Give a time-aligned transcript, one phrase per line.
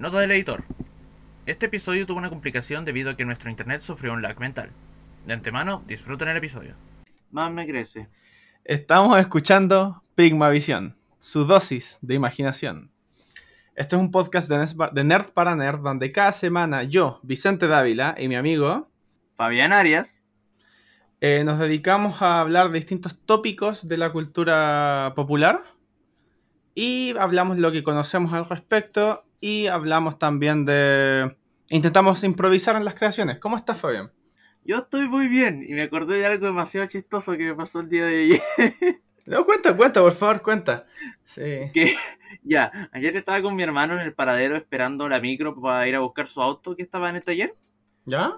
[0.00, 0.64] Nota del editor.
[1.44, 4.70] Este episodio tuvo una complicación debido a que nuestro internet sufrió un lag mental.
[5.26, 6.74] De antemano, disfruten el episodio.
[7.30, 8.08] Más me crece.
[8.64, 12.90] Estamos escuchando Pigmavisión, su dosis de imaginación.
[13.74, 18.28] Este es un podcast de Nerd, para Nerd donde cada semana yo, Vicente Dávila y
[18.28, 18.88] mi amigo
[19.36, 20.08] Fabián Arias.
[21.20, 25.62] eh, nos dedicamos a hablar de distintos tópicos de la cultura popular
[26.74, 31.36] y hablamos lo que conocemos al respecto y hablamos también de...
[31.70, 33.38] Intentamos improvisar en las creaciones.
[33.38, 34.10] ¿Cómo estás, Fabián?
[34.64, 37.88] Yo estoy muy bien y me acordé de algo demasiado chistoso que me pasó el
[37.88, 38.42] día de ayer.
[39.26, 40.86] No, cuenta, cuenta, por favor, cuenta.
[41.22, 41.70] Sí.
[41.72, 41.94] que
[42.42, 46.00] ya, ayer estaba con mi hermano en el paradero esperando la micro para ir a
[46.00, 47.54] buscar su auto que estaba en el taller
[48.06, 48.32] ¿Ya?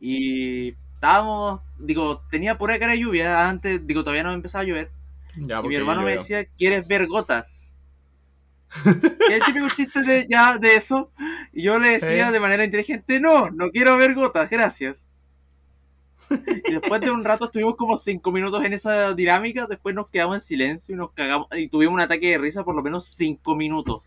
[0.00, 4.90] y estábamos, digo, tenía pura cara de lluvia antes, digo, todavía no empezaba a llover
[5.36, 7.57] Ya, y mi hermano me decía, ¿quieres ver gotas?
[9.28, 11.10] Y el típico chiste de, ya, de eso
[11.52, 12.32] y yo le decía Sí.
[12.32, 14.96] de manera inteligente, no, no quiero ver gotas, gracias.
[16.68, 20.36] Y después de un rato estuvimos como cinco minutos en esa dinámica, después nos quedamos
[20.36, 23.56] en silencio y nos cagamos y tuvimos un ataque de risa por lo menos cinco
[23.56, 24.04] minutos,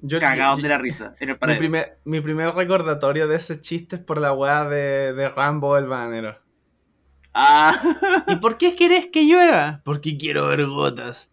[0.00, 3.60] Yo- cagados yo- de la risa en el Mi primer, mi primer recordatorio de ese
[3.60, 6.36] chiste es por la weá de, de Rambo el bananero.
[7.32, 9.82] Ah, ¿Y por qué querés que llueva?
[9.84, 11.30] Porque quiero ver gotas.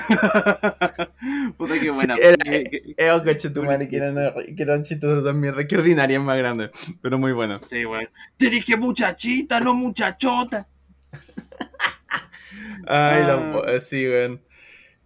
[1.56, 2.14] puta que buena.
[2.14, 4.14] Sí, era- Que- que- Eh, oh, coche tu madre, que eran,
[4.56, 5.66] que eran chistes de mierda.
[5.66, 6.70] Qué ordinaria es más grande.
[7.02, 7.60] Pero muy bueno.
[7.68, 8.08] Sí, bueno.
[8.36, 10.66] Te dije muchachita, no muchachota.
[12.86, 13.52] Ay, Ah.
[13.64, 14.40] la eh, sí, weón.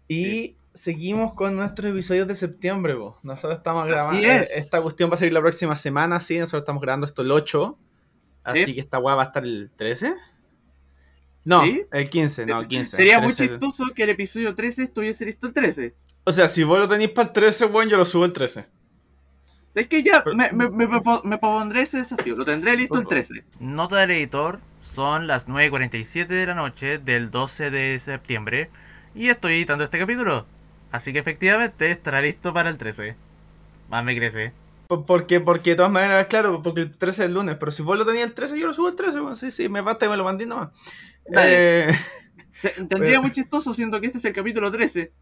[0.08, 3.18] Y seguimos con nuestros episodios de septiembre, po.
[3.22, 4.26] Nosotros estamos grabando.
[4.26, 4.50] Es.
[4.50, 6.38] eh, Esta cuestión va a salir la próxima semana, sí.
[6.38, 7.78] Nosotros estamos grabando esto el 8.
[8.44, 8.74] Así Sí.
[8.74, 10.14] que esta weá va a estar el 13.
[11.44, 11.82] No, ¿Sí?
[11.92, 12.96] el 15, no, el 15.
[12.96, 13.48] Sería muy 13.
[13.54, 15.94] chistoso que el episodio 13 estuviese listo el 13.
[16.24, 18.66] O sea, si vos lo tenéis para el 13, weón, yo lo subo el 13.
[19.74, 20.22] ¿Sabes que ya?
[20.22, 22.36] Pero- Me, me, me, me po- me propondré ese desafío.
[22.36, 23.44] Lo tendré listo el 13.
[23.60, 24.60] Nota del editor.
[24.94, 28.70] Son las 9.47 de la noche del 12 de septiembre.
[29.14, 30.46] Y estoy editando este capítulo.
[30.90, 33.16] Así que efectivamente estará listo para el 13.
[33.88, 34.52] Más me crece.
[34.88, 37.82] Por- Porque, porque de todas maneras, claro, porque el 13 es el lunes, pero si
[37.82, 39.36] vos lo tenías el 13, yo lo subo el 13, weón.
[39.36, 40.68] Sí, sí, me basta y me lo mandé nomás.
[41.36, 41.92] Eh,
[42.88, 45.12] Tendría muy chistoso siendo que este es el capítulo 13.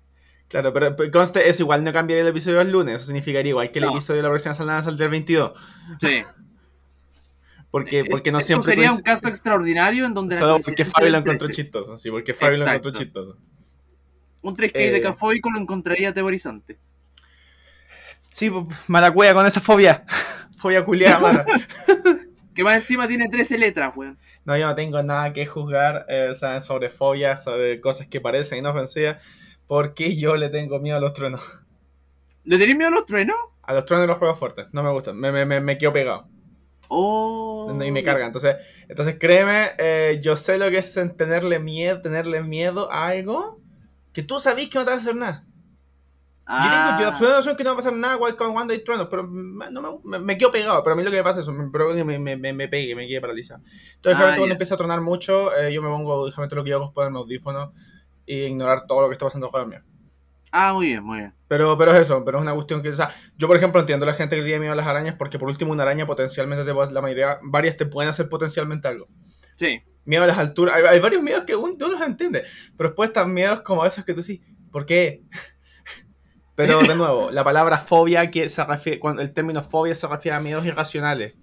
[0.48, 3.70] claro, pero, pero conste, eso igual no cambiaría el episodio el lunes, eso significaría igual
[3.70, 3.92] que el No.
[3.92, 5.52] episodio de la próxima semana saldría el 22.
[6.00, 6.22] Sí.
[7.70, 11.12] Porque, porque no Esto siempre sería un caso extraordinario en donde Solo porque Fabi lo
[11.12, 11.62] del encontró 13.
[11.62, 13.38] chistoso, sí, porque Fabi lo encontró chistoso.
[14.42, 16.78] Un 3K Eh, de cafóico lo encontraría atemorizante.
[18.32, 18.50] Sí,
[18.88, 20.04] mala cueva con esa fobia.
[20.58, 21.44] fobia culiada, mala.
[22.54, 24.18] Que más encima tiene 13 letras, weón.
[24.44, 28.20] No, yo no tengo nada que juzgar eh, o sea, sobre fobias, sobre cosas que
[28.20, 29.22] parecen inofensivas,
[29.66, 31.42] porque yo le tengo miedo a los truenos.
[32.44, 33.36] ¿Le tenés miedo a los truenos?
[33.62, 35.92] A los truenos de los juegos fuertes, no me gustan, me, me, me, me quedo
[35.92, 36.28] pegado
[36.92, 37.72] Oh.
[37.80, 38.26] y me cargan.
[38.26, 38.56] Entonces,
[38.88, 43.60] entonces créeme, eh, yo sé lo que es en tenerle miedo, tenerle miedo a algo
[44.12, 45.46] que tú sabés que no te va a hacer nada.
[46.58, 48.82] Yo tengo yo absoluta noción que no va a pasar nada igual con cuando hay
[48.84, 50.82] truenos, pero no me, me, me quedo pegado.
[50.82, 51.66] Pero a mí lo que me pasa es eso, me
[52.04, 53.62] me, me, me, pegue, me quede paralizado.
[53.96, 56.70] Entonces, Ah, realmente cuando empieza a tronar mucho, eh, yo me pongo, realmente lo que
[56.70, 57.70] yo hago es ponerme audífonos
[58.26, 59.80] e ignorar todo lo que está pasando alrededor mío.
[60.52, 61.34] ah, muy bien, muy bien.
[61.48, 64.04] Pero, pero es eso, pero es una cuestión que, o sea, yo por ejemplo entiendo
[64.04, 66.64] a la gente que tiene miedo a las arañas porque por último una araña potencialmente
[66.64, 69.08] te puede, la mayoría, varias te pueden hacer potencialmente algo.
[69.56, 69.80] Sí.
[70.04, 72.44] Miedo a las alturas, hay, hay varios miedos que uno, uno los entiende,
[72.76, 75.22] pero después están miedos como esos que tú sí, ¿por qué?
[76.66, 80.36] Pero de nuevo, la palabra fobia, que se refiere, cuando el término fobia se refiere
[80.36, 81.34] a miedos irracionales.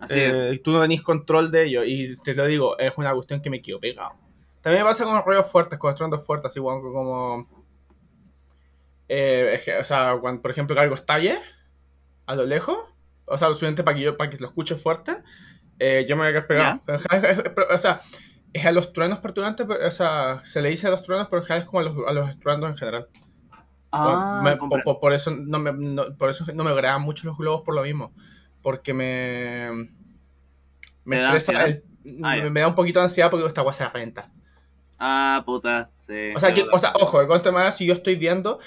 [0.00, 0.32] Así es.
[0.34, 3.40] Eh, y tú no tenés control de ello, y te lo digo, es una cuestión
[3.42, 4.12] que me quedo pegado.
[4.60, 7.48] También me pasa con los ruidos fuertes, con estruendos fuertes, así como...
[9.08, 11.38] eh, es o sea, cuando, por ejemplo, que algo estalle
[12.26, 12.76] a lo lejos,
[13.26, 15.16] o sea, lo suficiente para que yo para que lo escuche fuerte,
[15.78, 16.82] eh, yo me voy a quedar pegado.
[16.86, 18.00] Es- pero, o sea,
[18.52, 21.40] es a los truenos perturbantes, pero, o sea, se le dice a los truenos, pero
[21.42, 23.08] en general es como a los, a los estruendos en general.
[23.90, 27.38] Ah, Me- por, por- eso no me, no- por eso no me agradan mucho los
[27.38, 28.12] globos por lo mismo.
[28.62, 29.88] Porque me.
[31.04, 31.62] Me ¿Te da estresa.
[31.62, 31.68] ansiedad?
[31.68, 31.84] el-
[32.22, 34.30] Ah, me, me da un poquito de ansiedad porque esta weá se va a reventar.
[34.98, 35.90] Ah, puta.
[36.06, 36.32] Sí.
[36.34, 38.58] O sea, es que, o sea, ojo, de cualquier manera, si yo estoy viendo.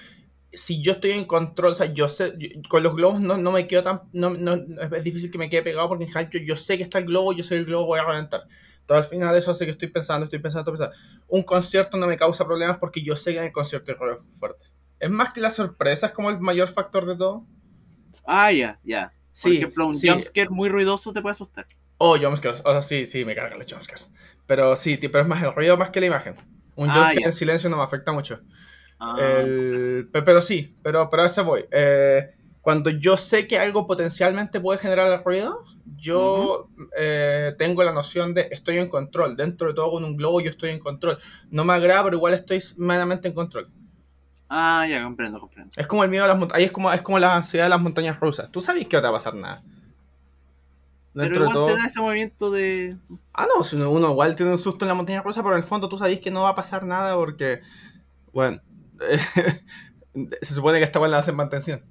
[0.54, 2.34] Si yo estoy en control, o sea, yo sé.
[2.38, 4.02] yo- con los globos no, no me quedo tan.
[4.14, 6.84] No, no- es difícil que me quede pegado porque en general yo, yo sé que
[6.84, 8.44] está el globo, yo sé que el globo voy a reventar.
[8.86, 11.24] Pero al final eso hace que estoy pensando, estoy pensando, estoy pensando.
[11.30, 14.66] Un concierto no me causa problemas porque yo sé que en el concierto ruido fuerte.
[15.02, 17.46] Es más que la sorpresa, es como el mayor factor de todo.
[18.26, 19.14] Ah, ya, ya.
[19.40, 20.08] Por Sí, ejemplo, un sí.
[20.08, 21.68] jumpscare muy ruidoso te puede asustar.
[21.98, 22.62] Oh, jumpscares.
[22.66, 24.12] O sea, sí, sí, me cargan los jumpscares.
[24.48, 26.36] Pero sí, pero es más el ruido más que la imagen.
[26.76, 27.28] Un Ah, jumpscare ya.
[27.28, 28.42] en silencio no me afecta mucho.
[29.00, 31.66] Ah, El- pe- pero sí, pero, pero a ese voy.
[31.72, 32.32] Eh,
[32.62, 38.50] cuando yo sé que algo potencialmente puede generar ruido, yo eh, tengo la noción de
[38.52, 39.38] estoy en control.
[39.38, 41.18] Dentro de todo con un globo yo estoy en control.
[41.52, 43.70] No me agrada, pero igual estoy meramente en control.
[44.54, 45.72] Ah, ya, comprendo, comprendo.
[45.78, 46.60] Es como el miedo a las montañas.
[46.60, 48.52] Ahí es como, es como la ansiedad de las montañas rusas.
[48.52, 49.64] Tú sabes que no te va a pasar nada.
[51.14, 51.68] Dentro pero de igual todo.
[51.68, 52.98] te da ese movimiento de...
[53.34, 55.88] Ah, no, uno, igual tiene un susto en la montaña rusa, pero en el fondo
[55.88, 57.62] tú sabes que no va a pasar nada porque.
[58.34, 58.60] Bueno.
[60.42, 61.82] se supone que esta igual la hacen mantención.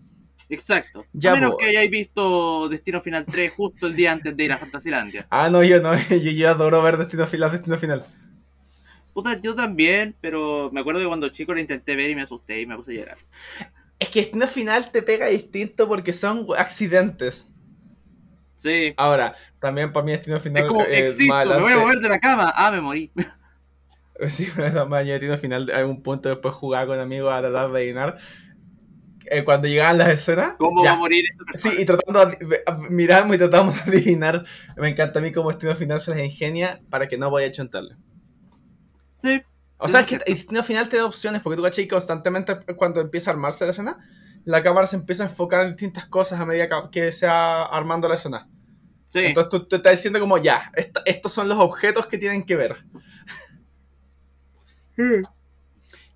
[0.50, 1.06] Exacto.
[1.14, 1.56] Ya, a menos po.
[1.56, 5.26] que hayáis visto Destino Final 3 justo el día antes de ir a Fantasilandia.
[5.30, 5.96] Ah, no, yo no.
[6.10, 7.52] Yo, yo adoro ver Destino Final.
[7.52, 8.04] Destino Final.
[9.22, 12.60] Puta, yo también, pero me acuerdo que cuando chico lo intenté ver y me asusté
[12.62, 13.18] y me puse a llorar.
[13.98, 17.52] Es que Destino Final te pega distinto porque son accidentes.
[18.62, 18.94] Sí.
[18.96, 22.08] Ahora, también para mí Destino Final Es como, existo, más me voy a mover de
[22.08, 22.52] la cama.
[22.56, 23.12] Ah, me morí.
[24.28, 27.78] Sí, allá de Destino Final, hay un punto después jugaba con amigos a tratar de
[27.78, 28.18] adivinar.
[29.30, 30.54] eh, cuando llegaban las escenas.
[30.58, 30.90] ¿Cómo ya.
[30.92, 34.44] va a morir esta Sí, y tratando de miramos y tratamos de adivinar.
[34.76, 37.52] Me encanta a mí cómo Destino Final se las ingenia para que no vaya a
[37.52, 37.96] chuntarle.
[39.22, 39.42] Sí.
[39.78, 43.30] O sea, es que Destino Final te da opciones, porque tú que constantemente cuando empieza
[43.30, 43.98] a armarse la escena,
[44.44, 48.08] la cámara se empieza a enfocar en distintas cosas a medida que- se va armando
[48.08, 48.48] la escena.
[49.08, 49.20] Sí.
[49.20, 50.70] Entonces tú te estás diciendo como, ya,
[51.04, 52.76] estos son los objetos que tienen que ver.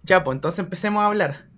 [0.02, 1.48] Ya, pues entonces empecemos a hablar.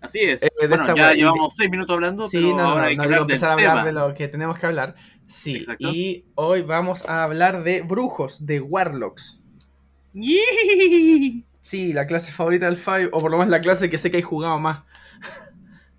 [0.00, 0.40] Así es.
[0.40, 3.02] Eh, bueno, esta ya llevamos seis minutos hablando, Sí, pero no, ahora no, hay que
[3.02, 3.84] hablar empezar a hablar tema.
[3.84, 4.94] de lo que tenemos que hablar.
[5.26, 5.88] Sí, Exacto.
[5.90, 9.37] y hoy vamos a hablar de brujos, de warlocks.
[10.20, 11.44] ¡Yee!
[11.60, 14.16] Sí, la clase favorita del Five, o por lo menos la clase que sé que
[14.18, 14.84] hay jugado más.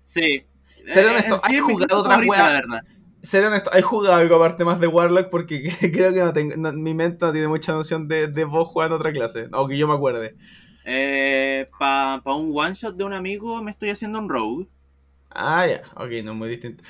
[0.04, 0.44] Sí.
[0.84, 2.52] Ser Eh, honesto, en sí ¿has es mi jugado clase otras weas?
[3.22, 5.28] Ser honesto, ¿hay jugado algo aparte más de Warlock?
[5.30, 8.68] Porque creo que no tengo, no- mi mente no tiene mucha noción de, de vos
[8.68, 10.36] jugando otra clase, o que yo me acuerde.
[10.84, 14.68] Eh, Para un one shot de un amigo me estoy haciendo un rogue.
[15.30, 16.82] Ah, ya, ok, no, muy distinto.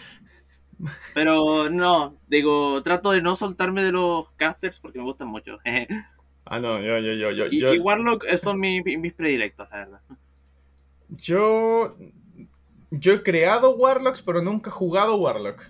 [1.13, 5.59] Pero no, digo, trato de no soltarme de los casters porque me gustan mucho.
[6.45, 9.69] Ah, no, yo, yo, yo, yo, y, yo, y Warlock son mi- mi- mis predilectos,
[9.71, 10.01] la verdad.
[11.09, 11.97] yo,
[12.91, 15.63] yo he creado Warlocks, pero nunca he jugado Warlock.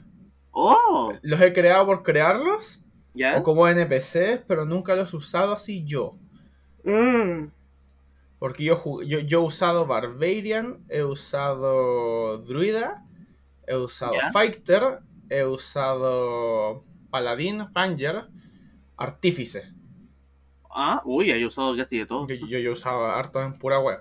[0.53, 1.13] ¡Oh!
[1.23, 2.81] Los he creado por crearlos,
[3.15, 3.37] ¿Ya?
[3.39, 6.17] o como NPCs, pero nunca los he usado así yo.
[6.85, 7.49] Mm.
[8.39, 13.05] Porque yo, yo, yo he usado Barbarian, he usado Druida,
[13.67, 14.31] he usado Ya.
[14.33, 18.25] Fighter, he usado Paladín, Ranger,
[18.97, 19.73] Artífice.
[20.75, 22.29] Ah, uy, he usado casi de todo.
[22.29, 23.99] Yo, yo, yo usaba harto en pura web.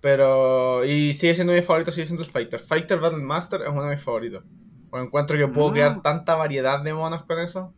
[0.00, 0.84] Pero.
[0.84, 2.60] Y sigue siendo mi favorito, sigue siendo el Fighter.
[2.60, 4.44] Fighter Battle Master es uno de mis favoritos.
[4.90, 7.74] O encuentro que puedo crear tanta variedad de monos con eso.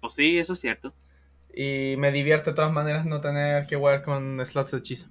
[0.00, 0.94] Pues sí, eso es cierto.
[1.56, 5.08] Y me divierte de todas maneras no tener que jugar con slots de hechizo.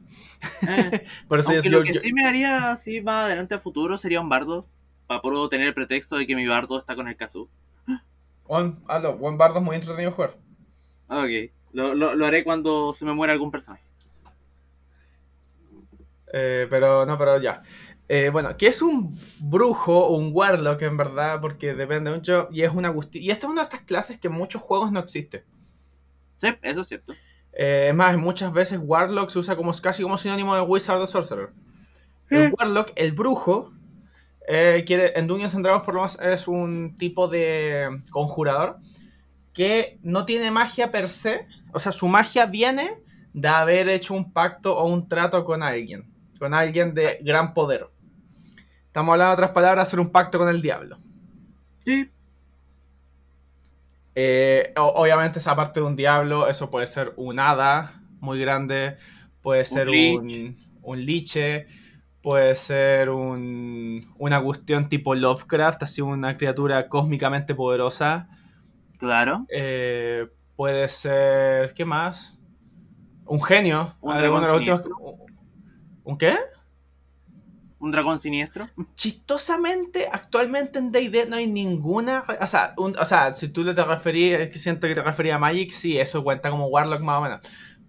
[0.67, 3.97] Eh, Por eso yo, lo que yo- sí me haría así más adelante a futuro
[3.97, 4.67] sería un bardo.
[5.07, 7.49] Para poder tener el pretexto de que mi bardo está con el Kazoo.
[8.87, 10.37] Hazlo, Juan Bardo es muy entretenido jugar.
[11.07, 13.83] Ok, lo, lo, lo haré cuando se me muera algún personaje.
[16.31, 17.61] Eh, pero no, pero ya.
[18.07, 21.39] Eh, bueno, ¿qué es un brujo o un warlock en verdad?
[21.41, 22.47] Porque depende mucho.
[22.51, 24.99] Y es una Y esta es una de estas clases que en muchos juegos no
[24.99, 25.45] existe.
[26.41, 27.13] Sí, eso es cierto.
[27.53, 31.07] Eh, es más, muchas veces warlock se usa como casi como sinónimo de wizard o
[31.07, 31.49] sorcerer.
[32.29, 32.53] El Mm.
[32.59, 33.71] warlock, el brujo,
[34.47, 38.77] eh, quiere, en Dungeons and Dragons por lo menos es un tipo de conjurador
[39.53, 41.47] que no tiene magia per se.
[41.73, 43.03] O sea, su magia viene
[43.33, 46.11] de haber hecho un pacto o un trato con alguien.
[46.39, 47.87] Con alguien de gran poder.
[48.87, 50.99] Estamos hablando de otras palabras, hacer un pacto con el diablo.
[51.85, 52.11] Sí,
[54.15, 58.97] Eh, obviamente esa parte de un diablo, eso puede ser un hada muy grande,
[59.41, 60.21] puede ser lich.
[60.21, 61.65] un, un liche,
[62.21, 68.29] puede ser un, una cuestión tipo Lovecraft, así una criatura cósmicamente poderosa.
[68.97, 69.47] claro.
[69.47, 70.27] Eh,
[70.63, 72.39] puede ser, ¿qué más?
[73.25, 73.97] Un genio.
[73.99, 74.81] Un dragón últimos-
[76.05, 76.37] ¿Un qué?
[77.79, 78.69] Un dragón siniestro.
[78.95, 82.23] Chistosamente, actualmente en D&D no hay ninguna...
[82.39, 85.03] O sea, un- o sea, si tú le te referías, es que siento que te
[85.03, 87.41] refería a Magic, sí, eso cuenta como Warlock más o menos.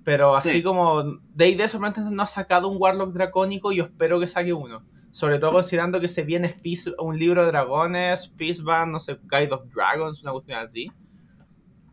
[0.03, 0.63] Pero así Sí.
[0.65, 4.83] como D&D solamente no ha sacado un Warlock dracónico y yo espero que saque uno.
[5.13, 9.53] Sobre todo considerando que se viene Fizz- un libro de dragones, Fistband, no sé, Guide
[9.53, 10.91] of Dragons, una cuestión así.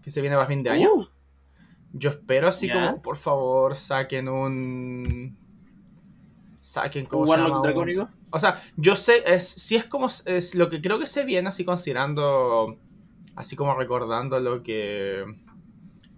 [0.01, 0.93] Que se viene para fin de año.
[0.93, 1.05] Uh,
[1.93, 5.37] Yo espero así como, por favor, saquen un...
[6.61, 8.09] Saquen como un Warlock dracónico.
[8.31, 11.49] o sea, yo sé, es, si es como, es lo que creo que se viene
[11.49, 12.77] así considerando,
[13.35, 15.25] así como recordando lo que,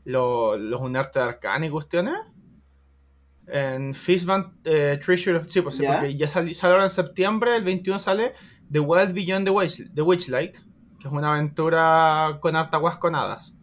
[0.05, 2.15] lo- los Unarte de Arcana y cuestiones.
[3.47, 5.93] En Fistband eh, Treasure of, sí, pues ¿Ya?
[5.99, 8.33] porque ya sali- salió ahora en septiembre, el 21 sale
[8.71, 10.55] The Wild Beyond the, Witch, the Witchlight,
[10.99, 13.55] que es una aventura con harta con hadas.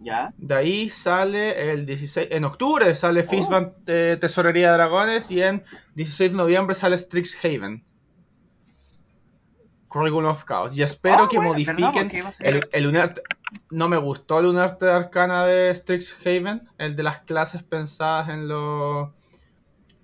[0.00, 0.32] ¿Ya?
[0.36, 3.28] De ahí sale el 16, en octubre sale Oh.
[3.30, 5.64] Fistband eh, Tesorería de Dragones y en
[5.96, 7.84] 16 de noviembre sale Strixhaven.
[9.88, 10.76] Curriculum of Chaos.
[10.76, 13.22] Y espero Ah, que modifiquen el, el Unarte.
[13.70, 18.48] No me gustó el Unarte de Arcana de Strixhaven, el de las clases pensadas en
[18.48, 19.10] los.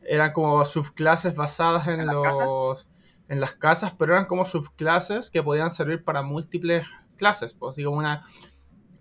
[0.02, 2.88] Eran como subclases basadas en, ¿En los.
[3.28, 6.86] En las casas, pero eran como subclases que podían servir para múltiples
[7.16, 7.54] clases.
[7.54, 8.24] Pues, así como una.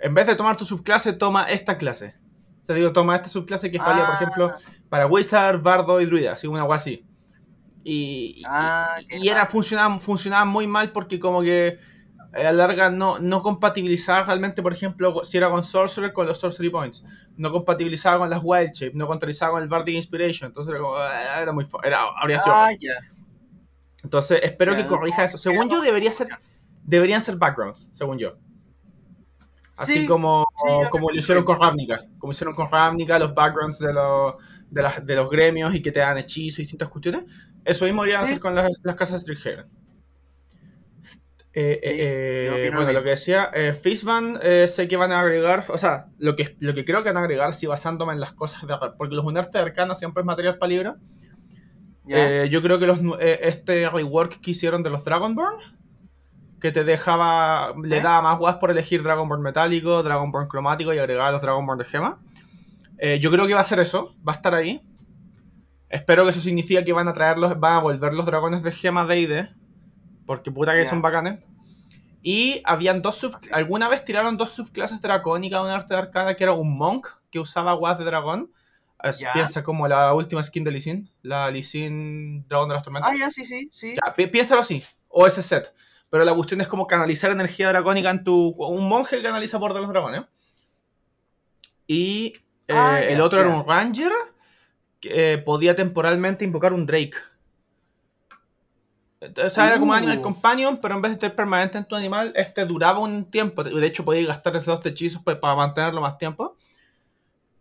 [0.03, 2.15] En vez de tomar tu subclase, toma esta clase.
[2.62, 4.17] O sea, digo, toma esta subclase que es válida, por Ah.
[4.17, 4.53] ejemplo,
[4.89, 7.05] para Wizard, Bardo y Druida, así una así.
[7.83, 11.77] Y, y- Ah, y- era, funcionaba, funcionaba muy mal porque como que
[12.36, 16.25] eh, a la larga no, no compatibilizaba realmente, por ejemplo, si era con Sorcerer, con
[16.25, 17.03] los Sorcery Points.
[17.38, 20.48] No compatibilizaba con las Wild Shape, no compatibilizaba con el Bardic Inspiration.
[20.48, 21.67] Entonces era como, ah, era muy...
[21.83, 22.55] Era, habría sido...
[22.55, 22.69] Ah.
[24.03, 25.38] Entonces espero que corrija no, eso.
[25.38, 26.27] Según yo debería ser...
[26.83, 28.36] Deberían ser backgrounds, según yo.
[29.75, 32.06] Así Sí, como, sí, como lo hicieron con Ravnica.
[32.20, 34.36] Como hicieron con Ravnica, los backgrounds de los,
[34.70, 37.24] de, las- de los gremios y que te dan hechizos y distintas cuestiones.
[37.65, 38.32] Eso mismo deberían Sí.
[38.34, 39.65] hacer con las, las casas Strixhaven.
[41.56, 45.20] Eh, eh, Sí, eh, bueno, lo que decía, eh, Fistband eh, sé que van a
[45.20, 48.20] agregar, o sea, lo que, lo que creo que van a agregar, si basándome en
[48.20, 50.96] las cosas de porque los unarte de arcana siempre es material para libro.
[52.06, 55.56] Yo creo que los, este rework que hicieron de los Dragonborn,
[56.63, 58.01] que te dejaba, le ¿Eh?
[58.01, 62.20] daba más guas por elegir Dragonborn metálico, Dragonborn cromático y agregar los Dragonborn de gema.
[62.98, 64.82] Eh, yo creo que va a ser eso, va a estar ahí.
[65.89, 69.05] Espero que eso significa que van a traerlos, van a volver los dragones de gema
[69.05, 69.46] de ID,
[70.25, 71.46] porque puta que son bacanes.
[72.22, 76.34] Y habían dos sub, alguna vez tiraron dos subclases dracónicas de un arte de arcana
[76.36, 78.50] que era un monk que usaba guas de dragón.
[79.34, 83.12] Piensa como la última skin de Lee Sin, la Lee Sin Dragón de las Tormentas.
[83.12, 83.96] Ah, ya, sí, sí, sí.
[83.96, 85.74] Ya, pi- piénsalo así, o ese set.
[86.13, 88.50] Pero la cuestión es como canalizar energía dracónica en tu.
[88.50, 90.22] Un monje que canaliza por de los dragones.
[91.88, 92.34] Y
[92.67, 94.12] eh, Ah, el otro era un ranger
[95.00, 97.15] que eh, podía temporalmente invocar un drake.
[99.22, 99.96] Entonces era como Uh.
[99.96, 103.63] Animal Companion, pero en vez de estar permanente en tu animal, este duraba un tiempo.
[103.63, 106.55] De hecho, podías gastar esos dos hechizos pues, para mantenerlo más tiempo.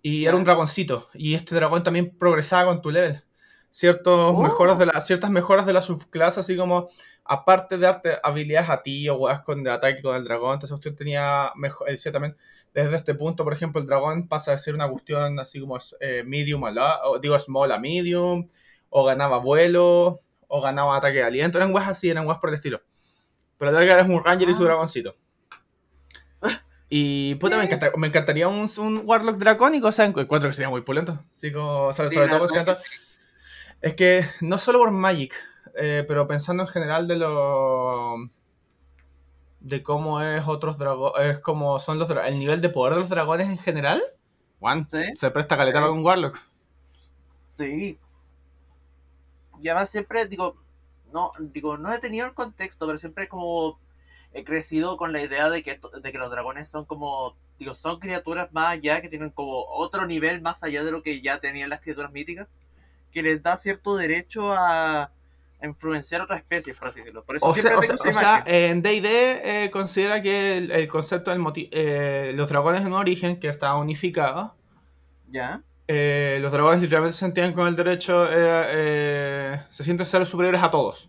[0.02, 1.08] Y era un dragoncito.
[1.14, 3.24] Y este dragón también progresaba con tu level.
[3.72, 4.42] Ciertos Oh.
[4.42, 6.88] mejoras de la, ciertas mejoras de la subclase, así como
[7.24, 10.74] aparte de darte habilidades a ti o weas con de ataque con el dragón, entonces
[10.74, 12.36] usted tenía mejor, decía también,
[12.74, 16.22] desde este punto, por ejemplo, el dragón pasa a ser una cuestión así como eh,
[16.26, 18.46] medium a la, o digo small a medium,
[18.90, 22.56] o ganaba vuelo, o ganaba ataque de aliento, eran weas así, eran weas por el
[22.56, 22.82] estilo.
[23.56, 24.66] Pero a la larga eres un ranger y su Ah.
[24.66, 25.16] dragoncito.
[26.94, 30.68] Y puta, me, encanta- me encantaría un, un Warlock dracónico, o sea, encuentro que sería
[30.68, 31.24] muy pulento.
[31.32, 32.46] Así como, sobre la todo
[33.82, 35.34] es que no solo por Magic,
[35.76, 38.16] eh, pero pensando en general de lo.
[39.60, 41.36] de cómo es otros dragones.
[41.36, 44.02] Es como son los el nivel de poder de los dragones en general.
[44.60, 45.14] Juan, Sí.
[45.14, 45.82] se presta caleta Sí.
[45.82, 46.38] para un Warlock.
[47.48, 47.98] Sí.
[49.60, 50.56] Y además siempre, digo,
[51.12, 53.78] no, digo, no he tenido el contexto, pero siempre como
[54.32, 57.74] he crecido con la idea de que, esto- de que los dragones son como, digo,
[57.74, 61.38] son criaturas más allá, que tienen como otro nivel más allá de lo que ya
[61.38, 62.48] tenían las criaturas míticas,
[63.12, 65.10] que les da cierto derecho a,
[65.64, 67.22] influenciar otras especies, por así decirlo.
[67.24, 70.88] Por eso O siempre sea, o sea- sea, en D&D eh, considera que el, el
[70.88, 74.56] concepto del moti- eh, los dragones en origen, que está unificado,
[75.30, 75.62] ¿Ya?
[75.86, 80.62] eh, los dragones literalmente se sentían con el derecho, eh, eh, se sienten ser superiores
[80.64, 81.08] a todos.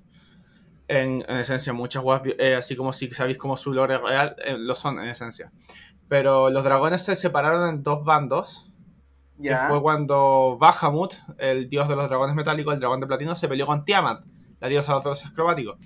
[0.88, 2.22] En, en esencia, muchas guas,
[2.58, 5.52] así como si sabéis cómo su lore real, lo son en esencia.
[6.10, 8.70] Pero los dragones se separaron en dos bandos,
[9.44, 13.48] que fue cuando Bahamut, el dios de los dragones metálicos, el dragón de platino, se
[13.48, 14.24] peleó con Tiamat,
[14.60, 15.78] la diosa de los dioses cromáticos.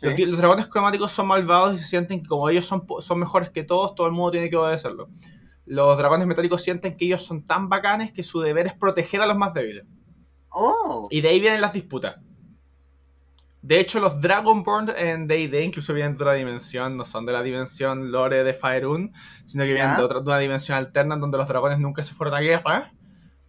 [0.00, 0.16] Los, Sí.
[0.24, 3.50] di- los dragones cromáticos son malvados y se sienten que como ellos son, son mejores
[3.50, 5.08] que todos, todo el mundo tiene que obedecerlo.
[5.66, 9.26] Los dragones metálicos sienten que ellos son tan bacanes que su deber es proteger a
[9.26, 9.84] los más débiles.
[10.48, 12.16] Oh, Y de ahí vienen las disputas.
[13.62, 17.42] De hecho, los Dragonborn en D&D incluso vienen de otra dimensión, no son de la
[17.42, 19.12] dimensión lore de Faerun,
[19.44, 22.14] sino que vienen de, otra, de una dimensión alterna en donde los dragones nunca se
[22.14, 22.92] fueron a guerra.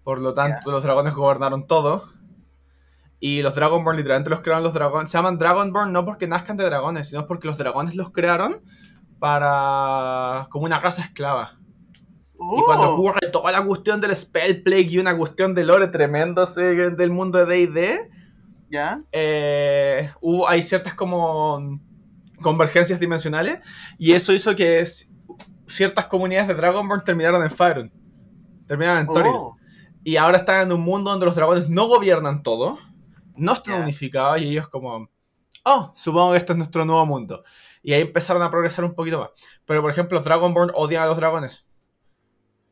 [0.04, 2.10] Por lo tanto, los dragones gobernaron todo.
[3.20, 5.10] Y los Dragonborn literalmente los crearon los dragones.
[5.12, 8.62] Se llaman Dragonborn no porque nazcan de dragones, sino porque los dragones los crearon
[9.20, 10.48] para...
[10.50, 11.58] como una raza esclava.
[12.34, 12.94] Y cuando Oh.
[12.96, 17.46] ocurre toda la cuestión del Spell Plague y una cuestión de lore tremendo del mundo
[17.46, 18.10] de D&D,
[18.72, 19.04] ¿Ya?
[19.12, 21.80] eh, hubo, hay ciertas como
[22.42, 23.60] convergencias dimensionales
[24.00, 24.84] y eso hizo que
[25.68, 27.92] ciertas comunidades de Dragonborn terminaron en Faerun.
[28.68, 29.32] Terminaron en Toril.
[29.36, 29.56] Oh,
[30.04, 32.80] Y ahora están en un mundo donde los dragones no gobiernan todo,
[33.36, 35.10] no están unificados y ellos como
[35.64, 37.44] oh, supongo que este es nuestro nuevo mundo.
[37.84, 39.30] Y ahí empezaron a progresar un poquito más.
[39.66, 41.66] Pero, por ejemplo, Dragonborn odian a los dragones.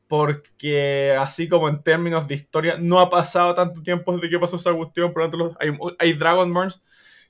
[0.07, 4.55] Porque, así como en términos de historia, no ha pasado tanto tiempo desde que pasó
[4.55, 5.13] esa cuestión.
[5.13, 6.81] Por lo tanto, hay, hay Dragonborns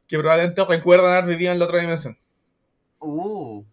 [0.08, 2.18] que probablemente recuerdan haber vivido en la otra dimensión.
[3.00, 3.64] Uh.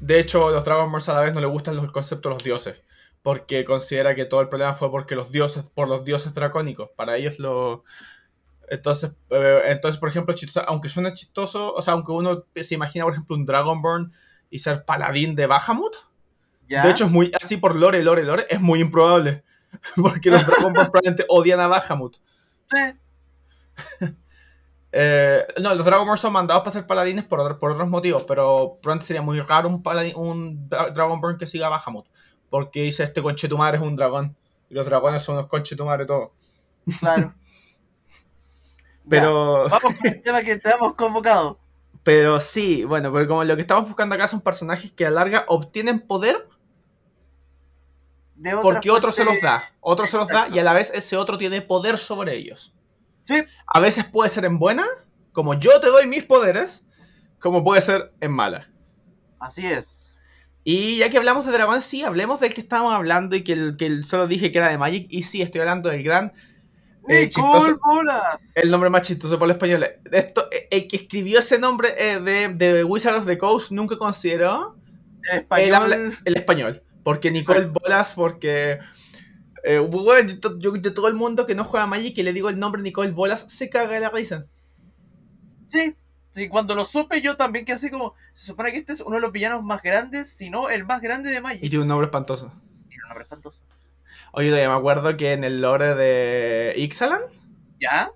[0.00, 2.85] De hecho, los Dragonborns a la vez no les gustan los conceptos de los dioses.
[3.26, 6.90] Porque considera que todo el problema fue porque los dioses, por los dioses dracónicos.
[6.94, 7.82] Para ellos lo.
[8.68, 13.04] Entonces, eh, entonces por ejemplo, chistoso- aunque suene chistoso, o sea, aunque uno se imagina,
[13.04, 14.12] por ejemplo, un Dragonborn
[14.48, 15.96] y ser paladín de Bahamut,
[16.68, 16.84] ¿Ya?
[16.84, 19.42] de hecho es muy así por lore, lore, lore, es muy improbable.
[19.96, 22.16] Porque los Dragonborn probablemente odian a Bahamut.
[22.70, 22.78] Sí.
[24.98, 28.78] Eh, no, los Dragonborn son mandados para ser paladines por, otro- por otros motivos, pero
[28.80, 32.06] probablemente sería muy raro un, paladín, un Dra- Dragonborn que siga a Bahamut.
[32.50, 34.36] Porque dice este conchetumare es un dragón.
[34.68, 36.30] Y los dragones son unos conchetumare todos.
[37.00, 37.34] Claro.
[39.08, 41.60] Pero, Ya, Vamos con el tema que te hemos convocado.
[42.02, 45.20] pero sí, bueno, porque como lo que estamos buscando acá son personajes que a la
[45.20, 46.48] larga obtienen poder
[48.34, 49.70] De porque otro se los da.
[49.80, 52.74] Otro se los da y a la vez ese otro tiene poder sobre ellos.
[53.24, 53.44] Sí.
[53.66, 54.86] A veces puede ser en buena,
[55.32, 56.84] como yo te doy mis poderes,
[57.40, 58.68] como puede ser en mala.
[59.38, 60.05] Así es.
[60.68, 63.76] Y ya que hablamos de dragón, sí, hablemos del que estábamos hablando y que, el,
[63.76, 65.06] que el- solo dije que era de Magic.
[65.10, 66.32] Y sí, estoy hablando del gran,
[67.08, 67.78] Eh, ¡Nicole chistoso.
[67.84, 68.50] Bolas!
[68.56, 69.86] el nombre más chistoso por el español.
[70.10, 73.96] Esto, eh, el que escribió ese nombre eh, de, de Wizard of the Coast nunca
[73.96, 74.74] consideró
[75.32, 76.18] el, español.
[76.24, 76.82] el español.
[77.04, 77.80] Porque Nicole Exacto.
[77.84, 78.78] Bolas, porque.
[79.62, 82.48] eh, bueno, yo, yo- yo- todo el mundo que no juega Magic y le digo
[82.48, 84.46] el nombre Nicole Bolas se caga de la risa.
[85.70, 85.94] Sí.
[86.36, 88.14] Sí, cuando lo supe yo también que así como.
[88.34, 91.00] Se supone que este es uno de los villanos más grandes, si no el más
[91.00, 91.60] grande de Y Magic.
[91.62, 92.52] tiene un nombre espantoso.
[92.88, 93.62] Tiene un nombre espantoso.
[94.32, 97.22] Oye, todavía me acuerdo que en el lore de Ixalan.
[97.80, 98.10] ¿Ya?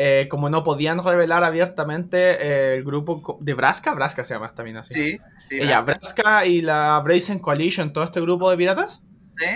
[0.00, 4.76] eh, como no podían revelar abiertamente eh, el grupo de Braska, Braska se llama también
[4.76, 4.94] así.
[4.94, 5.18] Sí.
[5.48, 5.60] Sí.
[5.60, 5.80] Ella.
[5.80, 9.02] Braska y la Brazen Coalition, todo este grupo de piratas,
[9.36, 9.46] Sí.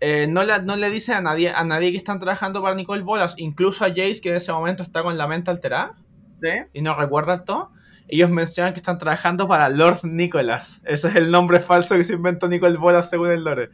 [0.00, 3.02] eh, no, la- no le dicen a nadie, a nadie que están trabajando para Nicole
[3.02, 5.94] Bolas, incluso a Jace, que en ese momento está con la mente alterada
[6.42, 6.48] Sí.
[6.72, 7.72] y no recuerda el todo.
[8.08, 10.80] Ellos mencionan que están trabajando para Lord Nicholas.
[10.84, 13.70] Ese es el nombre falso que se inventó Nicole Bolas según el lore.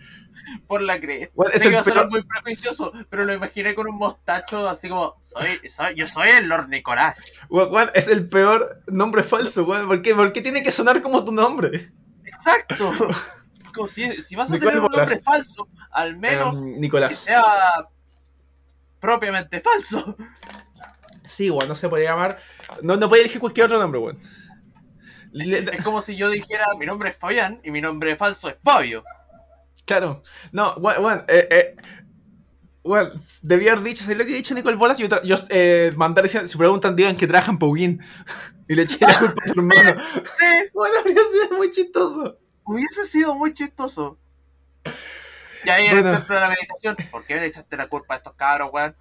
[0.66, 1.33] Por la cresta.
[1.37, 4.68] Bueno, es el va a sonar peor- muy prejuicioso, pero lo imaginé con un mostacho
[4.68, 5.16] así como.
[5.22, 7.16] Soy, soy- yo soy el Lord Nicolás.
[7.94, 9.66] Es el peor nombre falso.
[9.66, 10.14] ¿Por qué?
[10.14, 11.92] ¿Por qué tiene que sonar como tu nombre?
[12.25, 12.92] Exacto.
[13.75, 15.09] Como si, si vas a Nicole tener un Bolas.
[15.09, 17.42] nombre falso, al menos Em, que sea
[19.01, 20.14] propiamente falso.
[21.24, 22.38] Sí, weón, no se puede llamar.
[22.82, 24.18] No, no puede elegir cualquier otro nombre, weón.
[25.35, 29.02] Es como si yo dijera mi nombre es Fabián y mi nombre falso es Fabio.
[29.87, 30.22] claro.
[30.52, 31.76] No, weón, weón, eh, eh,
[32.85, 34.98] weón, debía haber dicho, ¿sabes lo que he dicho Nicole Bolas?
[34.98, 38.00] Yo, yo eh, mandar si preguntan, digan que trabajan Pugin.
[38.68, 40.02] Y le eché la culpa a tu hermano.
[40.38, 42.38] Sí, Bueno, habría sido muy chistoso.
[42.64, 44.18] hubiese sido muy chistoso.
[45.64, 46.12] Y ahí Bueno.
[46.12, 48.96] dentro de la meditación, ¿por qué le echaste la culpa a estos cabros, weón?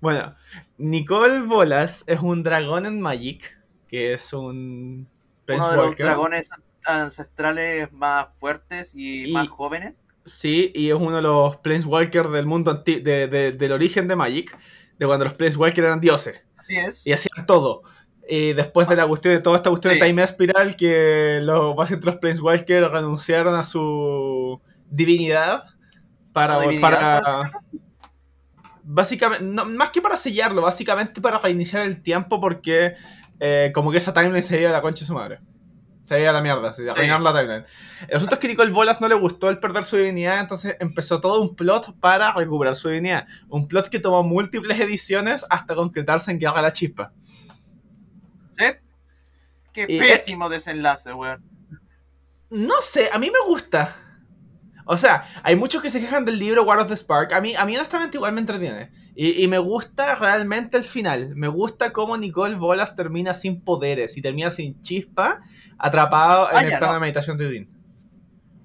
[0.00, 0.34] Bueno,
[0.78, 3.56] Nicole Bolas es un dragón en Magic,
[3.88, 5.08] que es un
[5.48, 6.48] Uno de los dragones
[6.84, 10.00] ancestrales más fuertes y, Y- más jóvenes.
[10.24, 14.16] Sí, y es uno de los Planeswalkers del mundo anti de- de- del origen de
[14.16, 14.56] Magic,
[14.98, 17.06] de cuando los Planeswalkers eran dioses Así es.
[17.06, 17.82] y hacían todo.
[18.28, 20.00] Y después de la cuestión de toda esta cuestión Sí.
[20.00, 25.62] de Time Spiral, que los básicamente los Planeswalkers renunciaron a su divinidad
[26.32, 27.52] para, Su divinidad, para
[28.88, 32.94] básicamente, no, más que para sellarlo, básicamente para reiniciar el tiempo porque
[33.40, 35.40] eh, como que esa timeline se iba a la concha de su madre.
[36.04, 37.00] Se iba a la mierda, se iba a Sí.
[37.00, 37.64] arruinar la timeline.
[38.06, 41.20] El asunto es que Nicole Bolas no le gustó el perder su divinidad, entonces empezó
[41.20, 43.26] todo un plot para recuperar su divinidad.
[43.48, 47.12] Un plot que tomó múltiples ediciones hasta concretarse en que haga la chispa.
[48.56, 48.64] ¿Sí?
[49.72, 51.44] Qué Y- pésimo desenlace, weón.
[52.50, 53.96] No sé, a mí me gusta.
[54.88, 57.32] O sea, hay muchos que se quejan del libro War of the Spark.
[57.32, 58.92] A mí, a mí honestamente igual me entretiene.
[59.16, 61.34] Y, y me gusta realmente el final.
[61.34, 65.40] Me gusta cómo Nicole Bolas termina sin poderes y termina sin chispa,
[65.78, 66.94] atrapado en Ah, el ya, plano no.
[66.94, 67.70] de meditación de Udin.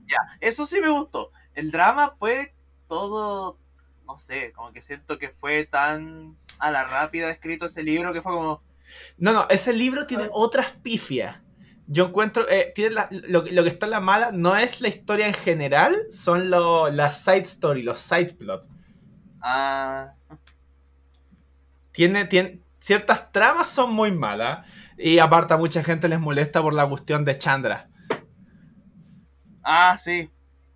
[0.08, 1.32] Ya, eso sí me gustó.
[1.56, 2.54] El drama fue
[2.88, 3.58] todo,
[4.06, 8.22] no sé, como que siento que fue tan a la rápida escrito ese libro que
[8.22, 8.62] fue como,
[9.18, 11.38] No, no, ese libro tiene otras pifias.
[11.88, 14.88] Yo encuentro, eh, tiene la- lo, lo que está en la mala no es la
[14.88, 18.68] historia en general, son lo- las side story, los side plots.
[19.42, 20.14] ah,
[21.92, 24.66] tiene, tiene ciertas tramas son muy malas
[24.98, 27.90] y aparte a mucha gente les molesta por la cuestión de Chandra.
[29.64, 30.30] ah, sí,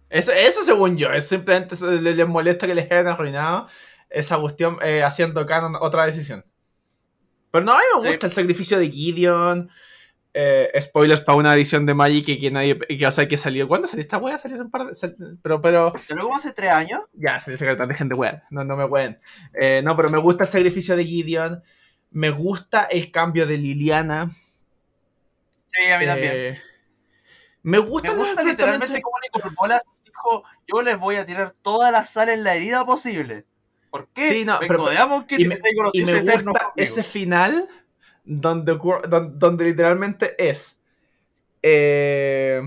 [0.09, 3.67] Eso, eso según yo, es simplemente les molesta que les hayan arruinado
[4.09, 6.45] esa cuestión eh, haciendo canon otra decisión.
[7.51, 8.07] Pero no, a mí me Sí.
[8.09, 9.69] gusta el sacrificio de Gideon.
[10.37, 12.77] Eh, spoilers para una edición de Magic que, que nadie.
[12.77, 13.69] Que, o sea, que salió.
[13.69, 14.37] ¿Cuándo salió esta wea?
[14.37, 15.37] Salió hace un par de.
[15.41, 15.93] Pero, pero.
[16.09, 17.03] Pero como hace tres años.
[17.13, 18.43] Ya, se dice que dejen de wear.
[18.49, 19.17] No, no me ween.
[19.53, 21.63] Eh, no, pero me gusta el sacrificio de Gideon.
[22.11, 24.29] Me gusta el cambio de Liliana.
[25.71, 26.31] Sí, a mí también.
[26.35, 26.61] Eh,
[27.63, 29.01] me gusta, Me gusta literalmente
[29.57, 33.45] Bolas dijo, yo les voy a tirar toda la sal en la herida posible.
[33.89, 34.29] ¿Por qué?
[34.29, 35.59] Sí, no, pero- Veamos que y me-
[35.93, 37.69] Y gusta ese final
[38.25, 38.77] donde,
[39.33, 40.77] donde, literalmente es.
[41.63, 42.61] eh,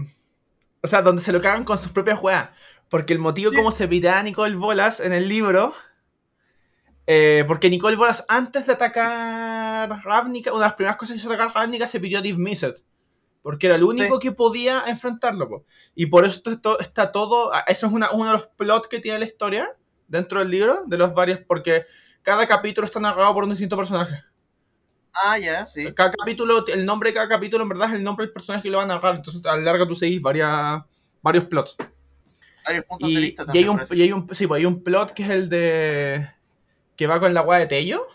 [0.83, 2.51] o sea, donde se lo cagan con sus propias juegas.
[2.89, 3.57] Porque el motivo Sí.
[3.57, 5.75] como se pide a Nicole Bolas en el libro.
[7.11, 11.29] eh, porque Nicole Bolas, antes de atacar Ravnica, una de las primeras cosas que hizo
[11.29, 12.75] atacar Ravnica se pidió a Dismissed.
[13.41, 15.49] Porque era el único que podía enfrentarlo.
[15.49, 15.65] po.
[15.95, 17.51] Y por eso esto- está todo.
[17.67, 19.71] Eso es una- uno de los plots que tiene la historia
[20.07, 21.41] dentro del libro, de los varios.
[21.47, 21.87] Porque
[22.23, 24.23] cada capítulo está narrado por un distinto personaje.
[25.25, 25.93] Ah, ya, sí.
[25.95, 28.71] Cada capítulo, el nombre de cada capítulo en verdad es el nombre del personaje que
[28.71, 29.17] lo va a narrar.
[29.17, 30.83] Entonces a la larga tú seguís varias,
[31.23, 31.77] varios plots.
[32.65, 34.67] Varios puntos de Y, vista y hay también, un, y hay un, sí, pues hay
[34.67, 36.29] un plot que es el de.
[36.97, 38.07] que va con la weá de Tello.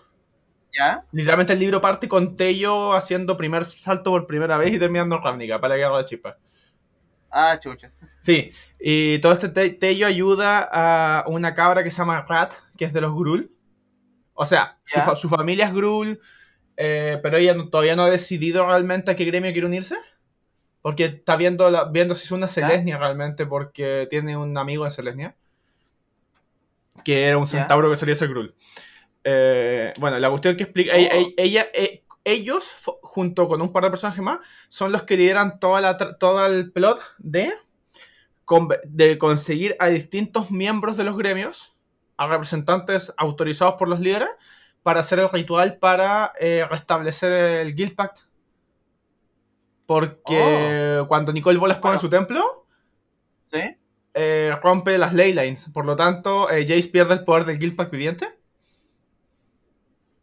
[0.77, 1.05] ¿Ya?
[1.11, 5.21] Literalmente el libro parte con Tello haciendo primer salto por primera vez y terminando en
[5.23, 6.37] Ravnica para que haga la chispa.
[7.29, 7.91] Ah, chucha.
[8.19, 12.85] Sí, y todo este te- Tello ayuda a una cabra que se llama Rat, que
[12.85, 13.51] es de los Grul.
[14.33, 16.19] O sea, su, fa- su familia es Grul,
[16.77, 19.95] eh, pero ella no- todavía no ha decidido realmente a qué gremio quiere unirse.
[20.81, 24.91] Porque está viendo, la- viendo si es una Celestia realmente, porque tiene un amigo en
[24.91, 25.35] Celestia.
[27.03, 28.53] Que era un centauro que solía ser Grul.
[29.23, 30.93] Eh, bueno, la cuestión que explica.
[30.95, 31.33] ella- Oh.
[31.37, 32.69] ella- eh, ellos,
[33.01, 36.71] junto con un par de personajes más, son los que lideran toda la, todo el
[36.71, 37.53] plot de,
[38.85, 41.73] de conseguir a distintos miembros de los gremios,
[42.17, 44.29] a representantes autorizados por los líderes,
[44.83, 48.19] para hacer el ritual para eh, restablecer el Guild Pact.
[49.85, 52.01] Porque cuando Nicole Bolas pone Bueno.
[52.01, 52.65] su templo,
[53.51, 53.59] ¿Sí?
[54.13, 55.69] eh, rompe las ley lines.
[55.73, 58.29] Por lo tanto, eh, Jace pierde el poder del Guild Pact viviente.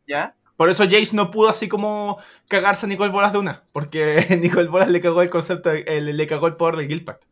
[0.07, 0.35] ¿Ya?
[0.57, 2.19] Por eso Jace no pudo así como
[2.49, 3.65] cagarse a Nicole Bolas de una.
[3.73, 7.25] Porque Nicole Bolas le cagó el concepto, de- le cagó el poder del Guild Pact.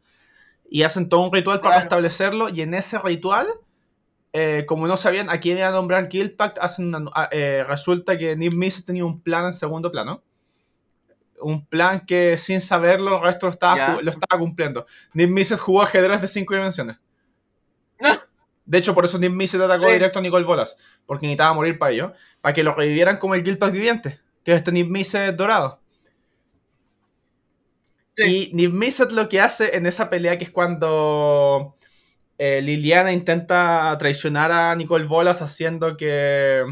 [0.70, 1.80] Y hacen todo un ritual para Claro.
[1.80, 2.48] restablecerlo.
[2.50, 3.48] Y en ese ritual,
[4.32, 7.64] eh, como no sabían a quién iba a nombrar Guild Pact, hacen una- ah, eh,
[7.66, 10.22] resulta que Nick Miss tenía un plan en segundo plano.
[11.40, 14.86] Un plan que sin saberlo el resto lo estaba, lo cumpliendo.
[15.14, 16.98] Nick Mises jugó ajedrez de cinco dimensiones.
[18.66, 19.92] De hecho, por eso Nick Mises atacó Sí.
[19.94, 20.76] directo a Nicole Bolas.
[21.06, 22.12] Porque necesitaba morir para ello.
[22.42, 24.20] Para que lo revivieran como el Guild Pact viviente.
[24.44, 25.80] Que es este Nick Mises dorado.
[28.16, 28.50] Sí.
[28.50, 31.77] Y Nick Mises lo que hace en esa pelea, que es cuando
[32.38, 36.64] eh, Liliana intenta traicionar a Nicole Bolas haciendo que,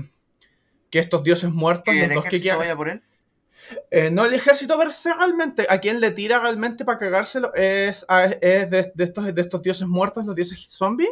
[0.90, 3.02] que estos dioses muertos, ¿Que los dos que quedan, vaya por él?
[3.90, 8.04] eh, no, el ejército per se realmente, a quien le tira realmente para cagárselo es,
[8.08, 11.10] a- es de, de estos, de estos dioses muertos, los dioses zombies.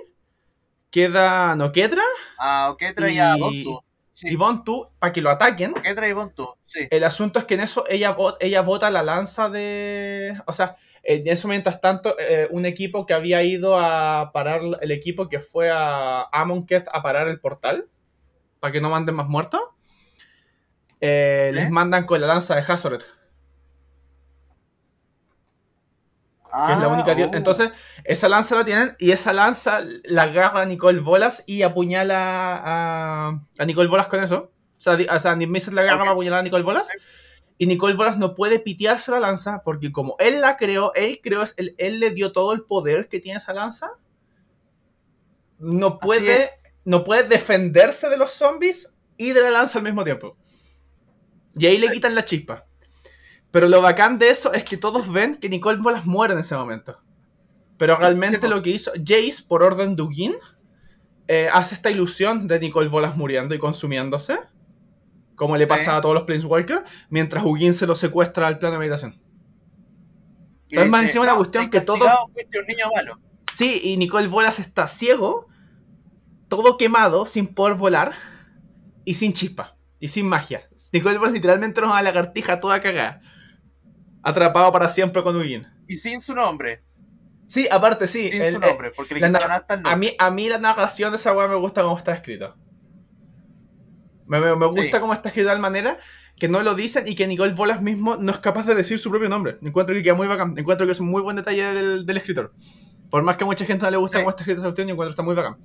[0.90, 2.02] Queda Noketra
[2.38, 3.80] Ah, ok, traía Y- Bontu.
[4.16, 4.28] Sí.
[4.28, 5.74] y Bontu para que lo ataquen.
[5.74, 6.54] ¿Qué trae Bontu?
[6.66, 6.86] Sí.
[6.88, 10.40] El asunto es que en eso ella, ella bota la lanza de...
[10.46, 14.90] O sea, en eso mientras tanto, eh, un equipo que había ido a parar, el
[14.90, 17.86] equipo que fue a Amonketh a parar el portal,
[18.60, 19.60] para que no manden más muertos,
[21.00, 23.04] eh, les mandan con la lanza de Hazoret.
[26.66, 27.34] que es la Ah, única dio- oh.
[27.34, 27.70] Entonces,
[28.04, 33.40] esa lanza la tienen y esa lanza la agarra a Nicole Bolas y apuñala a,
[33.58, 34.52] a Nicole Bolas con eso.
[34.78, 36.88] O sea, o sea Nick la agarra para apuñalar a Nicole Bolas.
[37.56, 41.44] Y Nicole Bolas no puede pitearse la lanza porque como él la creó, él creó,
[41.56, 43.92] él, él le dio todo el poder que tiene esa lanza.
[45.58, 46.50] No puede,
[46.84, 50.36] no puede defenderse de los zombies y de la lanza al mismo tiempo.
[51.56, 52.66] Y ahí le quitan la chispa.
[53.50, 56.56] Pero lo bacán de eso es que todos ven que Nicole Bolas muere en ese
[56.56, 56.98] momento.
[57.78, 60.34] Pero realmente lo que hizo Jace, por orden de Ugin,
[61.28, 64.38] eh, hace esta ilusión de Nicole Bolas muriendo y consumiéndose.
[65.34, 65.68] Como le Sí.
[65.68, 69.20] pasa a todos los Planeswalkers, mientras Ugin se lo secuestra al plano de meditación.
[70.70, 73.18] Entonces, más encima una "No, cuestión que todo- castigado, fuiste un niño malo.
[73.52, 75.46] Sí, y Nicole Bolas está ciego,
[76.48, 78.12] todo quemado, sin poder volar
[79.04, 80.68] y sin chispa y sin magia.
[80.92, 83.20] Nicole Bolas literalmente nos da la lagartija toda cagada.
[84.22, 85.66] Atrapado para siempre con Ugin.
[85.86, 86.82] Y sin su nombre.
[87.46, 88.30] Sí, aparte sí.
[88.30, 88.90] Sin el- su nombre.
[88.96, 89.96] Porque le la hasta el a, nombre.
[89.96, 92.56] mí, a mí la narración de esa weá me gusta cómo está escrito.
[94.26, 95.00] Me, me- me gusta Sí.
[95.00, 95.98] cómo está escrito de tal manera
[96.36, 99.10] que no lo dicen y que Nicole Bolas mismo no es capaz de decir su
[99.10, 99.56] propio nombre.
[99.62, 100.56] Encuentro que queda muy bacán.
[100.58, 102.50] Encuentro que es un muy buen detalle del, del escritor.
[103.10, 104.22] Por más que a mucha gente no le gusta Sí.
[104.24, 105.56] cómo está escrito esa cuestión, yo encuentro que está muy bacán.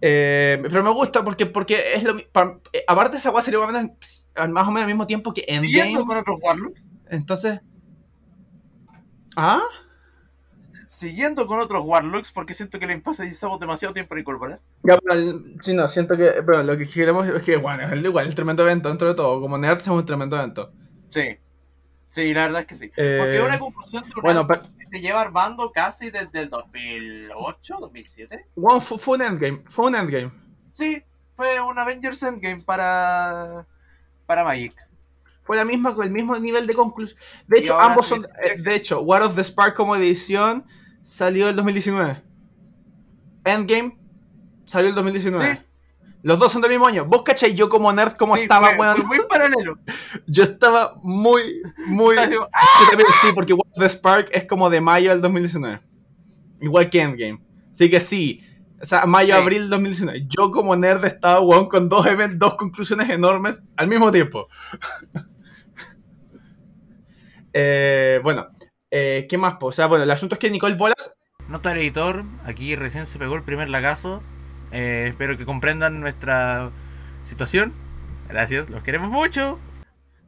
[0.00, 3.60] Eh, pero me gusta porque, porque es lo mi- pa- eh, Aparte, esa weá salió
[3.60, 5.94] más o menos- más o menos al mismo tiempo que Endgame.
[6.04, 6.86] con otros Warlocks.
[7.10, 7.60] Entonces.
[9.36, 9.62] ¿Ah?
[11.04, 14.60] Siguiendo con otros Warlocks, porque siento que le pasamos demasiado tiempo en Incorporas.
[14.82, 16.42] Ya, pero, sí, no, siento que.
[16.46, 19.14] Pero lo que queremos es que, bueno, es el- igual, el tremendo evento dentro de
[19.14, 19.40] todo.
[19.40, 20.72] Como Nerds es un tremendo evento.
[21.10, 21.36] Sí.
[22.06, 22.90] Sí, la verdad es que sí.
[22.96, 27.76] Eh, Porque es una conclusión bueno, pero, que se lleva armando casi desde el 2008,
[27.80, 28.46] 2007.
[28.54, 29.62] bueno, fu- fue un endgame.
[29.66, 30.30] Fue un endgame.
[30.70, 31.02] Sí,
[31.36, 33.66] fue un Avengers Endgame para,
[34.26, 34.74] para Magic.
[35.42, 37.18] Fue la misma con el mismo nivel de conclusión.
[37.46, 38.26] De hecho, ambos sí, son.
[38.62, 40.64] de hecho, War of the Spark como edición
[41.04, 42.22] salió el 2019.
[43.44, 43.98] Endgame
[44.66, 45.54] salió el 2019.
[45.54, 45.60] Sí.
[46.22, 47.04] Los dos son del mismo año.
[47.04, 49.78] Vos cachai yo como nerd cómo Sí, estaba, fue, muy paralelo.
[50.26, 52.16] Yo estaba muy, muy.
[52.16, 55.80] Como, Yo también, sí, porque the Spark es como de mayo del 2019.
[56.62, 57.42] Igual que Endgame.
[57.70, 58.40] Así que sí.
[58.80, 59.40] O sea, mayo, Sí.
[59.42, 60.26] abril del 2019.
[60.26, 64.48] Yo como nerd estaba, weón, con dos, event- dos conclusiones enormes al mismo tiempo.
[67.56, 68.48] Eh, bueno,
[68.96, 69.54] eh, ¿qué más?
[69.56, 69.66] po?
[69.66, 71.14] O sea, bueno, el asunto es que Nicole Bolas
[71.48, 74.22] Nota del editor, aquí recién se pegó el primer lagazo.
[74.72, 76.70] Eh, espero que comprendan nuestra
[77.28, 77.74] situación.
[78.28, 79.58] Gracias, los queremos mucho.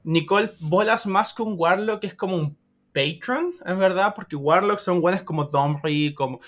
[0.04, 2.58] Nicole Bolas más que un Warlock es como un
[2.92, 6.40] patron, en verdad, porque Warlocks son buenos como Domri, como,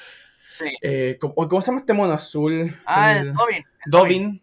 [0.51, 0.67] Sí.
[0.83, 2.75] eh, como- ¿Cómo se llama este mono azul?
[2.85, 3.57] Ah, El- el Dobin.
[3.57, 4.43] el Dobin,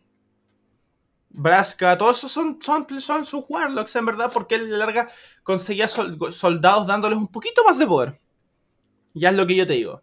[1.38, 5.10] Braska, todos esos son, son, son sus Warlocks, en verdad, porque él larga
[5.43, 8.19] conseguía sol- soldados dándoles un poquito más de poder.
[9.13, 10.02] Ya es lo que yo te digo.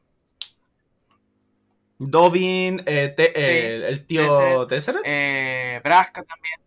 [1.99, 4.67] Dobin, eh, te- eh, Sí, el tío.
[4.67, 6.61] Tesseract, Eh, Braska también.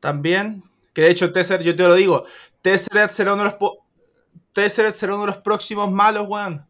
[0.00, 0.62] también.
[0.92, 2.24] Que de hecho, Tesseract, yo te lo digo,
[2.62, 3.70] Tesseract será uno de los,
[4.52, 6.66] Tesseract será uno de los próximos malos, weón.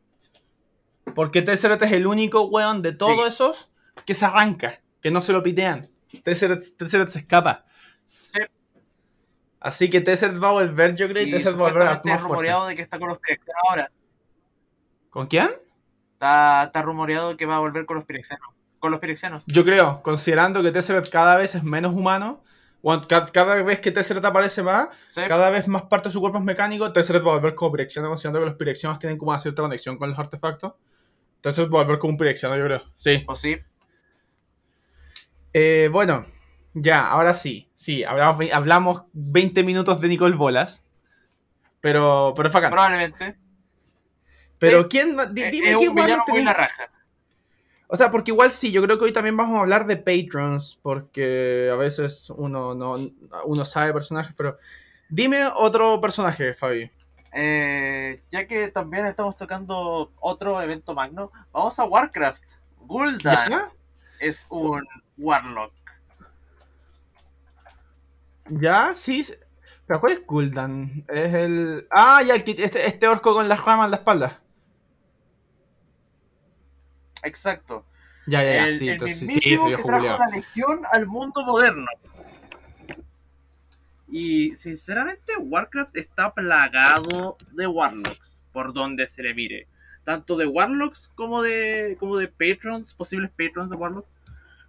[1.14, 3.28] Porque Tesseract es el único, weón, de todos Sí.
[3.28, 3.70] esos
[4.06, 5.88] que se arranca, que no se lo pitean.
[6.22, 7.64] Tesseract se escapa.
[8.32, 8.40] Sí.
[9.60, 12.18] Así que Tesseract va a volver, yo creo, y, Tesseract va a volver a fuerte.
[12.22, 13.90] rumoreado de que está con los Pirexianos ahora.
[15.10, 15.50] ¿Con quién?
[16.14, 18.48] Está, está rumoreado que va a volver con los Pirexianos.
[18.78, 19.42] Con los Pirexianos.
[19.46, 22.42] Yo creo, considerando que Tesseract cada vez es menos humano,
[23.08, 25.22] cada vez que Tesseract aparece más, Sí.
[25.26, 28.08] cada vez más parte de su cuerpo es mecánico, Tesseract va a volver como Pirexiano,
[28.08, 30.74] considerando que los Pirexianos tienen como una cierta conexión con los artefactos.
[31.40, 32.82] Tesseract va a volver como un Pirexiano, yo creo.
[32.96, 33.24] Sí.
[33.26, 33.56] O sí.
[35.54, 36.26] Eh, bueno,
[36.74, 37.70] ya, ahora sí.
[37.74, 40.84] Sí, hablamos, hablamos 20 minutos de Nicole Bolas.
[41.80, 42.54] Pero, pero es.
[42.54, 43.36] Probablemente.
[44.58, 44.88] Pero sí.
[44.90, 45.16] ¿quién?
[45.20, 46.90] Eh, dime un villano muy la raja.
[47.86, 50.80] O sea, porque igual sí, yo creo que hoy también vamos a hablar de patrons,
[50.82, 52.96] porque a veces uno no
[53.44, 54.56] uno sabe personajes, pero
[55.08, 56.90] dime otro personaje, Fabi.
[57.32, 62.42] Eh, ya que también estamos tocando otro evento magno, vamos a Warcraft.
[62.78, 63.72] Gul'dan ¿Ya?
[64.18, 64.82] es un
[65.18, 65.72] Warlock.
[68.48, 68.92] ¿Ya?
[68.94, 69.26] Sí.
[69.86, 71.04] ¿Pero cuál es Gul'dan?
[71.08, 71.86] Es el...
[71.90, 74.40] Ah, ya, el este, este orco con las ramas en la espalda.
[77.22, 77.84] Exacto.
[78.26, 81.86] Ya, ya, ya, el, sí, el entonces sí, que trajo la legión al mundo moderno.
[84.08, 89.66] Y sinceramente Warcraft está plagado de Warlocks, por donde se le mire.
[90.04, 94.08] Tanto de Warlocks como de como de Patrons, posibles Patrons de Warlocks.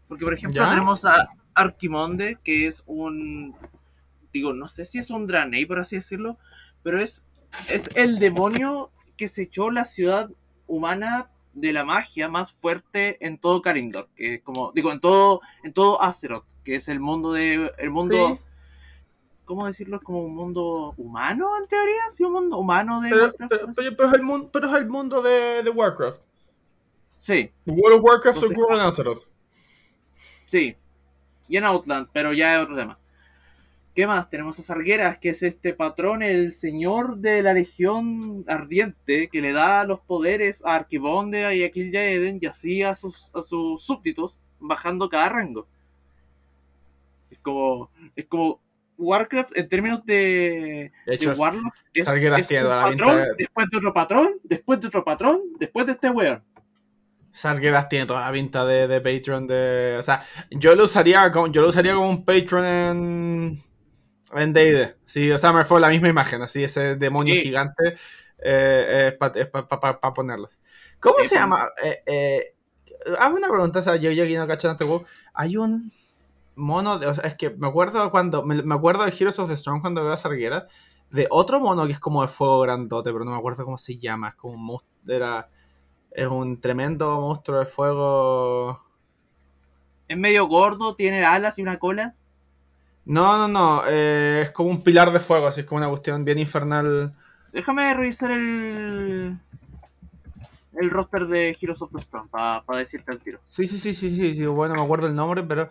[0.07, 0.69] Porque por ejemplo ¿Ya?
[0.69, 3.55] tenemos a Arquimonde, que es un...
[4.33, 6.37] Digo, no sé si es un Draenei, por así decirlo,
[6.83, 7.23] pero es,
[7.71, 10.29] es el demonio que se echó la ciudad
[10.67, 15.39] humana de la magia más fuerte en todo Kalimdor, que es como, digo, en todo,
[15.63, 18.41] en todo Azeroth, que es el mundo de, el mundo, Sí.
[19.45, 20.01] ¿cómo decirlo?
[20.01, 23.49] Como un mundo humano, en teoría, sí, un mundo humano de Pero, Warcraft.
[23.49, 26.19] pero, pero- pero es el mundo, pero es el mundo de, de Warcraft.
[27.19, 29.23] Sí, World of Warcraft Entonces- ocurre en Azeroth.
[30.55, 30.75] Sí,
[31.49, 32.97] y en Outland, pero ya es otro tema.
[33.93, 34.29] ¿Qué más?
[34.29, 39.51] Tenemos a Sargueras, que es este patrón, el señor de la Legión Ardiente, que le
[39.53, 43.83] da los poderes a Arquibonde y a Kill Jaeden y así a sus, a sus
[43.83, 45.67] súbditos, bajando cada rango.
[47.31, 48.59] Es como, es como
[48.97, 51.73] Warcraft en términos de, De hecho, de Warlock.
[51.93, 52.05] Es,
[52.39, 56.09] es un patrón, de- después de otro patrón, después de otro patrón, después de este
[56.09, 56.41] weón.
[57.35, 59.97] Sargeras tiene toda la pinta de, de Patreon de.
[59.99, 63.63] O sea, yo lo usaría como, yo lo usaría como un Patreon en.
[64.33, 64.95] En D&D.
[65.05, 67.41] Sí, o sea, me fue la misma imagen, así, ese demonio Sí.
[67.41, 67.93] gigante
[68.39, 70.57] eh, es para ponerlos.
[70.99, 71.69] ¿Cómo Sí, se pa- llama?
[71.81, 72.55] Eh, eh,
[73.19, 75.05] hazme una pregunta, o sea, yo, yo aquí no cacho en este juego.
[75.33, 75.91] Hay un
[76.55, 79.47] mono, de, o sea, es que me acuerdo cuando, me, me acuerdo de Heroes of
[79.49, 80.65] the Storm cuando veo a Sargeras,
[81.11, 83.97] de otro mono que es como de fuego grandote, pero no me acuerdo cómo se
[83.97, 85.47] llama, es como un monstruo, era,
[86.15, 88.81] es un tremendo monstruo de fuego.
[90.07, 92.15] Es medio gordo, tiene alas y una cola.
[93.05, 93.83] No, no, no.
[93.87, 97.13] eh, es como un pilar de fuego, así es como una cuestión bien infernal.
[97.51, 99.37] Déjame revisar el.
[100.73, 103.39] El roster de Heroes of the Storm para decirte el tiro.
[103.45, 105.69] Sí, sí, sí, sí, sí, sí, bueno, me acuerdo el nombre, pero.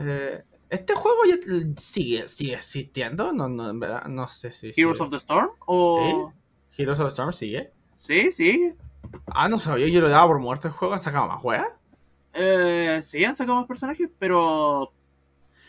[0.00, 1.36] eh, ¿Este juego ya
[1.76, 3.32] sigue, sigue existiendo?
[3.32, 4.72] No, no, en verdad, no sé si.
[4.76, 5.06] ¿Heroes sigue.
[5.06, 5.48] of the Storm?
[5.66, 6.32] O...
[6.76, 7.72] Heroes of the Storm sigue.
[7.96, 8.74] Sí, sí.
[9.26, 11.66] Ah, no sabía, yo lo daba por muerto el juego, han sacado más weas.
[12.34, 14.92] Eh, sí, han sacado más personajes, pero.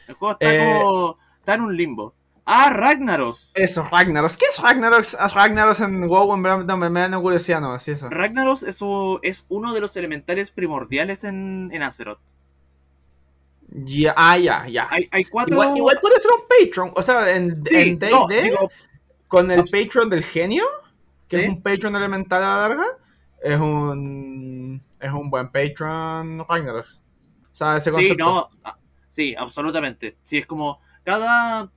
[0.07, 0.57] El juego está Eh.
[0.81, 1.17] como.
[1.39, 2.13] Está en un limbo.
[2.45, 3.51] Ah, Ragnaros.
[3.53, 4.35] Eso, Ragnaros.
[4.37, 5.15] ¿Qué es Ragnaros?
[5.19, 8.09] Ah, Ragnaros en WoW, en no, me, me da una curiosidad, no, así eso.
[8.09, 8.79] Ragnaros es,
[9.21, 12.19] es uno de los elementales primordiales en, en Azeroth.
[13.71, 14.87] Ya, ah, ya, ya.
[14.89, 15.53] Hay, hay cuatro.
[15.53, 18.71] Igual, igual puede ser un Patreon, o sea, en Sí, en D&D, no, digo,
[19.27, 20.63] con el abs- Patreon del genio,
[21.27, 21.43] que Sí.
[21.43, 22.85] es un Patreon elemental a la larga,
[23.43, 27.03] es un es un buen Patreon Ragnaros.
[27.51, 28.23] O sea, ese Sí, concepto.
[28.25, 28.49] no.
[28.63, 28.77] ah,
[29.11, 30.17] Sí, absolutamente.
[30.23, 31.71] Sí, es como cada,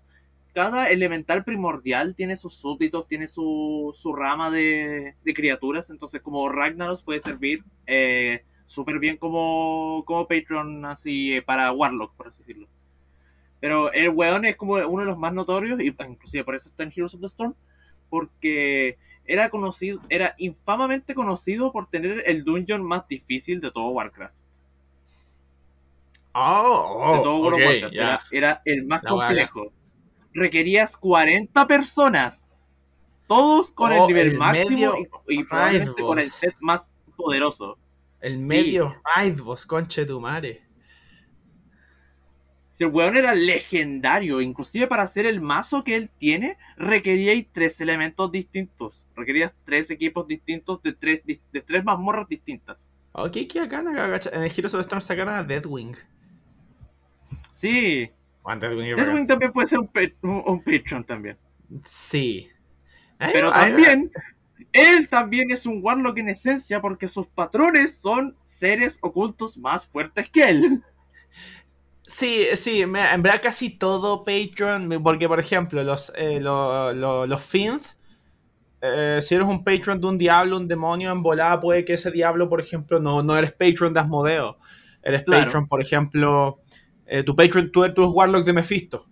[0.55, 5.91] cada elemental primordial tiene sus súbditos, tiene su, su rama de, de criaturas.
[5.91, 12.15] Entonces, como Ragnaros puede servir eh, súper bien como, como Patreon así eh, para Warlock,
[12.17, 12.69] por así decirlo.
[13.61, 16.83] Pero el weón es como uno de los más notorios, y inclusive por eso está
[16.83, 17.55] en Heroes of the Storm,
[18.09, 24.35] porque era conocido, era infamamente conocido por tener el dungeon más difícil de todo Warcraft
[26.35, 27.95] Oh, de todo oh, World ok, Warcraft.
[27.95, 29.73] Era, era el más La complejo.
[30.33, 32.43] Requerías 40 personas.
[33.27, 34.95] Todos con Oh, el nivel el máximo
[35.29, 37.79] y, y probablemente con el set más poderoso.
[38.21, 38.39] El Sí.
[38.39, 40.63] medio Raidboss, conche tu madre.
[42.73, 47.81] Si el weón era legendario, inclusive para hacer el mazo que él tiene, requeríais tres
[47.81, 49.05] elementos distintos.
[49.15, 52.79] Requerías tres equipos distintos de tres, de tres mazmorras distintas.
[53.13, 55.95] Ok, qué acá en el Heroes of Storm sacaron a Deadwing.
[57.53, 58.11] Sí,
[58.45, 59.91] Deadwing, también puede ser un,
[60.23, 61.37] un, un Patreon también.
[61.85, 62.49] Sí.
[63.19, 64.11] Ay, Pero ay, también,
[64.73, 70.29] él también es un Warlock en esencia porque sus patrones son seres ocultos más fuertes
[70.31, 70.83] que él.
[72.15, 77.27] Sí, sí, me- en verdad casi todo Patreon, porque por ejemplo, los, eh, lo- lo-
[77.27, 77.85] los Finth,
[78.83, 82.11] eh, si eres un Patreon de un diablo, un demonio en volada, puede que ese
[82.11, 84.59] diablo, por ejemplo, no, no eres Patreon de Asmodeo.
[85.03, 85.45] Eres Claro.
[85.45, 86.61] Patreon, por ejemplo,
[87.07, 89.07] eh, tu Patreon, tú eres, tú eres Warlock de Mephisto.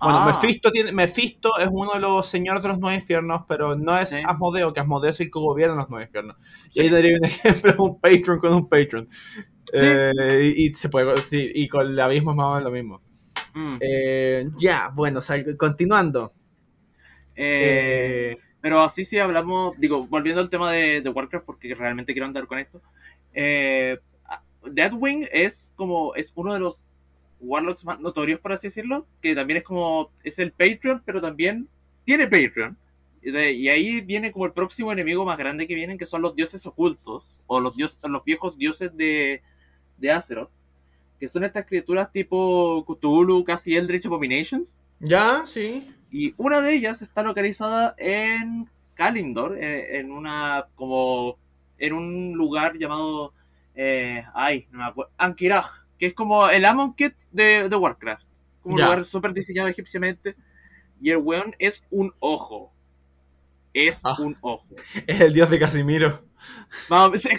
[0.00, 3.76] Bueno, Ah, Mephisto, tiene, Mephisto es uno de los señores de los nueve infiernos, pero
[3.76, 4.22] no es Sí.
[4.26, 6.36] Asmodeo, que Asmodeo es el que gobierna los nueve infiernos.
[6.70, 6.80] Y Sí.
[6.80, 7.22] ahí daría un
[7.76, 9.08] ejemplo, un Patreon con un Patreon.
[9.72, 12.70] Eh, y, y se puede, sí, y con el abismo es más o menos lo
[12.70, 13.02] mismo.
[13.54, 16.34] mm, Eh, ya, bueno, sal- continuando.
[17.58, 22.12] eh, Eh, Pero así sí hablamos, digo, volviendo al tema de, de Warcraft, porque realmente
[22.12, 22.80] quiero andar con esto.
[23.34, 23.98] Eh,
[24.64, 26.84] Deadwing es como, es uno de los
[27.40, 31.68] Warlocks más notorios, por así decirlo, que también es como, es el Patreon, pero también
[32.04, 32.76] tiene Patreon.
[33.22, 36.34] De- y ahí viene como el próximo enemigo más grande que vienen, que son los
[36.36, 39.42] dioses ocultos, o los, dios, los viejos dioses de,
[39.98, 40.50] de Azeroth,
[41.20, 44.76] que son estas criaturas tipo Cthulhu, casi Eldritch Abominations.
[45.00, 45.88] ya, sí.
[46.10, 51.38] Y una de ellas está localizada en Kalindor, eh, en una como
[51.78, 53.32] en un lugar llamado
[53.74, 55.66] eh, ay, no me acuerdo, Ankiraj,
[55.98, 58.24] que es como el Amonkhet de, de Warcraft,
[58.60, 58.84] como un Ya.
[58.86, 60.36] lugar súper diseñado egipciamente.
[61.00, 62.72] Y el weón es un ojo.
[63.74, 64.16] Es Ah.
[64.18, 64.66] un ojo.
[65.06, 66.24] Es el dios de Casimiro.
[66.88, 67.22] Vamos,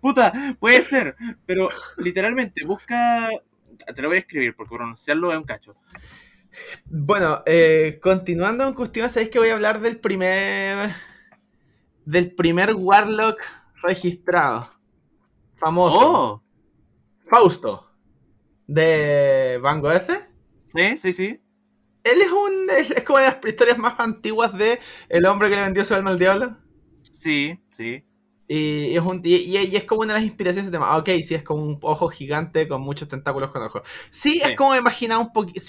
[0.00, 3.28] Puta, puede ser, pero literalmente busca.
[3.94, 5.74] Te lo voy a escribir porque pronunciarlo es un cacho.
[6.86, 10.94] Bueno, eh, continuando en cuestión, sabéis que voy a hablar del primer.
[12.04, 13.40] Del primer Warlock
[13.82, 14.68] registrado.
[15.54, 15.98] Famoso.
[16.00, 16.42] ¡Oh!
[17.28, 17.90] Fausto.
[18.66, 20.02] De Van Gogh.
[20.74, 21.40] Sí, sí, sí.
[22.04, 22.70] Él es un.
[22.70, 25.94] Es es como de las historias más antiguas de El hombre que le vendió su
[25.94, 26.56] alma al diablo.
[27.14, 28.04] Sí, sí.
[28.46, 30.90] Y es, un, y, y- es como una de las inspiraciones de tema.
[30.92, 33.80] Ah, Ok, sí, es como un ojo gigante con muchos tentáculos con ojos.
[34.10, 34.54] Sí, es Sí.
[34.54, 35.60] como me imaginaba un poquito.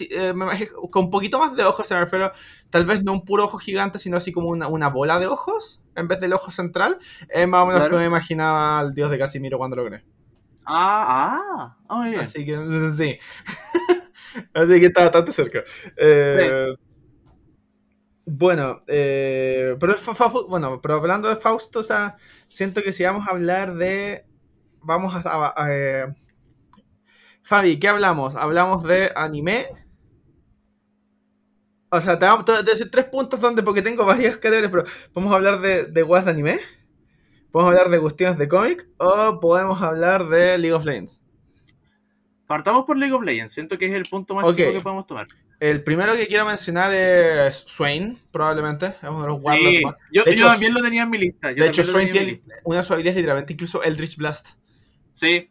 [0.91, 2.33] con un poquito más de ojos, se me refiero.
[2.69, 5.81] Tal vez no un puro ojo gigante, sino así como una, una bola de ojos
[5.95, 6.97] en vez del ojo central.
[7.29, 7.91] Es más o menos Claro.
[7.91, 10.03] como me imaginaba al dios de Casimiro cuando lo creé.
[10.65, 11.77] Ah, ah.
[11.87, 12.21] Ah, muy bien.
[12.23, 12.57] Así que
[12.97, 13.17] sí.
[14.53, 15.63] Así que está bastante cerca.
[15.97, 16.75] Eh,
[18.27, 19.95] Bueno, eh, pero,
[20.47, 22.15] bueno, pero hablando de Fausto, o sea,
[22.47, 24.25] siento que si vamos a hablar de.
[24.81, 25.29] Vamos a.
[25.29, 26.05] a- a- eh,
[27.43, 28.35] Fabi, ¿qué hablamos?
[28.35, 29.67] ¿Hablamos de anime?
[31.91, 34.83] O sea, te voy a decir tres puntos donde, porque tengo varias categorías, pero
[35.31, 36.59] a hablar de, de anime.
[37.51, 41.21] Podemos hablar de cuestiones de cómic o podemos hablar de League of Legends.
[42.47, 43.53] Partamos por League of Legends.
[43.53, 44.57] Siento que es el punto más Ok.
[44.57, 45.27] chico que podemos tomar.
[45.59, 48.87] El primero que quiero mencionar es Swain, probablemente.
[48.87, 51.51] Es uno de los Sí, más- yo, De yo también lo tenía en mi lista.
[51.51, 54.47] yo De hecho, Swain tiene una de literalmente incluso Eldritch Blast.
[55.13, 55.49] Sí,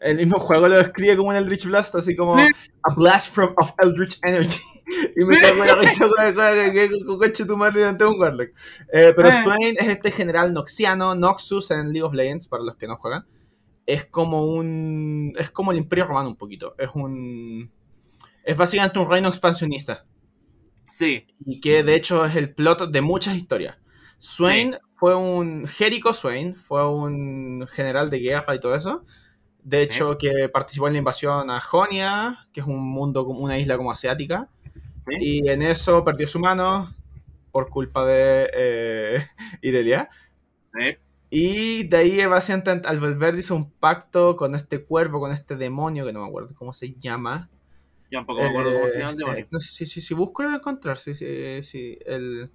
[0.00, 2.46] El mismo juego lo describe como un Eldritch Blast, así como Sí.
[2.82, 4.58] a blast from of Eldritch Energy.
[5.16, 8.50] y me cago en la risa con- coche tu madre delante de un Warlock.
[8.92, 9.42] Eh, pero Eh.
[9.42, 13.24] Swain es este general noxiano, Noxus en League of Legends, para los que no juegan.
[13.86, 15.34] Es como un.
[15.38, 16.74] Es como el Imperio Romano un poquito.
[16.78, 17.70] Es un.
[18.44, 20.04] Es básicamente un reino expansionista.
[20.90, 21.26] sí.
[21.46, 23.78] Y que de hecho es el plot de muchas historias.
[24.18, 25.66] Swain fue un.
[25.66, 29.04] Jericho Swain fue un general de guerra y todo eso.
[29.62, 33.58] De hecho, que participó en la invasión a Jonia, que es un mundo, como una
[33.58, 34.48] isla como asiática.
[35.06, 35.16] Sí.
[35.20, 36.94] Y en eso perdió su mano
[37.52, 39.26] por culpa de eh,
[39.62, 40.08] Irelia.
[40.72, 40.96] sí.
[41.36, 46.06] Y de ahí básicamente al volver hizo un pacto con este cuervo, con este demonio,
[46.06, 47.50] que no me acuerdo cómo se llama.
[48.10, 49.46] Yo tampoco me acuerdo cómo se llama el Eh, demonio.
[49.50, 50.96] no sé si, si, si busco lo voy a encontrar.
[50.98, 52.50] Sí, sí, sí, el...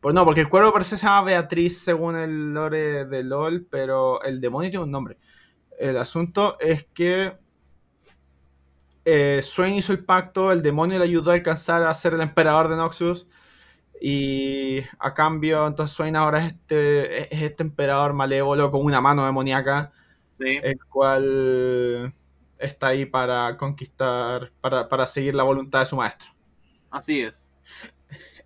[0.00, 3.66] Pues no, porque el cuervo parece que se llama Beatriz según el lore de LOL,
[3.70, 5.18] pero el demonio tiene un nombre.
[5.78, 7.38] El asunto es que
[9.04, 12.68] eh, Swain hizo el pacto, el demonio le ayudó a alcanzar a ser el emperador
[12.68, 13.26] de Noxus.
[14.00, 19.24] Y a cambio, entonces Swain ahora es este, es este emperador malévolo con una mano
[19.24, 19.92] demoníaca
[20.38, 20.58] Sí.
[20.62, 22.12] el cual
[22.58, 26.28] está ahí para conquistar, para, para seguir la voluntad de su maestro.
[26.90, 27.32] Así es.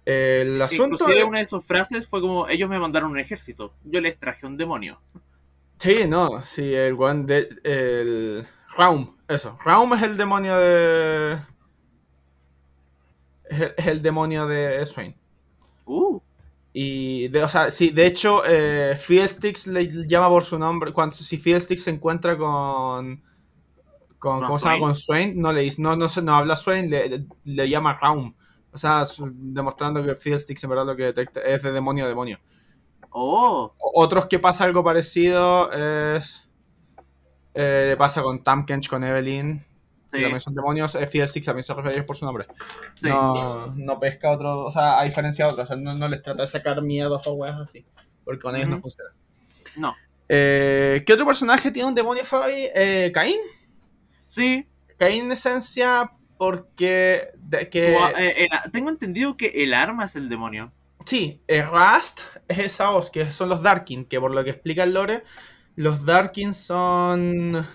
[0.05, 3.75] El asunto Inclusive es- una de sus frases fue como, ellos me mandaron un ejército,
[3.85, 5.01] yo les traje un demonio.
[5.79, 7.49] Sí, no, sí, el one de...
[7.65, 8.47] El...
[8.77, 9.59] Raum, eso.
[9.65, 11.39] Raum es el demonio de...
[13.49, 15.17] Es el, es el demonio de Swain.
[15.91, 16.21] Uh,
[16.73, 20.93] Y, de, o sea, sí, de hecho, eh, Fiddlesticks le llama por su nombre.
[20.93, 23.23] Cuando si Fiddlesticks se encuentra con.
[24.19, 24.79] con ¿Con ¿Cómo se llama?
[24.79, 28.35] Con Swain, no le dice, no, no, no habla Swain, le, le llama Raum.
[28.73, 32.39] O sea, demostrando que Fiddlesticks en verdad lo que detecta es de demonio a demonio.
[33.11, 36.49] oh, Otros que pasa algo parecido es.
[37.55, 39.65] eh, le pasa con Tamkench, con Evelyn.
[40.11, 40.95] Que sí, también son demonios.
[40.97, 42.47] Eh, Fiddlesticks también se refiere por su nombre.
[42.95, 43.09] sí.
[43.09, 46.21] No, no pesca otro, o sea, a diferencia de otros, o sea, no, no les
[46.23, 47.85] trata de sacar miedos o weas así,
[48.25, 49.11] porque con ellos no funciona.
[49.77, 49.95] No.
[50.29, 52.69] Eh, ¿Qué otro personaje tiene un demonio Fabi?
[52.75, 53.39] Eh, Caín.
[54.29, 57.29] Sí, Caín en esencia porque...
[57.37, 60.73] De, que, eh, el- tengo entendido que el arma es el demonio.
[61.05, 64.93] Sí, Rust es esa voz, que son los Darkin, que por lo que explica el
[64.95, 65.23] lore,
[65.77, 67.67] los Darkin son...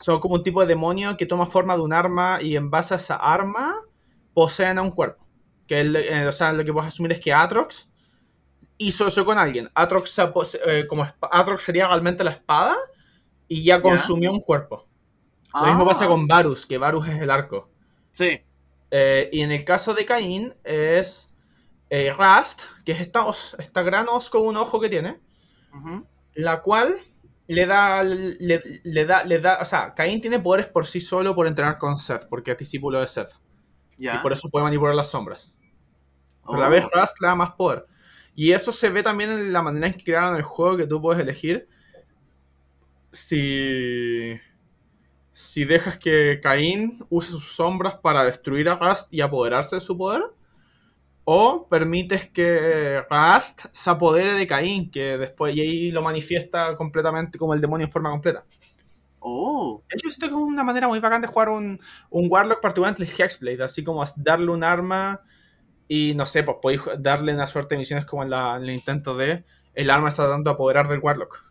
[0.00, 2.94] Son como un tipo de demonio que toma forma de un arma y en base
[2.94, 3.74] a esa arma
[4.34, 5.24] poseen a un cuerpo.
[5.66, 7.88] Que el- eh, o sea, lo que puedes asumir es que Atrox
[8.78, 9.70] hizo eso con alguien.
[9.74, 10.18] Atrox,
[10.66, 12.76] eh, como Atrox sería realmente la espada
[13.48, 14.86] y ya consumió un cuerpo.
[15.54, 17.70] Lo mismo Ah, pasa con Varus, que Varus es el arco.
[18.12, 18.40] Sí,
[18.90, 21.30] Eh, y en el caso de Caín es
[22.16, 25.18] Rust, que es esta, os- esta gran os con un ojo que tiene,
[26.34, 26.98] la cual
[27.46, 31.34] le da, le, le da, le da, o sea, Caín tiene poderes por sí solo
[31.34, 33.30] por entrenar con Seth, porque es discípulo de Seth,
[34.08, 35.54] y por eso puede manipular las sombras.
[36.48, 37.86] Pero a la Oh, vez Rust le da más poder.
[38.34, 41.00] Y eso se ve también en la manera en que crearon el juego que tú
[41.00, 41.68] puedes elegir.
[43.12, 44.40] Si.
[45.32, 49.96] Si dejas que Caín use sus sombras para destruir a Rust y apoderarse de su
[49.98, 50.22] poder.
[51.26, 57.38] O permites que Rust se apodere de Caín, que después y ahí lo manifiesta completamente
[57.38, 58.44] como el demonio en forma completa.
[59.22, 61.78] Oh, Yo siento que es una manera muy bacán de jugar un,
[62.10, 65.20] un Warlock, particularmente el Hexblade, así como darle un arma
[65.88, 68.70] y no sé, pues podéis darle una suerte de misiones como en, la- en el
[68.72, 69.44] intento de
[69.74, 71.44] el arma está tratando de apoderar del Warlock.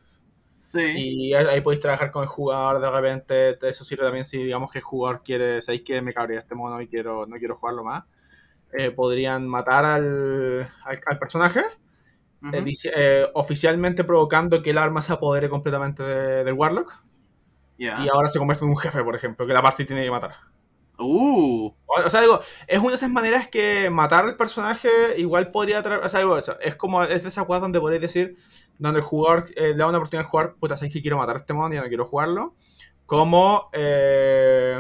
[0.72, 0.82] sí.
[0.92, 4.72] Y ahí ahí podéis trabajar con el jugador de repente, eso sirve también si digamos
[4.72, 7.84] que el jugador quiere, sabéis que me cabría este mono y quiero, no quiero jugarlo
[7.84, 8.04] más.
[8.78, 11.62] Eh, podrían matar al, al, al personaje,
[12.52, 16.92] eh, dice- eh, oficialmente provocando que el arma se apodere completamente de- del Warlock.
[17.78, 18.00] Ya.
[18.04, 20.36] Y ahora se convierte en un jefe, por ejemplo, que la parte tiene que matar.
[20.98, 25.82] Uh, O sea, digo, es una de esas maneras que matar al personaje igual podría
[25.82, 26.04] traer.
[26.04, 28.38] O sea, digo, es como es de esas cosas donde podréis decir,
[28.78, 31.36] donde el jugador eh, le da una oportunidad de jugar, puta, sabéis que quiero matar
[31.36, 32.56] a este mono y no quiero jugarlo.
[33.06, 34.78] Como, eh,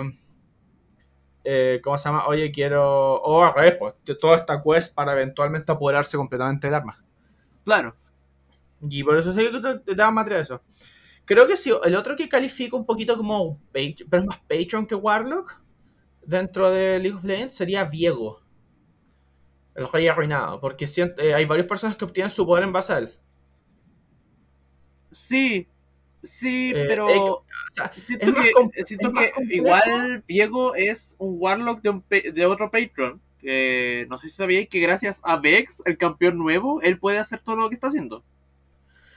[1.43, 2.27] eh, ¿cómo se llama?
[2.27, 3.15] Oye, quiero.
[3.21, 7.03] O al revés, pues, toda esta quest para eventualmente apoderarse completamente del arma.
[7.63, 7.95] claro.
[8.89, 10.61] Y por eso sí que te, te da material eso.
[11.25, 14.95] Creo que sí, el otro que califico un poquito como pero es más Patreon que
[14.95, 15.61] Warlock
[16.25, 18.41] dentro de League of Legends sería Viego.
[19.75, 20.59] El rey arruinado.
[20.59, 20.85] Porque
[21.17, 23.13] eh, hay varias personas que obtienen su poder en base a él.
[25.11, 25.67] Sí,
[26.23, 31.35] sí, Eh, pero eh, o sea, siento es que, siento es igual Diego es un
[31.39, 33.21] Warlock de, un de otro Patreon.
[33.39, 37.41] Que no sé si sabíais que gracias a Vex, el campeón nuevo, él puede hacer
[37.43, 38.23] todo lo que está haciendo.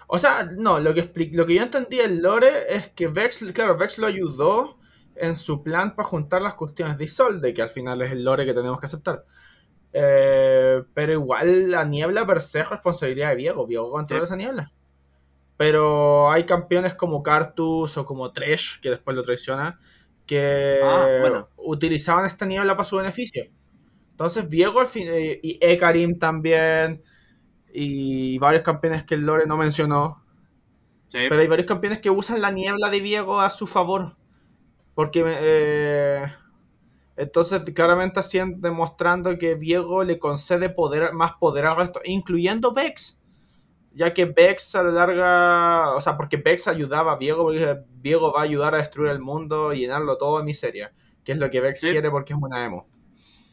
[0.09, 3.77] O sea, no, lo que, lo que yo entendí del lore es que Vex, claro,
[3.77, 4.79] Vex lo ayudó
[5.17, 8.45] en su plan para juntar las cuestiones de Isolde, que al final es el lore
[8.47, 9.25] que tenemos que aceptar.
[9.93, 14.27] Eh, pero igual la niebla per se es responsabilidad de Viego, Viego controla Sí.
[14.27, 14.73] esa niebla.
[15.57, 19.81] Pero hay campeones como Cartus o como Tresh, que después lo traiciona,
[20.27, 21.49] que Ah, bueno.
[21.57, 23.45] utilizaban esta niebla para su beneficio.
[24.11, 24.47] Entonces
[24.81, 27.03] al fin, eh, y Ekarim también,
[27.73, 30.23] y varios campeones que el lore no mencionó,
[31.13, 31.19] Sí.
[31.29, 34.17] pero hay varios campeones que usan la niebla de Viego a su favor.
[34.95, 36.27] Porque eh,
[37.17, 43.16] entonces claramente hacían demostrando que Viego le concede poder, más poder al resto, incluyendo Vex.
[43.99, 45.95] Ya que Vex a la larga.
[45.97, 49.21] O sea, porque Vex ayudaba a Viego, porque Viego va a ayudar a destruir el
[49.21, 50.93] mundo y llenarlo todo de miseria.
[51.25, 51.89] Que es lo que Vex Sí.
[51.89, 52.87] quiere porque es una emo.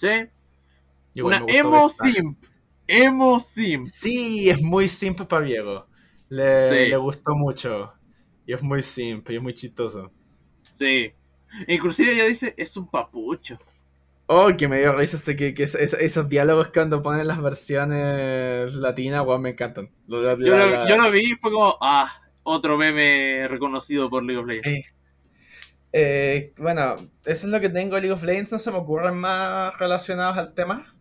[0.02, 1.22] Sí.
[1.22, 2.44] Una emo simp.
[2.86, 3.86] Emo simp.
[3.86, 5.88] Sí, es muy simple para Viego.
[6.28, 6.88] Le, Sí.
[6.90, 7.94] le gustó mucho.
[8.46, 10.12] Y es muy simple y es muy chistoso.
[10.78, 11.14] Sí.
[11.70, 13.58] Inclusive ella dice, es un papucho.
[14.36, 17.42] Oh, que me dio risa ese, que, que es- es- esos diálogos cuando ponen las
[17.42, 19.90] versiones latinas, weón, me encantan.
[20.08, 22.12] La- Yo, la- lo, la- yo lo vi y fue como, ah,
[22.44, 24.68] otro meme reconocido por League of Legends.
[24.68, 24.84] Sí.
[25.92, 29.16] Eh, bueno, eso es lo que tengo de League of Legends, no se me ocurren
[29.16, 30.94] más relacionados al tema.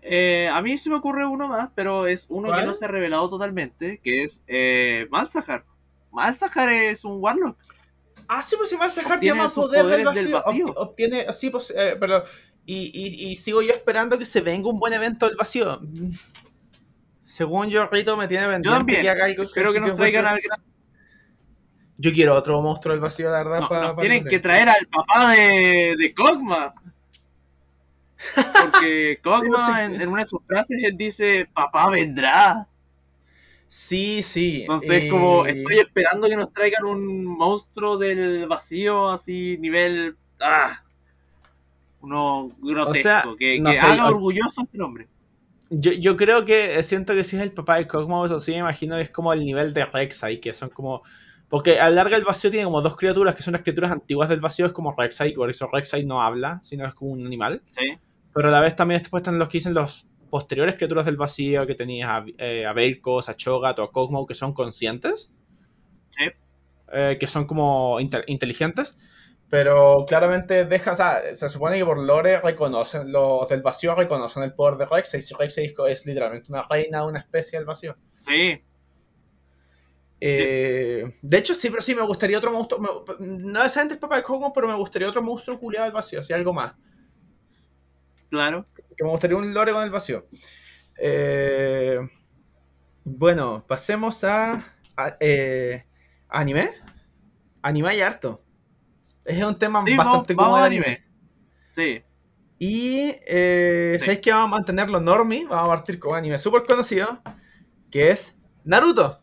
[0.00, 2.60] Eh, a mí se me ocurre uno más, pero es uno ¿Cuál?
[2.60, 5.64] que no se ha revelado totalmente, que es eh, Malzahar.
[6.10, 7.56] Malzahar es un Warlock.
[8.28, 10.22] Ah, sí, pues si Sahar Obtiene llama poder del vacío.
[10.22, 10.66] del vacío.
[10.66, 12.24] Obti- Obtiene, sí, pues, eh, pero.
[12.64, 15.80] Y, y, y sigo yo esperando que se venga un buen evento del vacío.
[17.24, 18.46] Según yo, Rito me tiene
[18.78, 19.02] también.
[19.02, 20.60] que haga algo Espero que nos traigan al gran...
[21.96, 23.60] Yo quiero otro monstruo del vacío, la verdad.
[23.60, 26.72] No, nos tienen que traer al papá de, de Kog'Maw.
[28.62, 32.68] Porque Sí, en, en una de sus frases él dice, papá vendrá.
[33.74, 34.62] Sí, sí.
[34.62, 40.14] Entonces y- como estoy esperando que nos traigan un monstruo del vacío así nivel...
[40.40, 40.82] Ah,
[42.02, 45.08] uno grotesco, sea, que, no que sé, haga o- orgulloso a este nombre.
[45.70, 48.50] Yo, yo creo que eh, siento que si es el papá de Cosmos, o sí
[48.50, 51.02] me imagino que es como el nivel de Rek'Sai, que son como.
[51.48, 54.28] Porque a la larga el vacío tiene como dos criaturas que son las criaturas antiguas
[54.28, 57.62] del vacío, es como Rek'Sai, por eso Rek'Sai no habla, sino es como un animal.
[57.74, 57.94] Sí,
[58.34, 61.66] Pero a la vez también después están los que dicen los posteriores criaturas del vacío,
[61.66, 65.30] que tenías a, eh, a a Cho'Gath o a Cosmo, que son conscientes.
[66.16, 66.24] Sí.
[66.90, 68.96] Eh, que son como inte- inteligentes.
[69.50, 74.42] Pero claramente deja, o sea, se supone que por lore reconocen, los del vacío reconocen
[74.42, 75.20] el poder de Rek'Sai.
[75.20, 77.94] Si Rek'Sai es, literalmente una reina una especie del vacío.
[78.26, 78.58] sí,
[80.24, 82.80] Eh, de hecho, sí, pero sí, me gustaría otro monstruo.
[82.80, 86.20] me- no necesariamente el papá de Cosmo, pero me gustaría otro monstruo culiado del vacío,
[86.20, 86.72] así algo más.
[88.32, 88.64] Claro.
[88.96, 90.26] que me gustaría un lore con el vacío.
[90.96, 91.98] Eh,
[93.04, 94.54] bueno, pasemos a,
[94.96, 95.86] a, eh,
[96.28, 96.70] anime.
[97.62, 98.44] Anime hay harto.
[99.24, 101.04] Es un tema Sí, bastante vamos, cómodo de anime.
[101.74, 102.04] Sí,
[102.58, 104.06] Y eh, Sí.
[104.06, 105.46] ¿sabéis que vamos a mantenerlo normie?
[105.46, 107.22] Vamos a partir con un anime súper conocido,
[107.90, 109.22] que es Naruto.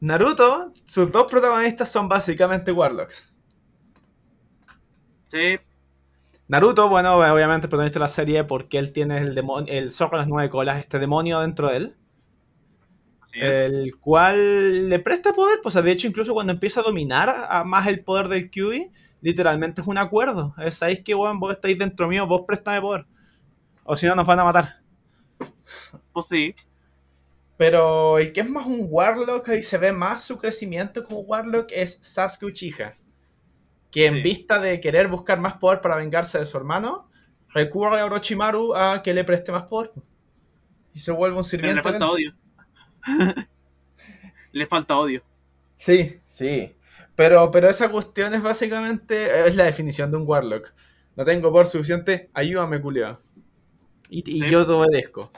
[0.00, 3.32] Naruto, sus dos protagonistas son básicamente Warlocks.
[5.30, 5.58] sí,
[6.48, 10.12] Naruto, bueno, obviamente el protagonista de la serie porque él tiene el demonio, el zorro
[10.12, 11.96] de las nueve colas, este demonio dentro de él.
[13.32, 17.86] el cual le presta poder, pues de hecho incluso cuando empieza a dominar a más
[17.86, 18.90] el poder del QI,
[19.20, 20.54] literalmente es un acuerdo.
[20.58, 23.06] Es, ¿Sabéis que weón, vos estáis dentro mío, vos préstame poder?
[23.84, 24.76] O si no nos van a matar.
[26.12, 26.54] Pues sí,
[27.58, 31.70] Pero el que es más un Warlock y se ve más su crecimiento como Warlock
[31.72, 32.96] es Sasuke Uchiha.
[33.90, 34.22] Que en Sí.
[34.22, 37.10] vista de querer buscar más poder para vengarse de su hermano,
[37.48, 39.92] recurre a Orochimaru a que le preste más poder.
[40.94, 41.76] Y se vuelve un pero sirviente.
[41.76, 42.34] le falta odio.
[44.52, 45.22] le falta odio.
[45.76, 46.74] Sí, sí.
[47.14, 50.72] Pero, pero esa cuestión es básicamente es la definición de un Warlock.
[51.16, 53.20] No tengo poder suficiente, ayúdame, culiao.
[54.08, 54.48] Y, y Sí.
[54.50, 55.30] yo te obedezco.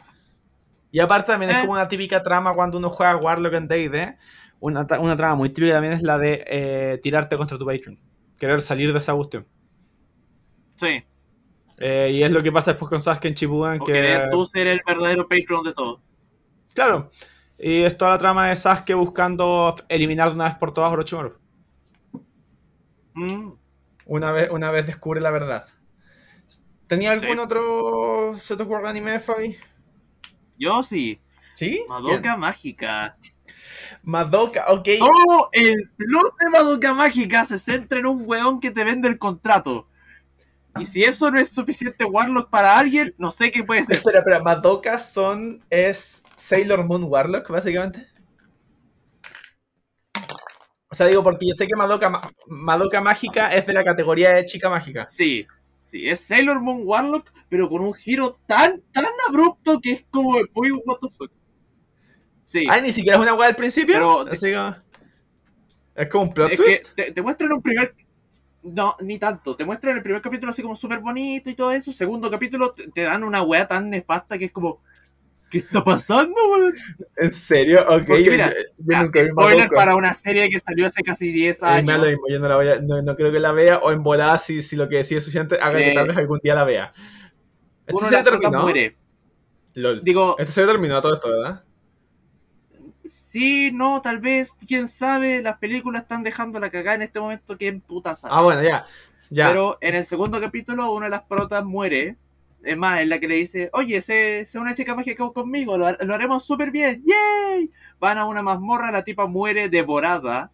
[0.93, 1.61] Y aparte también es Eh.
[1.63, 4.17] como una típica trama cuando uno juega Warlock en D&D.
[4.61, 7.99] Una, una trama muy típica también es la de eh, tirarte contra tu patron.
[8.41, 9.47] Querer salir de esa cuestión.
[10.81, 11.05] Sí,
[11.83, 13.81] Eh, y es lo que pasa después con Sasuke en Shippuden.
[13.81, 16.03] o Que, querer tú ser el verdadero patron de todo.
[16.75, 17.11] Claro.
[17.59, 20.93] Y es toda la trama de Sasuke buscando eliminar de una vez por todas a
[20.93, 21.39] Orochimaru.
[23.15, 23.53] Mm,
[24.07, 25.67] Una vez, una vez descubre la verdad.
[26.87, 27.39] ¿Tenía algún Sí.
[27.39, 29.57] otro se te ocurre anime, Fabi?
[30.59, 31.21] Yo sí,
[31.55, 31.85] ¿Sí?
[31.89, 33.17] Madoka Mágica.
[34.03, 34.89] Madoka, ok.
[35.03, 39.19] Oh, el plot de Madoka Mágica se centra en un weón que te vende el
[39.19, 39.87] contrato.
[40.79, 43.97] Y si eso no es suficiente Warlock para alguien, no sé qué puede ser.
[43.97, 45.65] Espera, espera, Madoka son.
[45.69, 48.07] es Sailor Moon Warlock, básicamente.
[50.93, 54.31] O sea, digo, porque yo sé que Madoka, Ma- Madoka Mágica es de la categoría
[54.35, 55.09] de chica mágica.
[55.11, 55.47] Sí,
[55.91, 60.33] sí, es Sailor Moon Warlock, pero con un giro tan, tan abrupto que es como
[60.55, 61.31] muy what the fuck.
[62.51, 63.95] Sí, Ah, ni siquiera es una weá al principio.
[63.95, 64.77] Pero- Así como-
[65.95, 66.95] Es como un plot es que twist.
[66.97, 67.95] te, te muestran un primer.
[68.65, 69.55] No, ni tanto.
[69.55, 71.93] Te muestran el primer capítulo así como súper bonito y todo eso.
[71.93, 74.83] Segundo capítulo te, te dan una weá tan nefasta que es como.
[75.49, 76.75] ¿Qué está pasando, weón?
[77.17, 77.85] ¿En serio?
[77.89, 81.31] Ok, yo, mira, yo- yo nunca vi Spoiler para una serie que salió hace casi
[81.33, 81.99] 10 Eh, me da años.
[81.99, 84.03] lo mismo, yo no, la voy a- no, no creo que la vea, o en
[84.03, 86.55] volada, si, si lo que decía es suficiente, haga que Eh, tal vez algún día
[86.57, 86.93] la vea.
[86.95, 88.63] ¿Este Uno de se las protas terminó?
[88.63, 88.97] muere.
[89.75, 90.03] Lol.
[90.05, 91.65] Digo, Este se terminó todo esto, ¿verdad?
[93.31, 97.57] Sí, no, tal vez, quién sabe, las películas están dejando la cagada en este momento,
[97.57, 98.35] quién puta sabe.
[98.37, 98.85] Ah, bueno, ya.
[99.31, 99.49] Ya.
[99.49, 102.17] Pero en el segundo capítulo, una de las protas muere.
[102.63, 105.91] Es más, es la que le dice, oye, sé, sé una chica mágica conmigo, lo,
[105.93, 107.71] lo haremos súper bien, ¡yay!
[107.99, 110.51] Van a una mazmorra, la tipa muere devorada.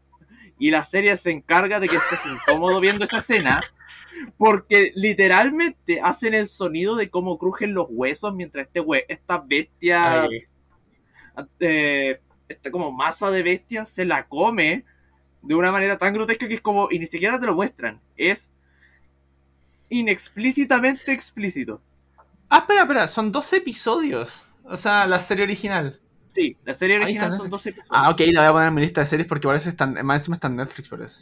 [0.59, 3.61] Y la serie se encarga de que estés incómodo viendo esa escena.
[4.39, 10.29] Porque literalmente hacen el sonido de cómo crujen los huesos mientras este hue- esta bestia
[11.61, 14.85] eh, esta como masa de bestia se la come
[15.43, 18.51] de una manera tan grotesca que es como, y ni siquiera te lo muestran, es
[19.91, 21.81] inexplícitamente explícito.
[22.49, 24.47] Ah, espera, espera, son 12 episodios.
[24.65, 26.01] O sea, la serie original.
[26.31, 27.91] Sí, la serie original está, son 12 episodios.
[27.97, 29.95] Ah, ok, la voy a poner en mi lista de series porque parece que están,
[30.05, 31.17] más encima están en Netflix, parece.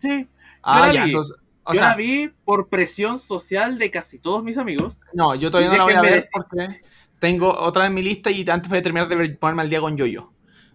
[0.00, 0.28] Sí,
[0.62, 1.10] Ah, ya, vi.
[1.10, 1.36] entonces.
[1.64, 4.94] O yo sea, la vi por presión social de casi todos mis amigos.
[5.14, 6.82] no, yo todavía no la voy a ver decir- porque
[7.18, 9.80] tengo otra en mi lista y antes voy a terminar de ver- ponerme al día
[9.80, 10.30] con Yoyo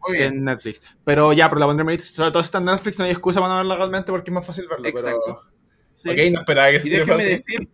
[0.07, 0.81] Muy bien, en Netflix.
[1.03, 2.15] Pero ya, pero la mi lista.
[2.15, 4.33] Sobre todo si está en Netflix, no hay excusa para no verla realmente porque es
[4.33, 4.87] más fácil verlo.
[4.87, 5.43] Exacto.
[6.03, 6.15] Pero...
[6.15, 6.27] sí.
[6.27, 7.69] Ok, no esperaba que Y se fuera déjenme, decir,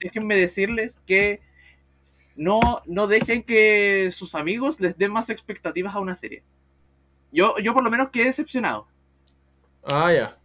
[0.00, 1.40] déjenme decirles que
[2.36, 6.42] no, no dejen que sus amigos les den más expectativas a una serie.
[7.32, 8.88] Yo, yo por lo menos quedé decepcionado.
[9.84, 10.36] Ah, ya.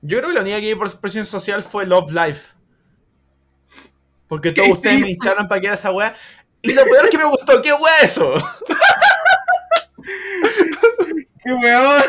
[0.00, 2.54] Yo creo que la única que vi por presión social fue Love Life.
[4.28, 6.14] Porque todos ¿Qué ustedes me hincharon para que era esa weá.
[6.62, 8.34] Y lo peor es que me gustó, ¿qué weá es eso?
[11.44, 12.02] ¡Qué weón!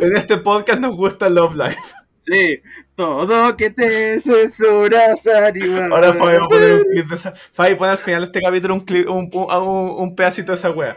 [0.00, 1.78] En este podcast nos gusta Love Life.
[2.24, 2.60] Sí,
[2.94, 5.92] todo que te censuras, animal.
[5.92, 6.40] Ahora a poner
[6.74, 7.34] un clip de esa.
[7.52, 10.70] Fabi pone al final de este capítulo un, clip, un, un, un- pedacito de esa
[10.70, 10.96] weá.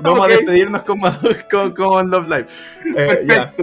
[0.00, 0.24] Vamos Ok.
[0.26, 1.00] a despedirnos con,
[1.50, 2.46] con, con Love Life.
[2.96, 3.24] Eh.
[3.26, 3.62] Perfecto.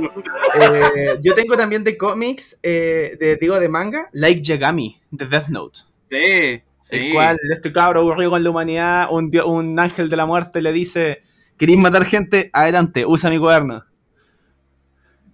[0.61, 5.47] Eh, yo tengo también de cómics, eh, de, digo de manga, Like Yagami, de Death
[5.49, 5.79] Note.
[6.09, 6.95] Sí, sí.
[6.95, 10.71] El cual este cabro aburrido con la humanidad, un, un ángel de la muerte le
[10.71, 11.21] dice,
[11.59, 12.49] ¿queréis matar gente?
[12.53, 13.83] Adelante, usa mi cuaderno.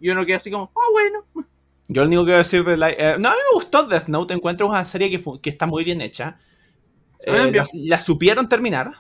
[0.01, 1.23] Y uno queda así como, oh, bueno.
[1.87, 2.89] Yo lo único que voy a decir de la...
[2.89, 6.01] eh, no, a mí me gustó Death Note, encuentro una serie que, está muy bien
[6.01, 6.37] hecha.
[7.19, 8.91] Eh, Ah, la, la supieron terminar.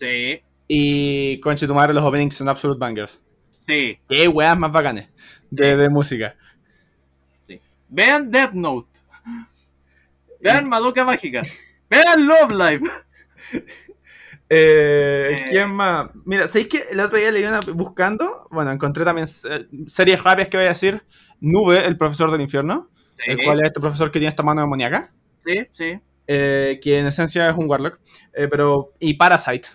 [0.00, 3.22] Sí, Y conche tu madre, los openings son absolute bangers.
[3.62, 3.98] sí.
[4.08, 5.08] Qué weas más bacanes
[5.50, 6.34] de, de música.
[7.88, 8.88] Vean Death Note.
[10.40, 11.42] Vean Madoka Mágica.
[11.90, 12.90] Vean Love Live.
[14.48, 15.44] Eh, Eh.
[15.48, 16.10] ¿Quién más?
[16.24, 18.46] Mira, ¿sabéis que el otro día leí una buscando?
[18.50, 21.02] Bueno, encontré también series rápidas que voy a decir.
[21.40, 22.88] Nube, el profesor del infierno.
[23.12, 25.12] Sí, el cual es este profesor que tiene esta mano demoníaca.
[25.44, 25.98] sí, sí.
[26.28, 28.00] eh, que en esencia es un Warlock.
[28.34, 28.92] eh, pero.
[28.98, 29.68] Y Parasite.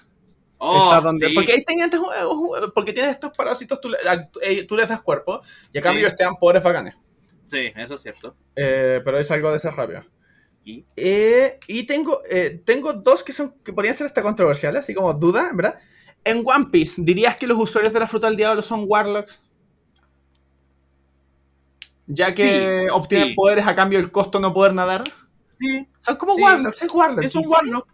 [0.58, 1.34] Oh, Está donde- sí.
[1.34, 1.64] Porque ahí
[1.98, 5.42] juegos, porque tienes estos parásitos, tú, le- a- eh, tú les das cuerpo.
[5.74, 6.16] Y a cambio Sí.
[6.18, 6.96] te dan poderes bacanes.
[7.50, 8.36] Sí, eso es cierto.
[8.54, 10.02] Pero es algo de esa rápido.
[10.64, 14.94] Y- Eh, y tengo, eh, tengo dos que son que podrían ser hasta controversiales, así
[14.94, 15.80] como duda, ¿verdad?
[16.24, 19.42] En One Piece, ¿dirías que los usuarios de la fruta del diablo son Warlocks?
[22.08, 23.34] Ya que Sí, obtienen sí.
[23.36, 25.04] poderes a cambio del costo no poder nadar.
[25.58, 26.42] Sí, Son como Sí.
[26.42, 27.26] Warlocks, es Warlocks.
[27.28, 27.88] es un ¿y Warlock.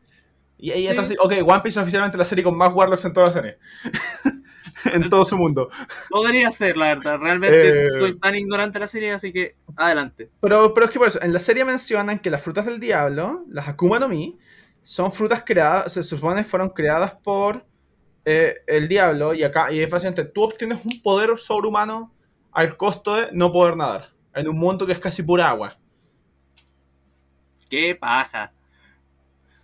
[0.57, 3.27] Y, y entonces, ok, One Piece es oficialmente la serie con más Warlocks en toda
[3.27, 3.57] la serie.
[4.85, 5.69] en todo su mundo.
[6.09, 7.17] Podría ser, la verdad.
[7.19, 7.99] Realmente Eh.
[7.99, 10.29] soy tan ignorante de la serie, así que adelante.
[10.41, 13.43] Pero, pero es que por eso, en la serie mencionan que las frutas del diablo,
[13.47, 14.37] las Akuma no Mi,
[14.81, 17.65] son frutas creadas, se supone fueron creadas por
[18.25, 22.13] eh, el diablo y acá, y es básicamente, tú obtienes un poder sobrehumano
[22.51, 25.77] al costo de no poder nadar, en un mundo que es casi pura agua.
[27.69, 28.51] Qué paja.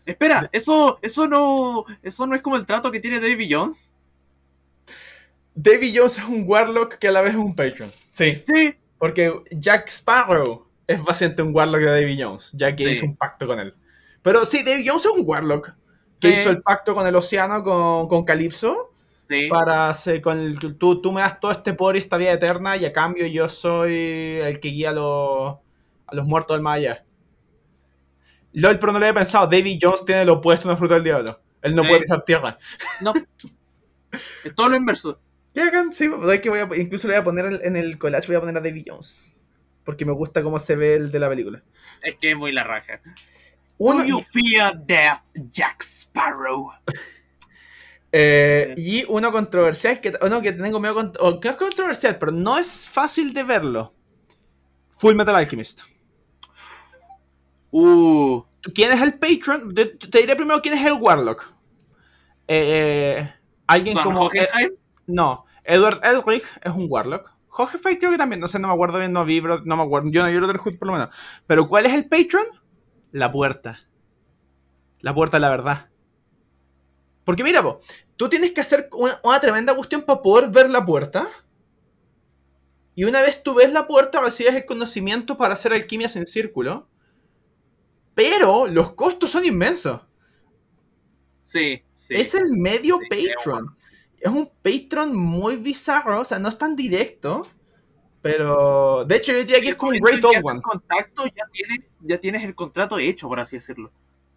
[0.06, 3.90] Espera, eso, eso no, eso no es como el trato que tiene Davy Jones.
[5.56, 7.92] Davy Jones es un Warlock que a la vez es un Patron.
[8.12, 12.92] Sí, Sí, porque Jack Sparrow es básicamente un Warlock de Davy Jones, ya que Sí.
[12.92, 13.74] hizo un pacto con él.
[14.22, 15.74] Pero sí, Davy Jones es un Warlock
[16.20, 16.34] que Sí.
[16.36, 18.92] hizo el pacto con el océano, con, con Calypso,
[19.30, 19.48] Sí.
[19.48, 22.76] para hacer con el, tú, tú me das todo este poder y esta vida eterna
[22.78, 25.56] y a cambio yo soy el que guía a los,
[26.08, 27.06] a los muertos del allá.
[28.54, 29.48] LOL, pero no lo había pensado.
[29.48, 31.40] David Jones tiene lo opuesto a una fruta del diablo.
[31.62, 31.88] Él no Sí.
[31.90, 32.58] puede pisar tierra.
[33.02, 33.14] No.
[34.44, 35.20] Es todo lo inverso.
[35.92, 38.36] Sí, pues, hay que voy a- incluso le voy a poner en- el collage, voy
[38.36, 39.24] a poner a David Jones.
[39.84, 41.62] Porque me gusta cómo se ve el de la película.
[42.02, 43.02] Es que es muy la raja.
[43.78, 46.72] Uno, Do you fear death, Jack Sparrow?
[48.16, 52.20] Eh, y uno controversial que, uno que tengo medio cont- o que no es controversial,
[52.20, 53.92] pero no es fácil de verlo.
[55.00, 55.82] Full Metal Alchemist.
[57.72, 58.44] Uh,
[58.76, 59.74] ¿Quién es el patron?
[59.74, 61.52] Te, te diré primero quién es el Warlock.
[62.48, 63.34] Eh, eh,
[63.66, 64.28] alguien como.
[64.28, 64.74] Hohenheim.
[65.08, 67.32] No, Edward Elric es un Warlock.
[67.56, 70.10] Hohenheim creo que también, no sé, no me acuerdo bien, no vibro, no me acuerdo.
[70.10, 71.10] Yo no vi Brotherhood por lo menos.
[71.46, 72.46] Pero ¿cuál es el patron?
[73.12, 73.80] La puerta.
[75.02, 75.90] La puerta de la verdad.
[77.26, 77.80] Porque mira, po,
[78.18, 81.28] tú tienes que hacer una, una tremenda cuestión para poder ver la puerta.
[82.96, 86.88] Y una vez tú ves la puerta, recibes el conocimiento para hacer alquimias en círculo.
[88.16, 90.02] Pero los costos son inmensos.
[91.48, 92.14] Sí, sí.
[92.16, 93.76] Es el medio Sí, patron.
[94.24, 97.42] Es un patron muy bizarro, o sea, no es tan directo.
[98.22, 99.04] Pero.
[99.04, 100.62] De hecho, yo diría que es como un Great Old One.
[100.62, 103.92] contacto, ya tienes, ya tienes el contrato hecho, por así decirlo.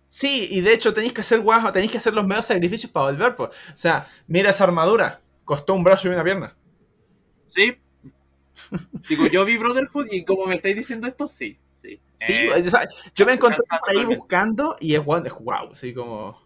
[0.08, 3.12] Sí, y de hecho tenéis que hacer guajo, tenéis que hacer los medios sacrificios para
[3.12, 3.36] volver.
[3.36, 3.50] Pues.
[3.50, 5.20] O sea, mira esa armadura.
[5.44, 6.56] Costó un brazo y una pierna.
[7.54, 7.76] Sí.
[9.08, 11.56] Digo, yo vi Brotherhood y como me estáis diciendo esto, sí.
[11.80, 15.32] Sí, Sí, Eh, o sea, yo me encontré por ahí buscando y es wow, es
[15.32, 16.44] wow, así como.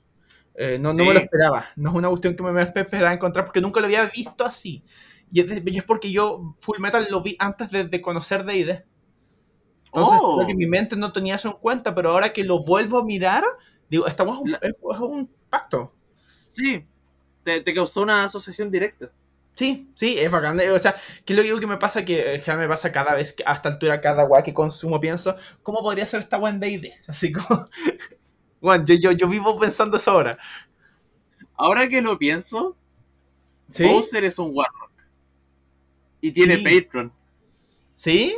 [0.60, 1.08] Eh, no, no Sí.
[1.08, 1.66] me lo esperaba.
[1.76, 4.84] No es una cuestión que me, esperaba encontrar porque nunca lo había visto así.
[5.32, 8.84] Y es, y es porque yo Full Metal lo vi antes de, de conocer D&D.
[9.86, 10.36] Entonces, Oh.
[10.36, 13.04] creo que mi mente no tenía eso en cuenta, pero ahora que lo vuelvo a
[13.04, 13.44] mirar,
[13.88, 14.60] digo, estamos es un, es,
[14.94, 15.92] es un pacto.
[16.52, 16.84] Sí.
[17.44, 19.10] Te, te causó una asociación directa.
[19.54, 20.58] Sí, sí, es bacán.
[20.74, 20.94] O sea,
[21.24, 23.42] que es lo digo que me pasa que eh, ya me pasa cada vez que
[23.46, 26.94] a esta altura, cada weá que consumo, pienso, ¿cómo podría ser esta weá en D&D?
[27.08, 27.66] Así como.
[28.60, 30.38] Bueno, yo, yo, yo vivo pensando eso ahora.
[31.54, 32.76] Ahora que lo pienso,
[33.68, 33.84] ¿Sí?
[33.84, 34.90] Bowser es un Warlock.
[36.20, 36.64] Y tiene Sí.
[36.64, 37.12] Patreon.
[37.94, 38.36] ¿Sí?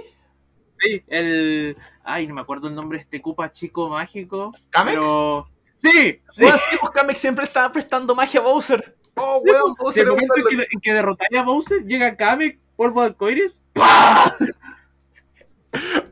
[0.78, 1.76] Sí, el.
[2.04, 4.52] Ay, no me acuerdo el nombre de este Koopa chico mágico.
[4.70, 4.94] ¿Kamek?
[4.94, 5.48] Pero.
[5.82, 6.20] ¡Sí!
[6.30, 6.42] ¡Sí!
[6.44, 8.96] Weón, sí, pues Kamek siempre estaba prestando magia a Bowser.
[9.14, 11.84] Oh, weón, En Bowser el es un momento en que, en que derrotáis a Bowser,
[11.84, 13.60] llega Kamek, polvo de arcoiris.
[13.72, 14.36] ¡Pah!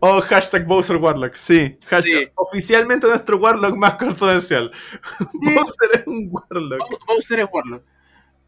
[0.00, 1.36] Oh, hashtag Bowser Warlock.
[1.36, 2.18] Sí, hashtag.
[2.20, 2.28] Sí.
[2.34, 4.70] Oficialmente nuestro Warlock más controversial.
[5.34, 6.78] Bowser es un Warlock.
[6.90, 7.82] Bow- Bowser es Warlock.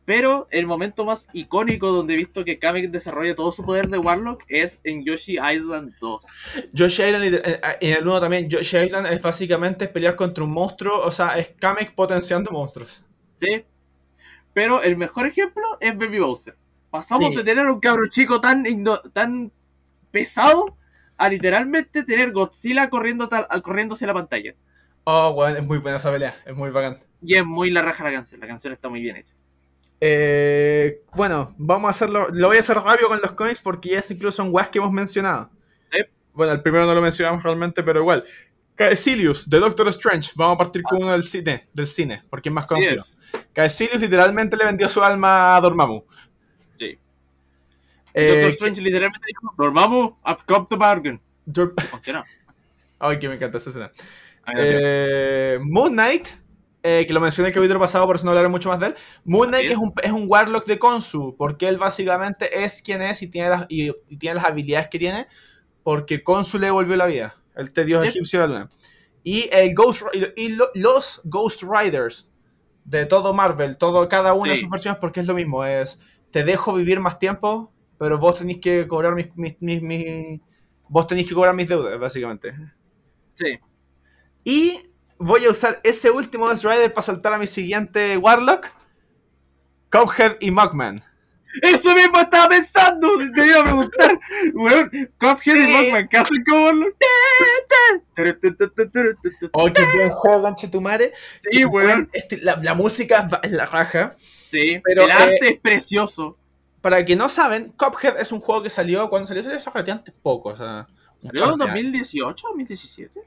[0.05, 3.99] Pero el momento más icónico donde he visto que Kamek desarrolla todo su poder de
[3.99, 6.27] Warlock es en Yoshi Island 2.
[6.73, 11.01] Yoshi Island, y- en el 1 también, Yoshi Island es básicamente pelear contra un monstruo,
[11.05, 13.05] o sea, es Kamek potenciando monstruos.
[13.41, 13.65] ¿Sí?
[14.53, 16.57] Pero el mejor ejemplo es Baby Bowser.
[16.91, 17.37] Pasamos Sí.
[17.37, 18.65] de tener un cabro chico tan,
[19.13, 19.53] tan
[20.11, 20.77] pesado
[21.17, 24.55] a literalmente tener Godzilla corriendo tal- corriendo hacia la pantalla.
[25.05, 26.99] Oh, weón, es muy buena esa pelea, es muy bacán.
[27.21, 28.41] Y es muy la raja la canción.
[28.41, 29.33] La canción está muy bien hecha.
[30.01, 32.29] Eh, bueno, vamos a hacerlo.
[32.33, 34.79] Lo voy a hacer rápido con los cómics porque ya es incluso son weas que
[34.79, 35.51] hemos mencionado.
[35.93, 35.99] Sí.
[36.33, 38.25] Bueno, el primero no lo mencionamos realmente, pero igual.
[38.75, 40.33] Caecilius, de Doctor Strange.
[40.35, 43.05] Vamos a partir con uno del cine, del cine, porque es más conocido.
[43.53, 46.03] Caecilius literalmente le vendió su alma a Dormammu.
[48.15, 51.21] Eh, Doctor Strange literalmente dijo: Dormammu, I've come to bargain.
[51.91, 52.25] Funciona.
[52.99, 53.91] Ay, que me encanta esa escena.
[53.95, 54.53] Sé.
[54.57, 56.29] Eh, Moon Knight,
[56.83, 58.87] eh, que lo mencioné en el capítulo pasado, por eso no hablaré mucho más de
[58.89, 58.95] él.
[59.25, 63.23] Moon Knight es un, es un Warlock de Konsu, porque él básicamente es quien es
[63.23, 65.27] y tiene las, y, y tiene las habilidades que tiene,
[65.83, 68.09] porque Konsu le devolvió la vida, el te dios Sí.
[68.11, 68.71] egipcio de la luna.
[69.25, 72.31] Y, el Ghost, y, lo- y lo- los Ghost Riders
[72.85, 76.01] de todo Marvel, todo, cada una de sus versiones, porque es lo mismo, es
[76.33, 77.72] te dejo vivir más tiempo,
[78.03, 80.41] pero vos tenéis que cobrar mis, mis, mis- mis-
[80.89, 82.53] vos tenéis que cobrar mis deudas, básicamente.
[83.37, 83.61] Sí.
[84.43, 84.81] Y
[85.19, 88.67] voy a usar ese último Ghost Rider para saltar a mi siguiente Warlock.
[89.93, 91.01] Cuphead y Mugman.
[91.63, 93.09] Eso mismo estaba pensando.
[93.35, 94.19] Te iba a preguntar.
[94.55, 94.91] Weón,
[95.21, 95.73] Cuphead y Sí.
[95.73, 96.95] Mugman, ¿qué hacen como los-
[99.53, 101.13] Oh, qué buen juego, conchetumare.
[101.43, 101.87] Sí, Qué weón.
[101.87, 104.17] buen- este, la, la música es la raja.
[104.51, 106.37] Sí, Pero, el eh, arte es precioso.
[106.83, 110.51] Para que no saben, Cuphead es un juego que salió cuando salió, salió relativamente poco.
[110.51, 110.87] O sea,
[111.23, 111.85] ¿Salió en par de años.
[111.85, 113.21] 2018 2017?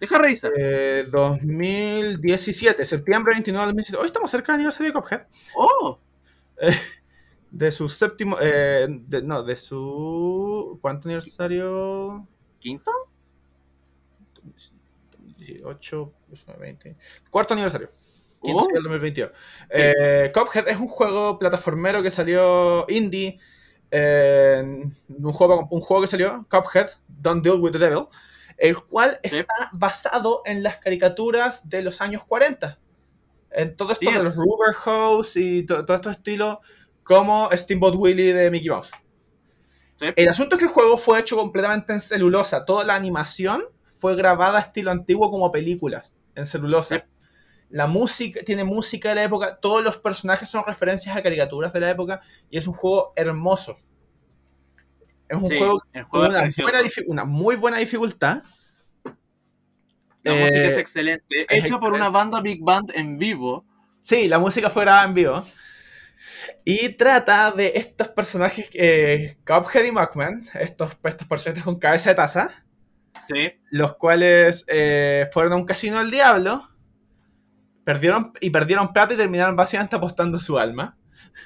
[0.00, 0.50] Deja revisar.
[0.56, 4.00] Eh, 2017, septiembre 29 de 2017.
[4.00, 5.26] Hoy estamos cerca del aniversario de Cuphead.
[5.56, 5.98] Oh,
[7.50, 8.36] De su séptimo.
[8.40, 10.78] eh, de- no, de su.
[10.80, 12.26] ¿Cuánto aniversario?
[12.60, 12.92] ¿quinto?
[15.38, 16.12] 18,
[16.58, 16.96] 20.
[17.30, 17.90] Cuarto aniversario.
[18.42, 18.64] Quinto Oh.
[18.64, 19.30] salió el 2022.
[19.70, 23.38] Eh, Cuphead es un juego plataformero que salió indie.
[23.92, 24.62] eh,
[25.08, 28.04] un, juego, un juego que salió, Cuphead, Don't Deal with the Devil,
[28.56, 29.38] el cual Sí.
[29.40, 32.78] está basado en las caricaturas de los años 40.
[33.50, 34.24] En todo esto Sí, de es.
[34.24, 36.58] los Rubber House y to- todo estos estilos,
[37.02, 38.92] como Steamboat Willie de Mickey Mouse.
[39.98, 40.06] Sí.
[40.14, 42.64] El asunto es que el juego fue hecho completamente en celulosa.
[42.64, 43.64] Toda la animación
[43.98, 47.04] fue grabada estilo antiguo como películas, en celulosa.
[47.70, 51.80] La música, tiene música de la época, todos los personajes son referencias a caricaturas de
[51.80, 53.78] la época y es un juego hermoso.
[55.28, 58.42] Es un Sí, juego con una, buena una muy buena dificultad.
[60.24, 61.46] La Eh, música es excelente.
[61.48, 63.64] es Hecha por una banda Big Band en vivo.
[64.00, 65.44] Sí, la música fue grabada en vivo.
[66.64, 72.16] Y trata de estos personajes, eh, Cuphead y Mugman, estos, estos personajes con cabeza de
[72.16, 72.64] taza,
[73.28, 73.52] Sí.
[73.70, 76.68] los cuales eh, fueron a un casino del diablo,
[77.90, 80.96] perdieron y perdieron plata y terminaron básicamente apostando su alma.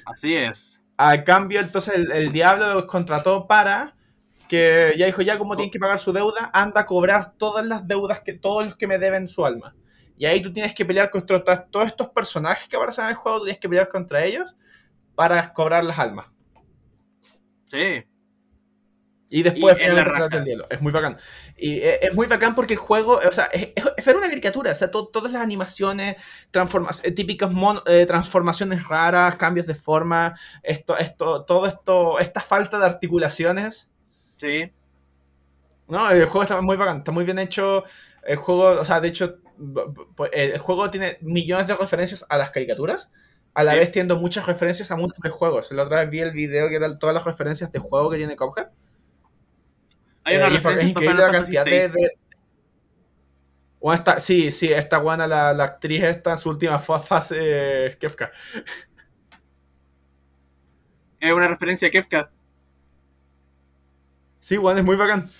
[0.04, 0.78] Así es.
[0.96, 3.96] A cambio, entonces el, el diablo los contrató para
[4.48, 7.86] que ya dijo, ya como tienen que pagar su deuda, anda a cobrar todas las
[7.88, 9.74] deudas que todos los que me deben su alma.
[10.16, 13.16] Y ahí tú tienes que pelear contra to- todos estos personajes que aparecen en el
[13.16, 14.54] juego, tú tienes que pelear contra ellos
[15.14, 16.26] para cobrar las almas.
[17.70, 18.04] Sí.
[19.36, 20.28] Y después Y en la raja.
[20.70, 21.16] Es muy bacán.
[21.56, 24.70] Y eh, es muy bacán porque el juego, o sea, es, es- una caricatura.
[24.70, 26.16] O sea, to- todas las animaciones,
[27.02, 32.78] eh, típicas mon- eh, transformaciones raras, cambios de forma, esto, esto, todo esto, esta falta
[32.78, 33.90] de articulaciones.
[34.36, 34.70] Sí.
[35.88, 37.82] No, el juego está muy bacán, está muy bien hecho.
[38.22, 39.38] El juego, o sea, de hecho,
[40.32, 43.10] el juego tiene millones de referencias a las caricaturas.
[43.52, 43.78] A la Sí.
[43.78, 45.72] vez tiene muchas referencias a múltiples juegos.
[45.72, 48.36] La otra vez vi el video que eran todas las referencias de juego que tiene
[48.36, 48.68] Cuphead.
[50.24, 51.70] Hay Eh, una es referencia a increíble la cantidad de.
[51.88, 51.92] VI.
[52.00, 52.18] de-
[53.80, 57.36] Bueno, esta- sí, sí, esta buena, la, la actriz esta en su última fa- fase,
[57.38, 58.32] eh, Kefka.
[61.20, 62.30] Es una referencia a Kefka.
[64.38, 65.30] Sí, bueno, es muy bacán.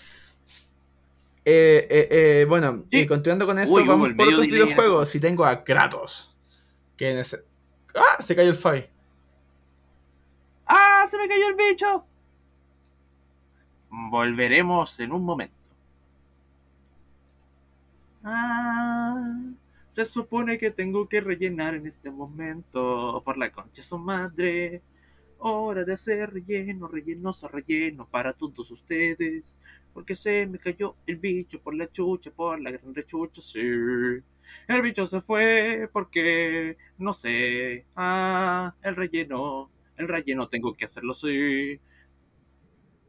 [1.47, 3.01] Eh, eh, eh, bueno, Sí.
[3.01, 5.09] y continuando con eso, Uy, vamos por otros videojuegos.
[5.11, 6.35] Si tengo a Kratos.
[6.97, 7.45] Que en ese...
[7.95, 8.21] ¡Ah!
[8.23, 8.85] Se cayó el Fabi.
[10.67, 11.07] ¡Ah!
[11.11, 12.07] ¡Se me cayó el bicho!
[14.11, 15.55] Volveremos en un momento.
[18.25, 19.21] Ah,
[19.93, 24.83] se supone que tengo que rellenar en este momento por la concha su madre.
[25.39, 29.45] Hora de hacer relleno, rellenoso, relleno para todos ustedes.
[29.93, 33.61] Porque se me cayó el bicho por la chucha, por la gran rechucha, sí.
[33.61, 41.15] El bicho se fue porque, no sé, ah, el relleno, el relleno tengo que hacerlo,
[41.15, 41.79] sí.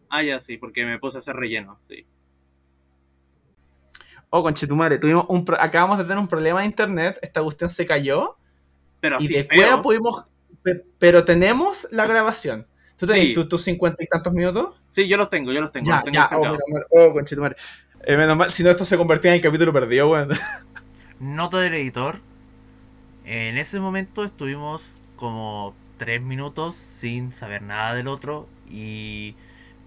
[0.09, 2.05] Ah, ya sí, porque me puse a hacer relleno, sí.
[4.29, 7.17] Oh, conchetumare, tuvimos un pro- acabamos de tener un problema de internet.
[7.21, 8.35] Esta cuestión se cayó.
[8.99, 9.61] Pero y así de feo.
[9.63, 10.25] cueva pudimos.
[10.63, 12.65] pe- Pero tenemos la grabación.
[12.97, 13.45] ¿Tú tenés Sí.
[13.47, 14.81] tus cincuenta y tantos minutos?
[14.93, 15.85] Sí, yo los tengo, yo los tengo.
[15.85, 16.29] Ya, los tengo ya.
[16.37, 16.85] Oh, menos mal.
[16.89, 17.55] Oh, conchetumare.
[18.03, 20.29] Eh, menos mal, si no, esto se convertía en el capítulo perdido, weón.
[21.19, 22.19] Nota del editor.
[23.25, 24.81] En ese momento estuvimos
[25.15, 29.35] como 3 minutos sin saber nada del otro y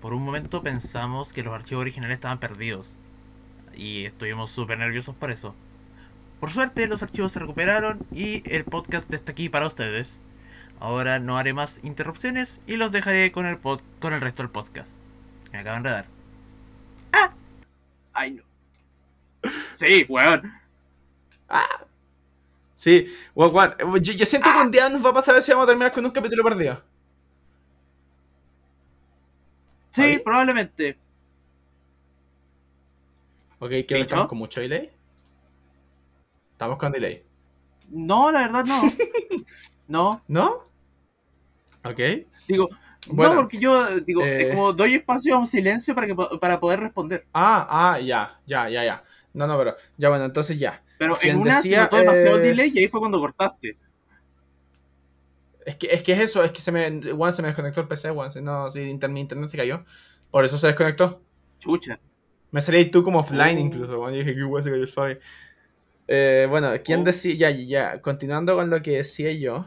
[0.00, 2.88] por un momento pensamos que los archivos originales estaban perdidos.
[3.74, 5.54] Y estuvimos súper nerviosos por eso.
[6.40, 10.18] Por suerte los archivos se recuperaron y el podcast está aquí para ustedes.
[10.80, 14.50] Ahora no haré más interrupciones y los dejaré con el, pod- con el resto del
[14.50, 14.90] podcast.
[15.52, 16.06] Me acaban de dar.
[18.12, 18.42] Ay, no.
[19.78, 20.52] Sí, weón.
[22.74, 25.54] Sí, weón, weón, Yo, yo siento que un día nos va a pasar eso y
[25.54, 26.82] vamos a terminar con un capítulo perdido.
[30.04, 30.96] Sí, probablemente.
[33.60, 34.90] Ok, creo que estamos con mucho delay.
[36.52, 37.22] Estamos con delay.
[37.90, 38.82] No, la verdad no.
[39.88, 40.64] No, ¿No?
[41.82, 41.98] Ok.
[42.46, 42.68] digo,
[43.06, 46.60] Bueno, no, porque yo digo, eh, como doy espacio a un silencio para que para
[46.60, 47.24] poder responder.
[47.32, 49.04] Ah, ah, ya, ya, ya, ya.
[49.32, 49.76] No, no, pero.
[49.96, 50.82] Ya, bueno, entonces ya.
[50.98, 53.78] Pero Quien en una decía, se notó demasiado delay y ahí fue cuando cortaste.
[55.68, 56.86] Es que, es que es eso, es que se me.
[57.12, 58.30] One se me desconectó el PC, one.
[58.40, 59.84] No, sí, inter- mi internet se cayó.
[60.30, 61.20] Por eso se desconectó.
[61.58, 62.00] Chucha.
[62.50, 63.60] Me salí tú como offline Oh.
[63.60, 65.18] incluso, bueno, y dije que igual se cayó el Fabi.
[66.06, 67.04] Eh, bueno, ¿quién Oh.
[67.04, 67.34] decía?
[67.34, 69.66] Ya, ya, continuando con lo que decía yo,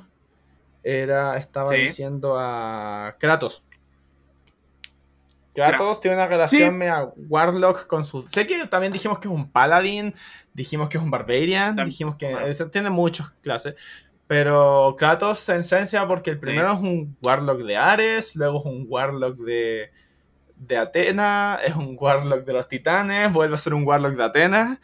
[0.81, 1.81] era, estaba Sí.
[1.81, 3.63] diciendo a Kratos.
[5.53, 6.77] Kratos tiene una relación Sí.
[6.77, 8.23] media Warlock con su...
[8.29, 10.15] Sé que también dijimos que es un Paladin,
[10.53, 12.69] dijimos que es un Barbarian, dijimos que bueno.
[12.71, 13.75] tiene muchas clases,
[14.32, 18.86] pero Kratos se esencia porque el primero es un Warlock de Ares, luego es un
[18.88, 19.91] Warlock de,
[20.55, 24.79] de Atena, es un Warlock de los Titanes, vuelve a ser un Warlock de Atenas.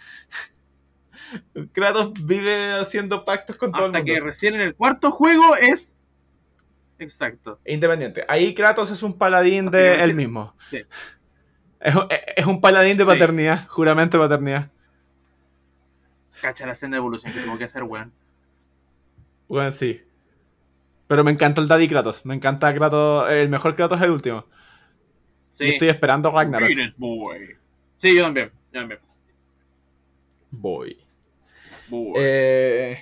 [1.71, 4.13] Kratos vive haciendo pactos con todo el Hasta mundo.
[4.15, 5.95] que recién en el cuarto juego es.
[6.99, 7.61] Exacto.
[7.65, 8.25] Independiente.
[8.27, 10.55] Ahí Kratos es un paladín Hasta de él recién- mismo.
[10.69, 10.83] Sí.
[11.79, 13.09] Es, un- es un paladín de Sí.
[13.09, 14.71] paternidad, juramento de paternidad.
[16.41, 18.11] Cacha la escena de evolución que tuvo que hacer, weón.
[18.11, 18.26] Bueno,
[19.71, 20.01] sí.
[21.07, 22.25] Pero me encanta el Daddy Kratos.
[22.25, 23.29] Me encanta Kratos.
[23.29, 24.45] El mejor Kratos es el último.
[25.53, 25.65] Sí.
[25.65, 26.69] Y estoy esperando Ragnarok.
[27.99, 28.51] Sí, yo también.
[28.71, 28.99] Yo también.
[30.51, 30.97] Boy.
[32.15, 32.97] Eh,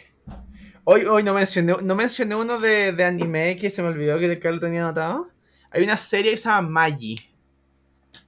[0.84, 4.26] hoy, hoy no mencioné, no mencioné uno de, de anime que se me olvidó que
[4.26, 5.30] el Carlos tenía anotado.
[5.72, 7.20] Hay una serie que se llama Magi.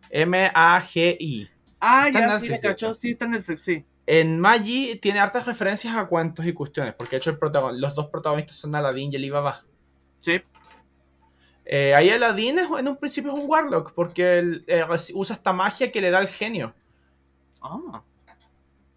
[0.10, 1.50] M-A-G-I.
[1.80, 2.96] ah, está ya, sí, Netflix, de cachó.
[2.96, 3.86] Sí, está en Netflix, sí.
[4.10, 7.94] En Magi tiene hartas referencias a cuentos y cuestiones, porque de hecho el protagon- los
[7.94, 9.64] dos protagonistas son Aladdin y Alibaba.
[10.22, 10.42] Sí.
[11.66, 15.52] Eh, ahí Aladdin es, en un principio es un Warlock, porque él, eh, usa esta
[15.52, 16.74] magia que le da el genio.
[17.62, 18.02] Ah.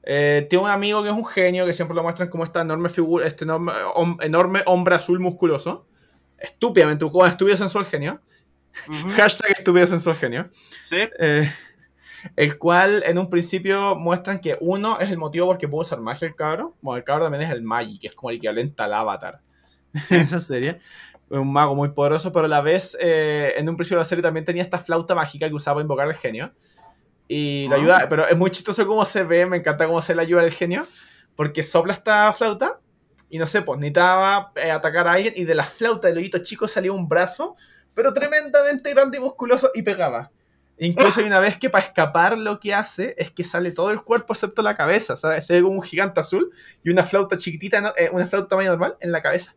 [0.05, 2.89] Eh, tiene un amigo que es un genio, que siempre lo muestran como esta enorme
[2.89, 5.87] figura, este enorme, hom- enorme hombre azul musculoso.
[6.39, 8.21] Estúpidamente, estúpido sensual genio.
[8.89, 9.11] Ujú.
[9.17, 10.49] Hashtag estúpido sensual genio.
[10.87, 10.97] Sí.
[12.37, 16.01] El cual en un principio muestran que uno es el motivo por qué pudo usar
[16.01, 16.75] magia el cabro.
[16.81, 19.41] Bueno, el cabro también es el Magi, que es como el equivalente al Avatar.
[20.11, 20.81] en esa serie.
[21.29, 24.23] Un mago muy poderoso, pero a la vez eh, en un principio de la serie
[24.23, 26.53] también tenía esta flauta mágica que usaba para invocar al genio.
[27.29, 27.79] Y lo Ah.
[27.79, 30.51] ayuda, pero es muy chistoso cómo se ve, me encanta cómo se le ayuda al
[30.51, 30.87] genio,
[31.37, 32.81] porque sopla esta flauta
[33.29, 36.39] y no sé, pues necesitaba eh, atacar a alguien y de la flauta del hoyito
[36.39, 37.55] chico salía un brazo,
[37.95, 40.33] pero tremendamente grande y musculoso y pegaba.
[40.83, 44.03] Incluso hay una vez que para escapar lo que hace es que sale todo el
[44.03, 45.47] cuerpo excepto la cabeza, ¿sabes?
[45.47, 46.51] Se ve como un gigante azul
[46.83, 47.93] y una flauta chiquitita.
[47.99, 49.55] Eh, una flauta tamaño normal en la cabeza.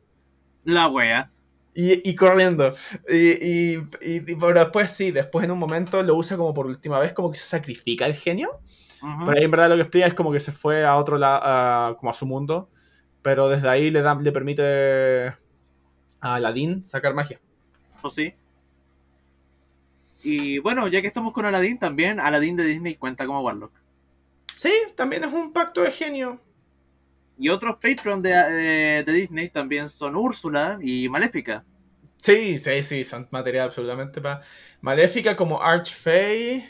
[0.66, 1.32] La wea.
[1.74, 2.76] Y, y corriendo.
[3.10, 6.66] Y, y, y- y- pero después sí, después en un momento lo usa como por
[6.68, 8.60] última vez, como que se sacrifica el genio.
[9.26, 11.98] Pero ahí en verdad lo que explica es como que se fue a otro lado,
[11.98, 12.70] como a su mundo.
[13.22, 15.28] Pero desde ahí le, da, le permite
[16.20, 17.40] a Aladdin sacar magia.
[18.02, 18.34] Pues sí.
[20.24, 23.72] Y bueno, ya que estamos con Aladdin también, Aladdin de Disney cuenta como Warlock.
[24.56, 26.40] Sí, también es un pacto de genio.
[27.38, 31.64] Y otros Patreon de, eh, de Disney también son Úrsula y Maléfica.
[32.22, 34.42] Sí, sí, sí, son material absolutamente para.
[34.80, 36.64] Maléfica como Archfey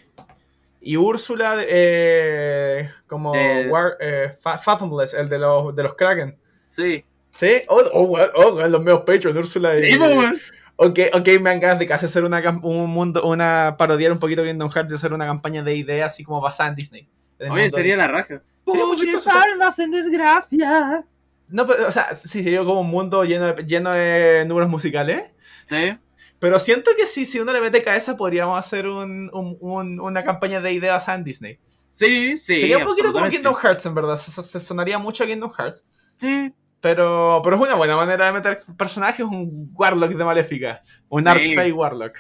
[0.81, 6.35] y Úrsula eh, como De- War- eh, Fa- Fathomless, el de los, de los Kraken.
[6.71, 7.03] Sí.
[7.31, 9.89] Sí, oh, oh, oh, oh, los medios Patreon, Úrsula y.
[9.89, 10.41] Sí, pues.
[10.75, 14.43] Ok, ok, me dan ganas de casi hacer una, un mundo, una parodiar un poquito
[14.43, 17.07] Kingdom Hearts y hacer una campaña de ideas así como basada en Disney.
[17.39, 17.95] Oye, sería Disney.
[17.97, 18.41] la raja.
[18.65, 21.03] Sería Pobres almas en desgracia.
[21.49, 25.25] No, pero, o sea, sí, sería como un mundo lleno de, lleno de números musicales.
[25.69, 25.97] Sí.
[26.39, 30.23] Pero siento que sí, si uno le mete cabeza, podríamos hacer un, un- un- una
[30.23, 31.59] campaña de ideas basada en Disney.
[31.93, 32.59] Sí, sí.
[32.61, 33.29] Sería un poquito como.
[33.29, 34.17] Kingdom Hearts, en verdad.
[34.17, 35.85] Se, se sonaría mucho a Kingdom Hearts.
[36.19, 36.51] Sí.
[36.83, 40.83] Pero, pero es una buena manera de meter personajes, un Warlock de Maléfica.
[41.07, 41.29] Un Sí.
[41.29, 42.17] Archfey Warlock.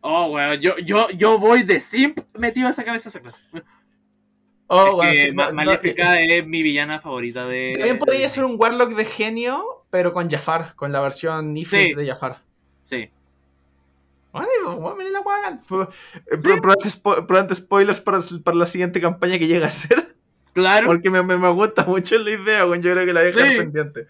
[0.00, 0.60] Oh, weón.
[0.60, 3.38] Yo, yo, yo voy de simp metido a esa cabeza esa clase.
[4.66, 7.70] Oh, Es bueno, que sí, Ma- no- no- Maléfica es mi villana favorita de.
[7.76, 11.94] También podría ser un Warlock de genio, pero con Jafar, con la versión Sí.
[11.94, 12.38] de Jafar.
[12.82, 13.10] Sí.
[14.32, 15.60] Bueno, bueno, la hueá.
[15.68, 19.70] Pro- eh, pro- Probante spo- probante spoilers para, para la siguiente campaña que llega a
[19.70, 20.16] ser.
[20.52, 20.86] Claro.
[20.86, 23.32] Porque me, me, me gusta mucho la idea, bueno, yo creo que la voy a
[23.32, 23.56] dejar Sí.
[23.56, 24.06] pendiente.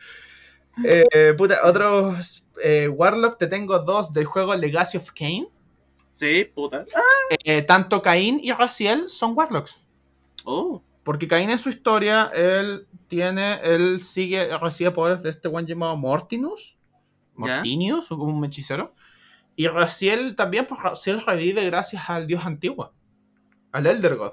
[0.84, 5.48] Eh, puta, otros eh, Warlock te tengo dos del juego Legacy of Kain.
[6.18, 6.84] Sí, puta.
[7.44, 9.80] Eh, tanto Caín y Raziel son Warlocks.
[10.44, 10.82] Oh.
[11.02, 15.96] Porque Caín en su historia, él tiene, él sigue, recibe poderes de este one llamado
[15.96, 16.76] Mortinus.
[17.34, 18.94] Mortinius, o como un hechicero.
[19.56, 22.92] Y Raziel también, pues Raziel revive gracias al dios antiguo.
[23.72, 24.32] Al Elder God.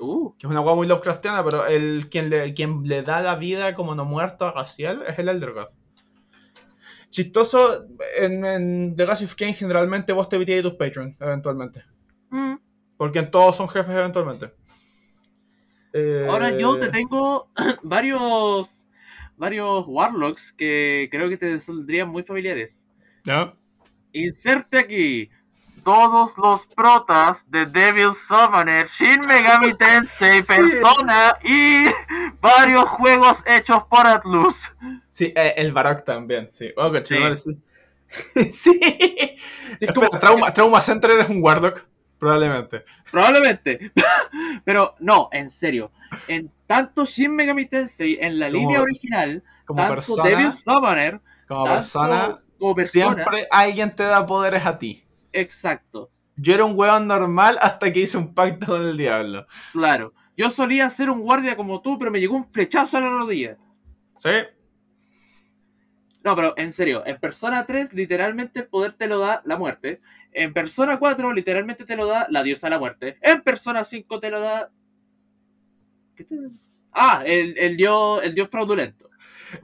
[0.00, 0.34] Uh.
[0.38, 3.74] Que es una hueá muy Lovecraftiana, pero el, quien, le, quien le da la vida
[3.74, 5.68] como no muerto a Raziel es el Elder God.
[7.10, 7.86] Chistoso,
[8.16, 11.84] en, en Legacy of Kain generalmente vos te evitáis tus patrons, eventualmente.
[12.30, 12.54] Mm.
[12.96, 14.52] Porque en todos son jefes eventualmente.
[15.92, 17.50] Eh, Ahora yo te tengo
[17.82, 18.70] varios
[19.36, 22.72] varios Warlocks que creo que te saldrían muy familiares.
[23.24, 23.54] ¿Ya?
[24.12, 25.30] Inserte aquí
[25.82, 30.46] todos los protas de Devil Summoner, Shin Megami Tensei, Sí.
[30.46, 31.84] Persona y
[32.40, 34.56] varios juegos hechos por Atlus.
[35.08, 36.70] Sí, eh, el Baroque también, sí.
[36.76, 37.16] Oh, Sí.
[37.36, 38.52] sí.
[38.52, 38.80] sí.
[39.80, 41.84] Espera, Trauma, Trauma Center es un Warlock,
[42.18, 42.84] probablemente.
[43.10, 43.92] Probablemente.
[44.64, 45.90] Pero no, en serio.
[46.26, 51.20] En tanto Shin Megami Tensei en la Como- línea original, Como tanto persona, Devil Summoner,
[51.46, 55.04] como tanto persona, como persona, siempre alguien te da poderes a ti.
[55.32, 56.10] Exacto.
[56.36, 59.46] Yo era un hueón normal hasta que hice un pacto con el diablo.
[59.72, 60.14] Claro.
[60.36, 63.58] Yo solía ser un guardia como tú, pero me llegó un flechazo a la rodilla.
[64.18, 64.30] ¿Sí?
[66.24, 70.00] No, pero en serio, en Persona 3 literalmente el poder te lo da la muerte.
[70.32, 73.18] En Persona 4 literalmente te lo da la diosa de la muerte.
[73.20, 74.70] En Persona 5 te lo da...
[76.14, 76.36] ¿Qué te...
[76.92, 79.09] Ah, el, el, dios, el dios fraudulento.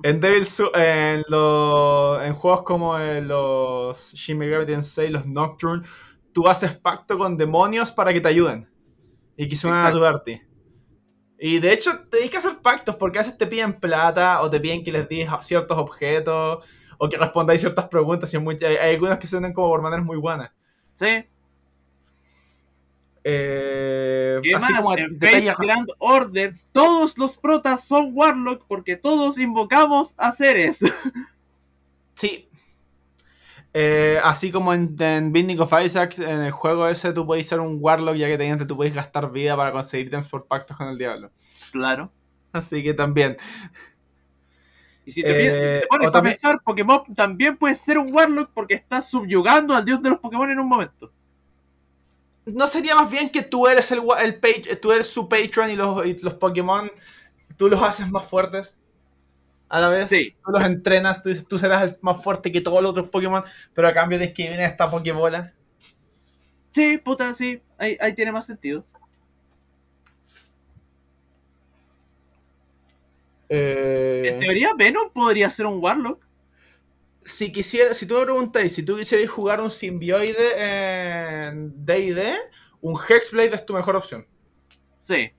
[0.03, 5.87] En Devil Su- en, los en juegos como en los Shin Megami Tensei, los Nocturne,
[6.32, 8.68] tú haces pacto con demonios para que te ayuden
[9.37, 10.47] y que se a ayudarte.
[11.39, 14.59] Y de hecho, tenés que hacer pactos porque a veces te piden plata o te
[14.59, 16.64] piden que les des ciertos objetos
[16.99, 18.32] o que respondáis ciertas preguntas.
[18.32, 20.51] Y hay, hay algunos que se como por maneras muy buenas.
[20.97, 21.26] Sí.
[23.28, 24.40] Eh,
[24.76, 30.78] como en Fate Grand Order, todos los protas son Warlock porque todos invocamos a seres.
[32.14, 32.48] Sí.
[33.74, 37.60] Eh, así como en, en Binding of Isaac, en el juego ese, tú podés ser
[37.60, 40.88] un Warlock, ya que teniente tú podés gastar vida para conseguir ítems por pactos con
[40.88, 41.30] el diablo.
[41.72, 42.10] Claro.
[42.52, 43.36] Así que también.
[45.04, 48.50] Y si te, Eh, te pones también- a pensar, Pokémon también puede ser un Warlock
[48.54, 51.12] porque está subyugando al dios de los Pokémon en un momento.
[52.47, 55.76] ¿No sería más bien que tú eres el, el page, tú eres su patron y
[55.76, 56.90] los, y los Pokémon,
[57.57, 58.76] tú los haces más fuertes?
[59.68, 60.34] A la vez, Sí.
[60.44, 63.42] tú los entrenas, tú dices, tú serás el más fuerte que todos los otros Pokémon,
[63.74, 65.53] pero a cambio de que viene esta Pokébola.
[66.72, 67.61] Sí, puta, sí.
[67.78, 68.84] Ahí, ahí tiene más sentido.
[73.49, 76.25] Eh, En teoría, Venom podría ser un Warlock.
[77.26, 82.36] Si quisiera, si tú me preguntáis, si tú quisieras jugar un simbioide en D&D,
[82.80, 84.26] un Hexblade es tu mejor opción.
[85.02, 85.32] Sí.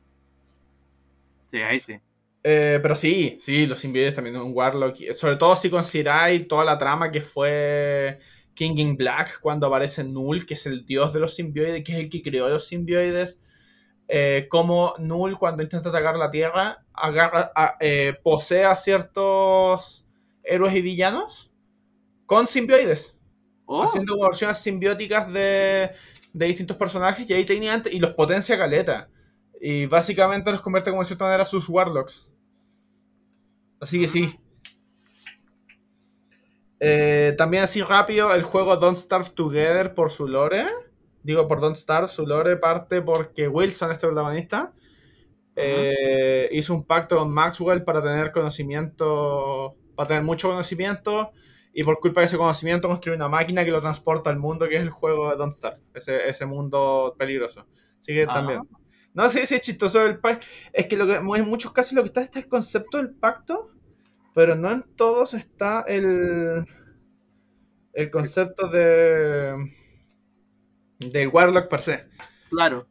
[1.51, 1.99] Sí, ahí sí.
[2.43, 4.97] Eh, pero sí, sí, los simbioides también, un Warlock.
[5.13, 8.19] Sobre todo si consideráis toda la trama que fue
[8.53, 11.99] King in Black cuando aparece Null, que es el dios de los simbioides, que es
[11.99, 13.39] el que creó los simbioides.
[14.07, 20.05] Eh, como Null, cuando intenta atacar la Tierra, agarra, a- eh, posee a ciertos
[20.43, 21.51] héroes y villanos
[22.27, 23.15] con simbioides.
[23.65, 25.91] Oh, haciendo versiones simbióticas de,
[26.31, 29.09] de distintos personajes y ahí técnicamente y los potencia caleta.
[29.59, 32.29] Y básicamente los convierte como de cierta manera sus warlocks.
[33.81, 34.39] Así que sí.
[36.79, 40.65] Eh, también así rápido, el juego Don't Starve Together por su lore.
[41.23, 44.73] Digo por Don't Starve, su lore parte porque Wilson, este protagonista,
[45.55, 51.31] eh, hizo un pacto con Maxwell para tener conocimiento, para tener mucho conocimiento
[51.79, 54.77] y por culpa de ese conocimiento construyó una máquina que lo transporta al mundo que
[54.77, 57.67] es el juego de Don't Starve, ese, ese mundo peligroso.
[57.99, 58.33] Así que Ah.
[58.33, 58.61] también.
[59.13, 60.43] No, sí, sí, es chistoso el pacto.
[60.73, 63.69] Es que, lo que en muchos casos lo que está está el concepto del pacto,
[64.33, 66.65] pero no en todos está el,
[67.93, 69.53] el concepto de
[70.99, 72.07] del Warlock per se.
[72.49, 72.87] claro.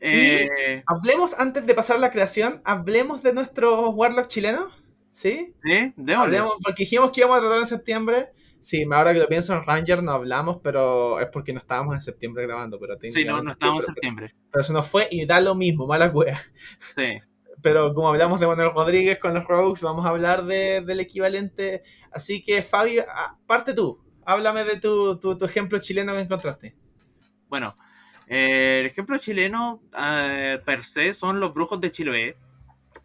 [0.00, 4.81] Eh, Hablemos, antes de pasar la creación, hablemos de nuestros Warlock chilenos.
[5.12, 5.54] ¿Sí?
[5.62, 5.94] ¿Sí?
[6.14, 8.28] Hablemos, porque dijimos que íbamos a tratar en septiembre.
[8.60, 12.00] Sí, ahora que lo pienso en Ranger no hablamos, pero es porque no estábamos en
[12.00, 12.78] septiembre grabando.
[12.78, 14.34] Pero Sí, no, no estábamos en septiembre.
[14.50, 16.40] pero se nos fue y da lo mismo, mala wea.
[16.96, 17.18] Sí.
[17.60, 21.82] Pero como hablamos de Manuel Rodríguez con los Rogues, vamos a hablar de- del equivalente.
[22.10, 24.00] Así que, Fabi, ah, parte tú.
[24.24, 26.74] Háblame de tu, tu, tu ejemplo chileno que encontraste.
[27.48, 27.74] Bueno,
[28.28, 32.36] eh, el ejemplo chileno eh, per se son los brujos de Chiloé,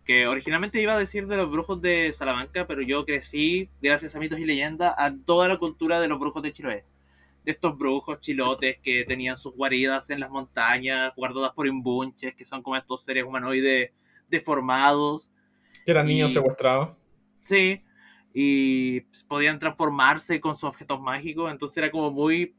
[0.07, 4.19] que originalmente iba a decir de los brujos de Salamanca, pero yo crecí, gracias a
[4.19, 6.85] mitos y leyendas, a toda la cultura de los brujos de Chiloé.
[7.43, 12.45] De estos brujos chilotes que tenían sus guaridas en las montañas, guardadas por imbunches, que
[12.45, 13.91] son como estos seres humanoides
[14.29, 15.29] deformados.
[15.85, 16.95] Que eran Y- niños secuestrados.
[17.43, 17.81] Sí,
[18.33, 22.55] y podían transformarse con sus objetos mágicos, entonces era como muy...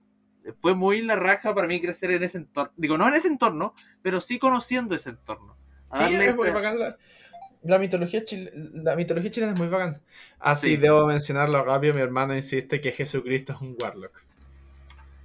[0.60, 2.72] Fue muy la raja para mí crecer en ese entorno.
[2.76, 5.56] Digo, no en ese entorno, pero sí conociendo ese entorno.
[5.94, 6.78] Sí, es muy bacán.
[6.78, 6.96] La,
[7.62, 8.22] la mitología,
[8.74, 10.00] la mitología chilena es muy bacán.
[10.38, 10.76] Así Sí.
[10.76, 11.94] debo mencionarlo rápido.
[11.94, 14.22] Mi hermano insiste que Jesucristo es un Warlock.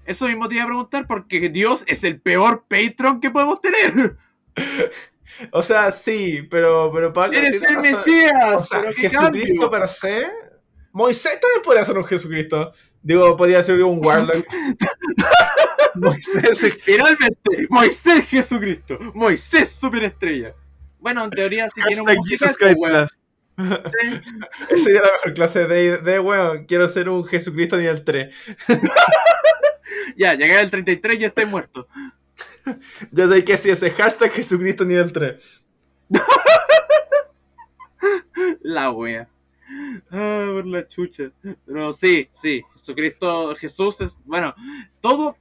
[0.05, 4.17] Eso mismo te iba a preguntar porque Dios es el peor patron que podemos tener.
[5.51, 7.35] O sea, sí, pero, pero Pablo.
[7.35, 7.77] ¡Eres el.
[7.77, 8.55] Mesías!
[8.55, 10.27] O sea, pero Jesucristo per se.
[10.91, 12.71] Moisés también podría ser un Jesucristo.
[13.01, 14.45] Digo, podría ser un Warlock.
[15.95, 18.97] Moisés Finalmente, Moisés Jesucristo.
[19.13, 20.53] Moisés superestrella.
[21.03, 22.55] Bueno, en teoría sí tiene un Jesus.
[22.57, 23.11] Plus.
[24.69, 26.65] Esa sería la mejor clase de, de weón.
[26.65, 28.33] Quiero ser un Jesucristo nivel 3.
[30.15, 31.87] Ya, llegué al 33 y ya estoy muerto.
[33.11, 35.63] Ya sé que sí, ese hashtag Jesucristo nivel 3.
[38.61, 39.27] La wea.
[40.11, 41.31] Ah, por la chucha.
[41.65, 44.53] Pero sí, sí, Jesucristo, Jesús es, bueno,
[45.01, 45.35] todo,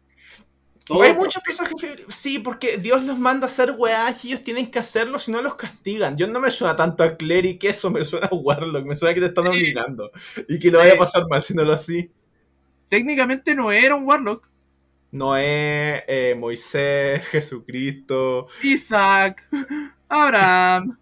[0.92, 2.14] Todo Hay muchos personajes febriles.
[2.14, 5.40] Sí, porque Dios los manda a hacer weás y ellos tienen que hacerlo, si no
[5.42, 6.16] los castigan.
[6.16, 9.20] Yo no me suena tanto a Cleric eso, me suena a Warlock, me suena que
[9.20, 10.10] te están obligando.
[10.48, 12.10] Y que lo vaya a pasar mal si no lo así.
[12.88, 14.46] Técnicamente no era un Warlock.
[15.12, 18.46] Noé, eh, Moisés, Jesucristo.
[18.62, 19.46] Isaac,
[20.08, 20.98] Abraham.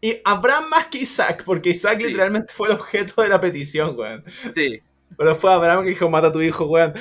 [0.00, 2.06] Y Abraham más que Isaac, porque Isaac Sí.
[2.06, 4.22] literalmente fue el objeto de la petición, weón.
[4.54, 4.80] Sí.
[5.16, 6.92] Pero fue Abraham que dijo, mata a tu hijo, weón.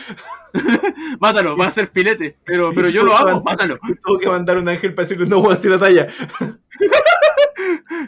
[1.19, 2.37] Mátalo, va a ser pilete.
[2.45, 3.77] Pero, pero yo lo amo, mátalo.
[4.05, 6.07] Tuvo que mandar un ángel para decirle, no, weón, si la talla.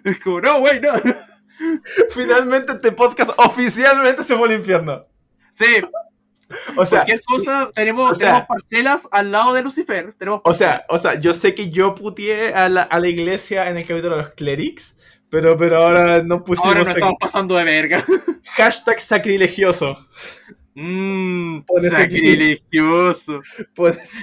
[0.04, 0.94] Es como, no, güey, no.
[2.10, 5.02] Finalmente este podcast oficialmente se fue al infierno.
[5.54, 5.66] Sí,
[6.76, 10.14] O sea, cualquier cosa, tenemos, o sea- tenemos parcelas al lado de Lucifer.
[10.18, 13.70] Tenemos O sea, o sea, yo sé que yo puteé a la, a la iglesia
[13.70, 14.95] en el capítulo de los clerics,
[15.36, 18.06] pero, pero ahora no pusimos Ahora nos estamos pasando de verga.
[18.56, 19.98] hashtag sacrilegioso.
[20.76, 21.60] Mmm,
[21.92, 23.42] sacrilegioso.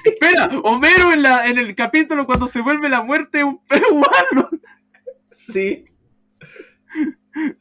[0.07, 4.49] Espera, Homero en, la, en el capítulo cuando se vuelve la muerte un peruano.
[5.33, 5.85] sí.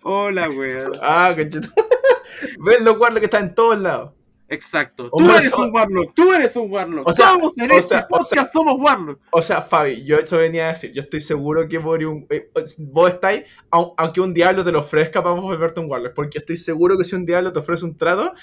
[0.04, 0.94] Hola, weón.
[1.02, 1.68] Ah, conchito.
[2.60, 4.14] Ven lo cual que está en todos lados.
[4.52, 5.10] Exacto.
[5.10, 7.08] Tú eres un Warlock, tú eres un Warlock.
[7.08, 9.20] O sea, Todos en o este o sea- somos Warlock.
[9.32, 12.50] O sea, Fabi, yo eso venía a decir, yo estoy seguro que por un, eh,
[12.80, 16.58] vos estáis, au- aunque un diablo te lo ofrezca para volverte un warlock, porque estoy
[16.58, 18.34] seguro que si un diablo te ofrece un trato,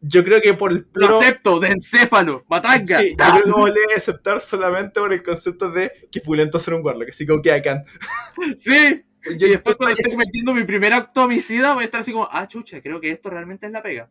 [0.00, 1.18] yo creo que por el puro...
[1.18, 2.98] acepto, de encéfalo, matanga.
[3.00, 6.74] Sí, yo creo que vos le aceptar solamente por el concepto de que pulento ser
[6.74, 7.84] un warlock, así que ok, I can.
[8.58, 9.02] Sí.
[9.36, 12.28] Yo, Y después cuando esté cometiendo mi primer acto homicida voy a estar así como,
[12.30, 14.10] ah, chucha, creo que esto realmente es la pega.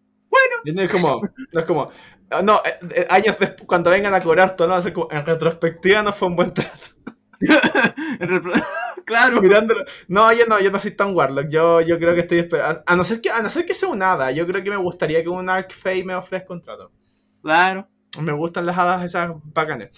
[0.65, 1.21] Yo no es como,
[1.53, 1.91] no es como,
[2.29, 4.93] ah, no, eh, eh, años después, cuando vengan a cobrar todo, no va a ser
[4.93, 6.87] como, en retrospectiva no fue un buen trato.
[9.05, 9.41] Claro.
[9.41, 12.81] Mirándolo, no, yo no, yo no soy tan warlock, yo, yo creo que estoy esperando,
[12.85, 14.77] a no ser que, a no ser que sea un hada, yo creo que me
[14.77, 16.91] gustaría que un Arc Fey me ofrezca un trato.
[17.41, 17.87] Claro.
[18.21, 19.89] Me gustan las hadas esas bacanes.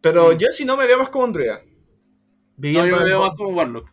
[0.00, 0.38] Pero Mm.
[0.38, 1.60] yo si no me veo más como un druida.
[2.56, 3.91] No, yo me veo más como Warlock.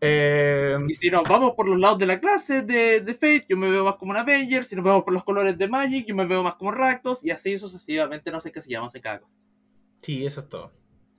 [0.00, 3.56] Eh, Y si nos vamos por los lados de la clase de, de Fate, yo
[3.56, 4.64] me veo más como un Avenger.
[4.64, 7.24] Si nos vemos por los colores de Magic, yo me veo más como Rakdos.
[7.24, 9.32] Y así sucesivamente, no sé qué se llama, cada cosa.
[10.02, 10.72] sí, eso es todo.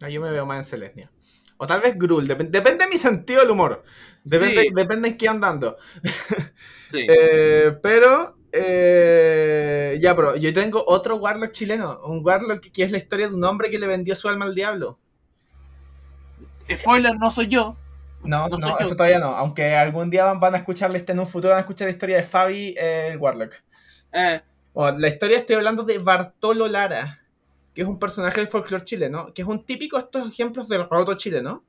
[0.09, 1.11] Yo me veo más en Celestia.
[1.57, 3.83] O tal vez Grul, dep- depende de mi sentido del humor.
[4.23, 4.69] Depende, Sí.
[4.73, 5.77] depende en qué andando.
[6.03, 6.09] Sí.
[7.07, 11.99] Eh, pero, eh, ya, pero yo tengo otro Warlock chileno.
[12.05, 14.45] Un Warlock que, que es la historia de un hombre que le vendió su alma
[14.45, 14.97] al diablo.
[16.71, 17.75] Spoiler, no soy yo.
[18.23, 19.35] No, No eso todavía no.
[19.35, 21.93] Aunque algún día van, van a escucharle, este, en un futuro van a escuchar la
[21.93, 23.53] historia de Fabi, eh, el Warlock.
[24.11, 24.41] Eh,
[24.73, 27.21] Bueno, la historia estoy hablando de Bartolo Lara,
[27.73, 30.87] que es un personaje del folclore chileno, que es un típico de estos ejemplos del
[30.89, 31.63] roto chileno,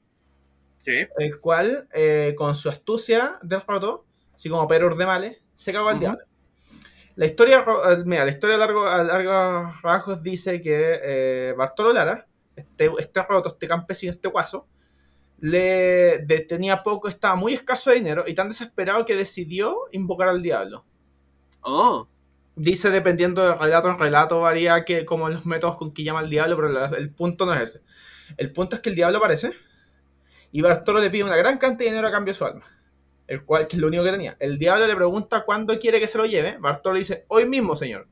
[0.84, 1.06] sí.
[1.18, 4.04] el cual, eh, con su astucia del roto,
[4.34, 6.24] así como Pedro Urdemales, se cagó al diablo.
[7.16, 11.92] La historia, eh, mira, la historia a largo, a largos rasgos dice que eh, Bartolo
[11.92, 14.66] Lara, este, este roto, este campesino, este guaso,
[15.40, 20.28] le de- tenía poco, estaba muy escaso de dinero y tan desesperado que decidió invocar
[20.28, 20.84] al diablo.
[21.62, 22.08] Oh.
[22.56, 26.30] Dice dependiendo de relato en relato, varía que como los métodos con que llama al
[26.30, 27.80] diablo, pero la- el punto no es ese.
[28.36, 29.52] El punto es que el diablo aparece
[30.52, 32.64] y Bartolo le pide una gran cantidad de dinero a cambio de su alma.
[33.26, 34.36] El cual, que es lo único que tenía.
[34.40, 36.56] El diablo le pregunta cuándo quiere que se lo lleve.
[36.58, 38.08] Bartolo dice, hoy mismo, señor.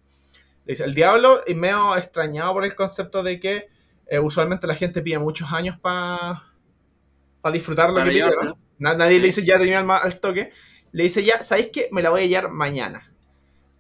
[0.65, 3.67] Le dice, el diablo, y medio extrañado por el concepto de que
[4.07, 6.45] eh, usualmente la gente pide muchos años para
[7.51, 8.31] disfrutar lo Para que pide,
[8.79, 10.51] Nadie le dice ya tenía alma al toque.
[10.93, 11.89] Le dice ya, ¿sabéis qué?
[11.93, 13.13] Me la voy a llevar mañana.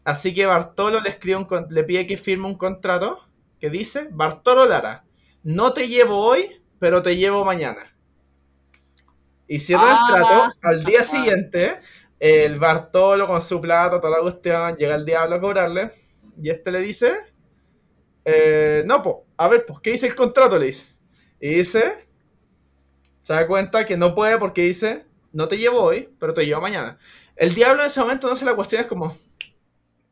[0.04, 3.20] Así que Bartolo le escribe un con- le pide que firme un contrato
[3.60, 5.04] que dice, Bartolo Lara,
[5.42, 7.94] no te llevo hoy, pero te llevo mañana.
[9.46, 9.98] Y cierra Ah.
[10.08, 11.76] el trato, al día siguiente,
[12.18, 15.90] el Bartolo con su plata, toda la cuestión, llega el diablo a cobrarle,
[16.40, 17.12] y este le dice,
[18.24, 20.58] eh, no, pues, a ver, pues, ¿qué dice el contrato?
[20.58, 20.86] Le dice.
[21.40, 22.07] Y dice,
[23.28, 26.62] se da cuenta que no puede porque dice, no te llevo hoy, pero te llevo
[26.62, 26.96] mañana.
[27.36, 29.14] El diablo en ese momento no se la cuestiona, es como,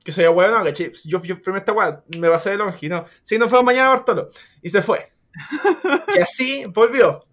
[0.05, 3.07] que soy bueno, que yo, yo firmé esta weá, me pasé de longe, no.
[3.23, 4.29] Sí, no fue mañana Bartolo.
[4.61, 5.11] Y se fue.
[6.15, 7.25] y así volvió.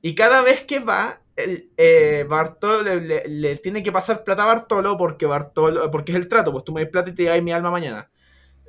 [0.00, 4.44] Y cada vez que va, el, eh, Bartolo le, le- le tiene que pasar plata
[4.44, 7.24] a Bartolo porque Bartolo, porque es el trato, pues tú me das plata y te
[7.24, 8.08] llevas mi alma mañana.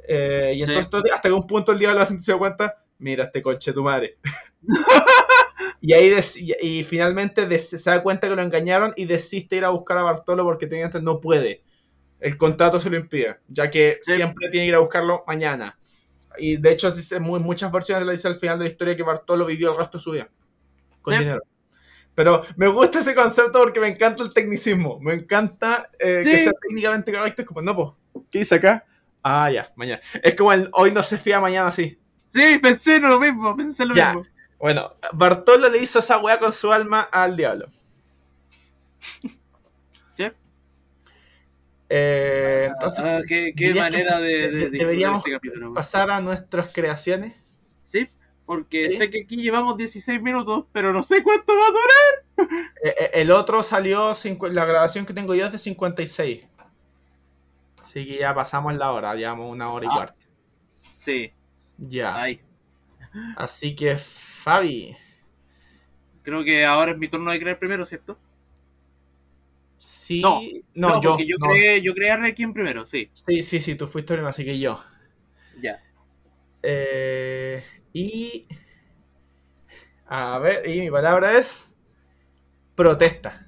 [0.06, 0.64] Eh, y Sí.
[0.64, 3.84] entonces todo- hasta que un punto el diablo se da cuenta, mira este conche tu
[3.84, 4.18] madre.
[5.80, 6.14] y ahí
[6.62, 10.44] y, finalmente se da cuenta que lo engañaron y desiste ir a buscar a Bartolo
[10.44, 11.64] porque técnicamente no puede.
[12.20, 14.14] El contrato se lo impide, ya que Sí.
[14.14, 15.78] siempre tiene que ir a buscarlo mañana.
[16.38, 19.72] Y de hecho, muchas versiones lo dice al final de la historia que Bartolo vivió
[19.72, 20.30] el resto de su vida
[21.02, 21.20] con Sí.
[21.20, 21.42] dinero.
[22.14, 25.00] Pero me gusta ese concepto porque me encanta el tecnicismo.
[25.00, 26.44] Me encanta eh, que Sí.
[26.44, 27.42] sea técnicamente correcto.
[27.42, 28.86] Es como, no, pues, ¿qué dice acá?
[29.24, 30.02] Ah, ya, mañana.
[30.22, 31.98] Es como el hoy no se fía, mañana sí.
[32.34, 34.14] Sí, pensé en lo mismo, pensé en lo Ya.
[34.14, 34.28] mismo.
[34.62, 37.68] Bueno, Bartolo le hizo esa weá con su alma al diablo.
[40.18, 40.24] ¿Sí?
[41.90, 45.74] Eh, entonces, Ah, qué, qué dirías que manera de, de, de- disfrutar deberíamos este capítulo.
[45.74, 47.34] pasar a nuestras creaciones.
[47.88, 48.08] Sí,
[48.46, 48.98] porque Sí.
[48.98, 51.70] sé que aquí llevamos 16 minutos, pero no sé cuánto va a
[52.48, 52.68] durar.
[52.84, 54.14] Eh, eh, el otro salió,
[54.52, 56.48] la grabación que tengo yo es de 56.
[57.84, 59.96] Así que ya pasamos la hora, llevamos una hora y Ah.
[59.96, 60.26] cuarto.
[61.00, 61.34] Sí,
[61.78, 62.16] Ya.
[62.16, 62.42] ay.
[63.36, 63.98] Así que,
[64.42, 64.96] Fabi.
[66.24, 68.18] Creo que ahora es mi turno de crear primero, ¿cierto?
[69.78, 70.22] Sí.
[70.22, 70.42] No,
[70.74, 71.18] No, yo.
[71.20, 71.48] yo, no.
[71.50, 73.10] creé, yo creé a Requiem primero, sí.
[73.14, 74.84] Sí, sí, sí, tú fuiste primero, así que yo.
[75.62, 75.80] Ya.
[76.64, 77.64] Eh,
[77.94, 78.48] y.
[80.08, 81.76] A ver, y mi palabra es.
[82.76, 83.48] Protesta.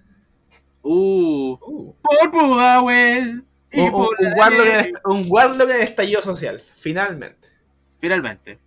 [0.81, 3.43] Uh, Uh, por Pudahuel.
[3.73, 4.07] Un, un,
[4.37, 7.47] Warlock en un Warlock en estallido social, finalmente.
[7.99, 8.59] Finalmente.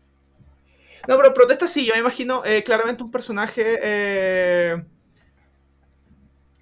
[1.06, 3.78] No, pero protesta sí, yo me imagino eh, claramente un personaje.
[3.82, 4.84] eh,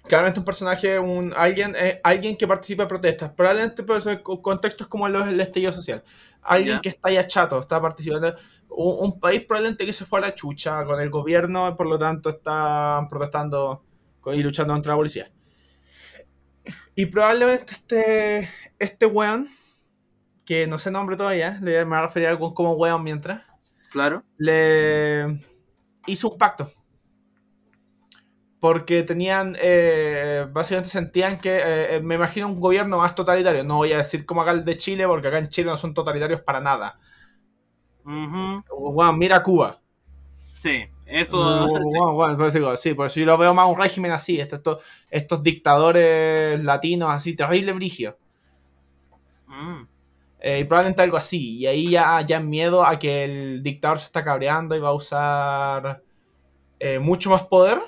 [0.07, 3.31] claramente un personaje, un alguien, eh, alguien que participa en protestas.
[3.31, 6.03] Probablemente pues, en co- contextos como los del estallido social.
[6.41, 8.35] Alguien que está ya chato, está participando.
[8.69, 11.97] Un, un país probablemente que se fue a la chucha con el gobierno, por lo
[11.99, 13.83] tanto están protestando
[14.27, 15.31] y luchando contra la policía.
[16.95, 18.49] Y probablemente este,
[18.79, 19.49] este weón,
[20.45, 23.43] que no sé nombre todavía, le me voy a referir a algo como weón mientras
[23.95, 24.23] Claro.
[24.37, 25.39] le
[26.05, 26.69] hizo un pacto.
[28.59, 31.61] Porque tenían, eh, básicamente sentían que,
[31.95, 33.63] eh, me imagino un gobierno más totalitario.
[33.63, 35.93] No voy a decir como acá el de Chile, porque acá en Chile no son
[35.93, 36.99] totalitarios para nada.
[38.03, 38.63] Ujú.
[38.91, 39.79] Bueno, mira Cuba.
[40.61, 41.37] Sí, eso.
[42.17, 47.13] Por eso sí, por eso yo lo veo más un régimen así, estos dictadores latinos
[47.13, 48.17] así, terrible brigio.
[49.47, 49.87] Mm.
[50.47, 51.57] Eh, y probablemente algo así.
[51.57, 54.93] Y ahí ya, ya miedo a que el dictador se está cabreando y va a
[54.93, 56.03] usar
[56.77, 57.79] eh, mucho más poder.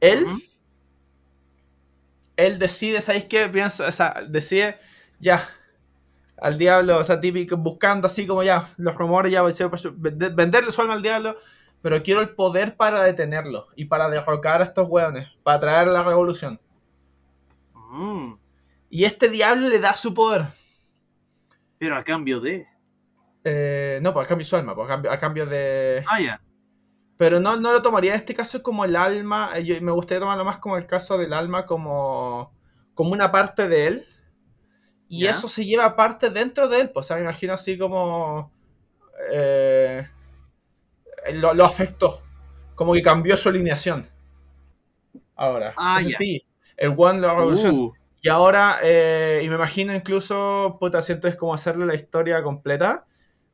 [0.00, 0.26] Él,
[2.36, 3.48] él decide, ¿sabéis qué?
[3.48, 4.76] Piensa, o sea, decide
[5.18, 5.48] ya
[6.36, 10.82] al diablo, o sea, típico, buscando así como ya los rumores, ya vender- venderle su
[10.82, 11.36] alma al diablo,
[11.80, 16.02] pero quiero el poder para detenerlo y para derrocar a estos hueones, para traer la
[16.02, 16.60] revolución.
[17.74, 18.34] Mm.
[18.90, 20.48] Y este diablo le da su poder.
[21.78, 22.66] Pero a cambio de.
[23.44, 26.04] Eh, no, pues a cambio de su alma, pues a cambio, a cambio de...
[26.08, 26.40] Ah, ya.
[27.16, 29.50] Pero no, no lo tomaría en este caso como el alma.
[29.56, 32.52] eh, Yo, me gustaría tomarlo más como el caso del alma, como,
[32.94, 34.06] como una parte de él.
[35.08, 36.90] Y eso se lleva parte dentro de él.
[36.90, 38.52] Pues, o sea, me imagino así como.
[39.32, 40.06] eh,
[41.32, 42.22] lo, lo afectó.
[42.74, 44.06] Como que cambió su alineación.
[45.36, 45.74] Ahora.
[45.76, 46.44] Ah, Entonces, sí,
[46.76, 47.74] el One la revolución.
[47.74, 52.42] Uh, Y ahora, eh, y me imagino incluso, puta, siento es como hacerle la historia
[52.42, 53.06] completa.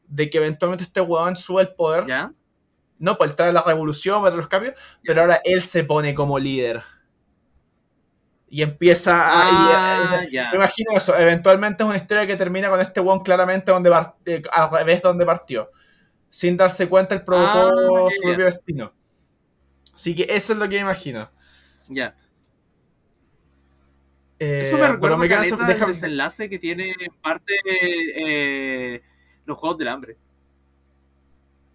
[0.06, 2.06] De que eventualmente este weón sube el poder.
[2.06, 2.32] ¿Ya?
[2.98, 6.82] No, pues trae la revolución, para los cambios, pero ahora él se pone como líder.
[8.48, 9.42] Y empieza a...
[9.42, 10.50] Ah, y, eh, ya.
[10.50, 11.16] Me imagino eso.
[11.16, 15.02] Eventualmente es una historia que termina con este one claramente donde part- eh, al revés
[15.02, 15.70] de donde partió.
[16.28, 18.92] Sin darse cuenta, él provocó Ah, su propio destino.
[19.94, 21.30] Así que eso es lo que me imagino.
[21.88, 22.14] Ya.
[24.38, 27.12] Eh, Eso me recuerda pero me queda caleta eso- del déjame- desenlace que tiene en
[27.22, 27.52] parte
[28.16, 29.02] eh,
[29.46, 30.16] los Juegos del Hambre.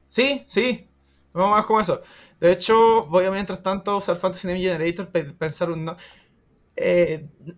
[0.07, 0.87] Sí, sí.
[1.33, 1.97] Vamos más con eso.
[2.39, 6.03] De hecho, voy a mientras tanto usar Fantasy Name Generator para pensar un nombre.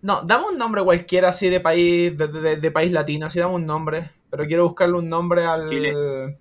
[0.02, 3.54] no, dame un nombre cualquiera así de país, de, de- de país latino, así dame
[3.54, 4.10] un nombre.
[4.30, 5.68] Pero quiero buscarle un nombre al.
[5.68, 6.38] Chile.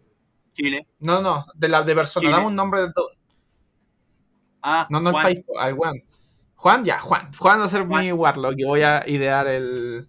[0.53, 0.87] Chile.
[0.99, 2.23] No, no, de la de persona.
[2.25, 2.33] Chile.
[2.35, 3.09] Dame un nombre de todo.
[4.61, 5.23] Ah, No, no el Juan.
[5.23, 6.03] país, al Juan.
[6.61, 7.31] Juan, ya, Juan.
[7.37, 8.03] Juan va a ser Juan.
[8.05, 10.07] mi Warlock y voy a idear el.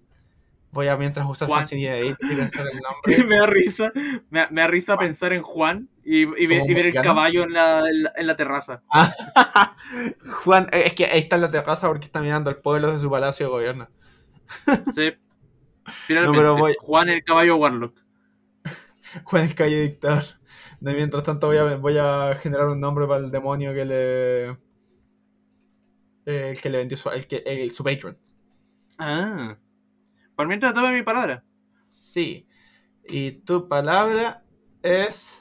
[0.71, 1.37] Voy a mientras Juan.
[1.37, 2.81] Fantasy Generator y pensar el
[3.17, 3.25] nombre.
[3.25, 3.93] me da risa,
[4.31, 7.43] me, me da risa pensar en Juan y, y ver, ¿Como y ver el caballo
[7.45, 8.83] en la, en la, en la terraza.
[10.45, 12.99] Juan, eh, es que ahí está en la terraza porque está mirando el pueblo de
[12.99, 13.89] su palacio de gobierno.
[14.95, 15.13] Sí.
[16.07, 17.95] Finalmente, pero voy- Juan el caballo Warlock.
[19.25, 20.23] Juan el calle dictador.
[20.81, 24.72] De mientras tanto voy a, voy a generar un nombre para el demonio que le.
[26.27, 28.17] Eh, El que le vendió su, el que, el- su patron.
[28.99, 29.57] Ah.
[30.37, 31.45] Por mientras tome mi palabra.
[31.85, 32.47] Sí.
[33.09, 34.45] Y tu palabra
[34.83, 35.39] es.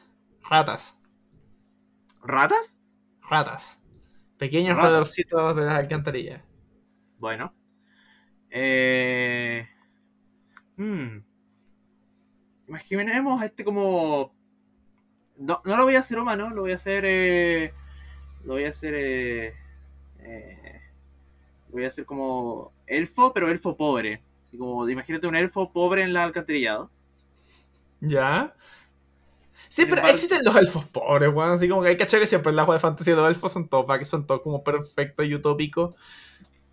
[0.50, 0.98] Ratas.
[2.24, 2.76] ¿Ratas?
[3.30, 3.82] Ratas.
[4.38, 4.92] Pequeños Ratas.
[4.92, 6.44] roedorcitos de las alcantarillas.
[7.20, 7.54] Bueno.
[8.50, 9.68] Eh...
[10.78, 11.20] Hmm.
[12.68, 14.34] Imaginemos este como...
[15.38, 17.04] No, no lo voy a hacer humano, lo voy a hacer...
[17.06, 17.74] Eh...
[18.44, 18.94] Lo voy a hacer...
[18.96, 19.54] Eh...
[20.24, 20.82] eh,
[21.70, 24.22] Voy a hacer como elfo, pero elfo pobre.
[24.48, 26.90] Así como, imagínate un elfo pobre en el alcantarillado.
[28.02, 28.54] ¿Ya?
[29.70, 31.52] Sí, pero embargo- existen los elfos pobres, weón.
[31.52, 33.98] Así como que hay que que siempre en la de fantasía los elfos son todos,
[33.98, 35.96] que son todos como perfectos y utópicos.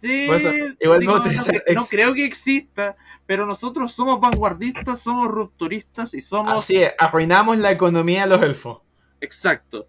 [0.00, 0.50] Sí, eso,
[0.80, 2.96] igual digo, no, ser no creo que exista,
[3.26, 6.52] pero nosotros somos vanguardistas, somos rupturistas y somos...
[6.60, 8.80] Así es, arruinamos la economía de los elfos.
[9.20, 9.88] Exacto.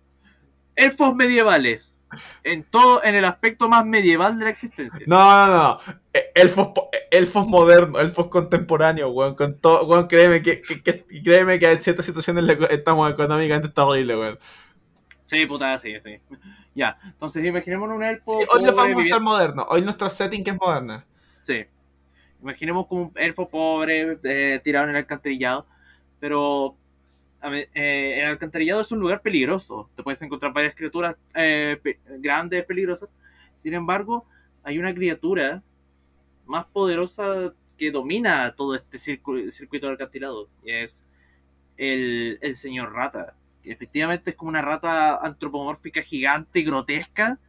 [0.75, 1.93] Elfos medievales.
[2.43, 5.01] En todo, en el aspecto más medieval de la existencia.
[5.05, 5.79] No, no, no.
[6.13, 9.35] Eh, Elfos, eh, elfos modernos, elfos contemporáneos, weón.
[9.35, 13.85] Con todo, weón, créeme que, que- que- créeme que en ciertas situaciones estamos económicamente está
[13.85, 14.39] horrible, weón.
[15.25, 16.19] Sí, puta, sí, sí.
[16.73, 18.39] Ya, entonces imaginemos un elfo.
[18.39, 19.65] Sí, hoy lo vamos a hacer moderno.
[19.69, 21.03] Hoy nuestro setting que es moderno.
[21.45, 21.65] Sí.
[22.41, 25.67] Imaginemos como un elfo pobre eh, tirado en el alcantarillado.
[26.19, 26.75] Pero
[27.41, 29.89] el alcantarillado es un lugar peligroso.
[29.95, 31.79] Te puedes encontrar varias criaturas eh,
[32.19, 33.09] grandes, peligrosas.
[33.61, 34.25] Sin embargo,
[34.63, 35.63] hay una criatura
[36.45, 40.49] más poderosa que domina todo este circu- circuito del alcantarillado.
[40.63, 41.01] Y es
[41.77, 43.35] el, señor rata.
[43.63, 47.39] Que efectivamente es como una rata antropomórfica gigante, grotesca,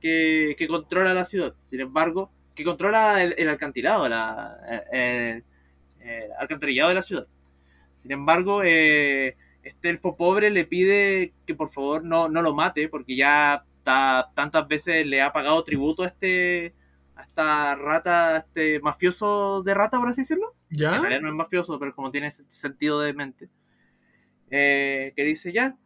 [0.00, 1.54] que, controla la ciudad.
[1.70, 4.56] Sin embargo, que controla el, el alcantilado, la,
[4.92, 5.42] el
[6.38, 7.26] alcantarillado de la ciudad.
[8.04, 12.88] Sin embargo, eh, este elfo pobre le pide que por favor no, no lo mate,
[12.90, 16.74] porque ya ta- tantas veces le ha pagado tributo a este
[17.16, 20.54] a esta rata, a este mafioso de rata, por así decirlo.
[20.70, 20.90] En ¿Ya?
[21.00, 23.50] realidad no es mafioso, pero como tiene sentido de mente.
[24.50, 25.76] Eh, que dice, ya,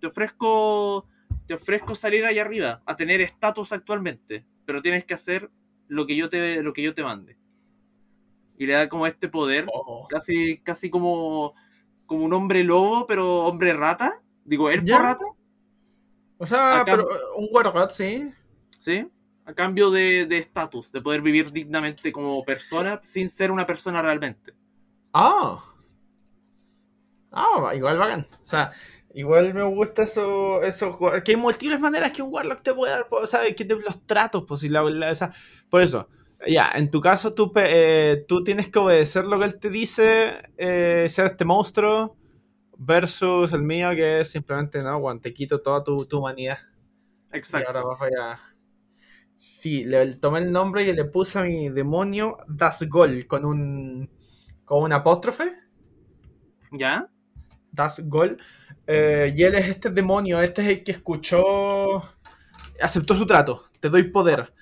[0.00, 1.08] te ofrezco,
[1.46, 5.50] te ofrezco salir allá arriba, a tener estatus actualmente, pero tienes que hacer
[5.88, 7.36] lo que yo te, lo que yo te mande.
[8.62, 10.06] Y le da como este poder, Oh.
[10.08, 11.54] casi, casi como,
[12.06, 14.20] como un hombre lobo, pero hombre rata.
[14.44, 14.98] Digo, elfo Ya.
[14.98, 15.24] rata,
[16.38, 18.30] O sea, pero eh, un Wargot, sí.
[18.80, 19.08] ¿sí?
[19.44, 24.52] A cambio de estatus, de poder vivir dignamente como persona sin ser una persona realmente.
[25.12, 25.64] Ah.
[27.30, 28.26] Ah, igual bacán.
[28.44, 28.72] O sea,
[29.14, 33.06] igual me gusta eso, eso que hay múltiples maneras que un Warlock te puede dar,
[33.10, 35.32] o sea, que te, los tratos, pues, y la, la- o sea,
[35.70, 36.08] por eso,
[36.46, 40.50] ya, en tu caso tú, eh, tú tienes que obedecer lo que él te dice,
[40.56, 42.16] eh, ser este monstruo,
[42.78, 46.58] versus el mío, que es simplemente, no, Juan, te quito toda tu, tu humanidad.
[47.32, 47.68] Y Exacto.
[47.68, 48.40] ahora vas a...
[49.34, 54.10] Sí, le tomé el nombre y le puse a mi demonio Dasgol con un...
[54.64, 55.54] con un apóstrofe.
[56.72, 57.08] ¿Ya?
[57.70, 58.38] Dasgol.
[58.86, 62.02] Eh, y él es este demonio, este es el que escuchó...
[62.80, 64.52] aceptó su trato, te doy poder.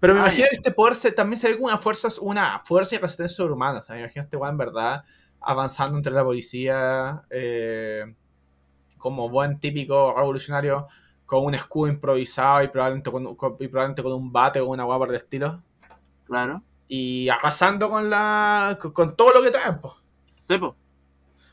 [0.00, 2.60] Pero me Ah, imagino que este poder se- también se ve como una fuerza, una
[2.64, 3.80] fuerza y resistencia sobrehumana.
[3.80, 5.04] O sea, me imagino este weón en verdad
[5.40, 8.14] avanzando entre la policía eh,
[8.98, 10.86] como buen típico revolucionario
[11.26, 14.84] con un escudo improvisado y probablemente con, con- y probablemente con un bate o una
[14.84, 15.62] guapa por el estilo.
[16.26, 16.62] Claro.
[16.88, 19.94] Y arrasando con la con, con todo lo que traen, pues.
[20.48, 20.74] Sí, po.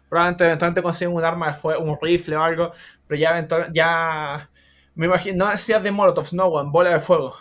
[0.09, 2.71] Probablemente eventualmente consiguen un arma de fuego, un rifle o algo,
[3.07, 4.49] pero ya eventualmente, ya
[4.95, 7.35] me imagino, no decías de molotovs, no, weón, bola de fuego.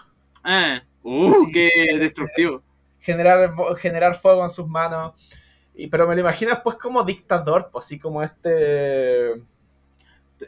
[0.45, 0.81] Eh.
[1.09, 1.53] Uh, Sí.
[1.53, 1.71] qué
[2.01, 2.63] destructivo.
[2.99, 5.13] Generar, generar fuego en sus manos.
[5.75, 9.35] Y, pero me lo imagino después como dictador, pues así como este...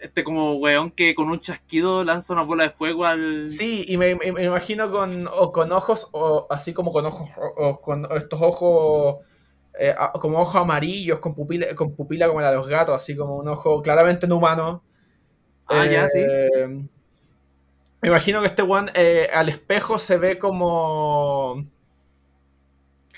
[0.03, 3.51] Este como weón que con un chasquido lanza una bola de fuego al...
[3.51, 7.69] Sí, y me, me- imagino con, o con ojos, o así como con ojos, o,
[7.69, 9.25] o con estos ojos,
[9.79, 13.37] eh, como ojos amarillos, con pupila, con pupila como la de los gatos, así como
[13.37, 14.83] un ojo claramente no humano.
[15.67, 16.21] Ah, ya, sí.
[18.01, 21.65] Me imagino que este one eh, al espejo se ve como.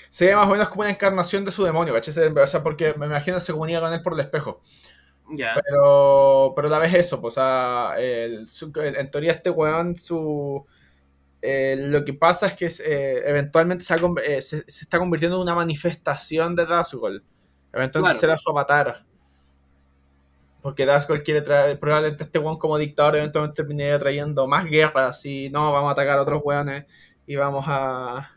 [0.09, 2.27] Se ve más o menos como una encarnación de su demonio, ¿cachai?
[2.27, 4.61] O sea, porque me imagino que se comunica con él por el espejo.
[5.37, 5.53] Ya.
[5.63, 10.65] Pero, pero la vez eso, pues, o sea, el- su- en teoría este weón, su,
[11.41, 14.99] eh, lo que pasa es que eh, eventualmente se, ha conv- eh, se- se está
[14.99, 17.23] convirtiendo en una manifestación de Dazgul.
[17.71, 18.19] Eventualmente Claro.
[18.19, 19.05] será su avatar.
[20.61, 25.49] Porque Dazgul quiere traer, probablemente este weón como dictador eventualmente terminaría trayendo más guerras y
[25.49, 26.85] no, vamos a atacar a otros weones
[27.25, 28.31] y vamos a...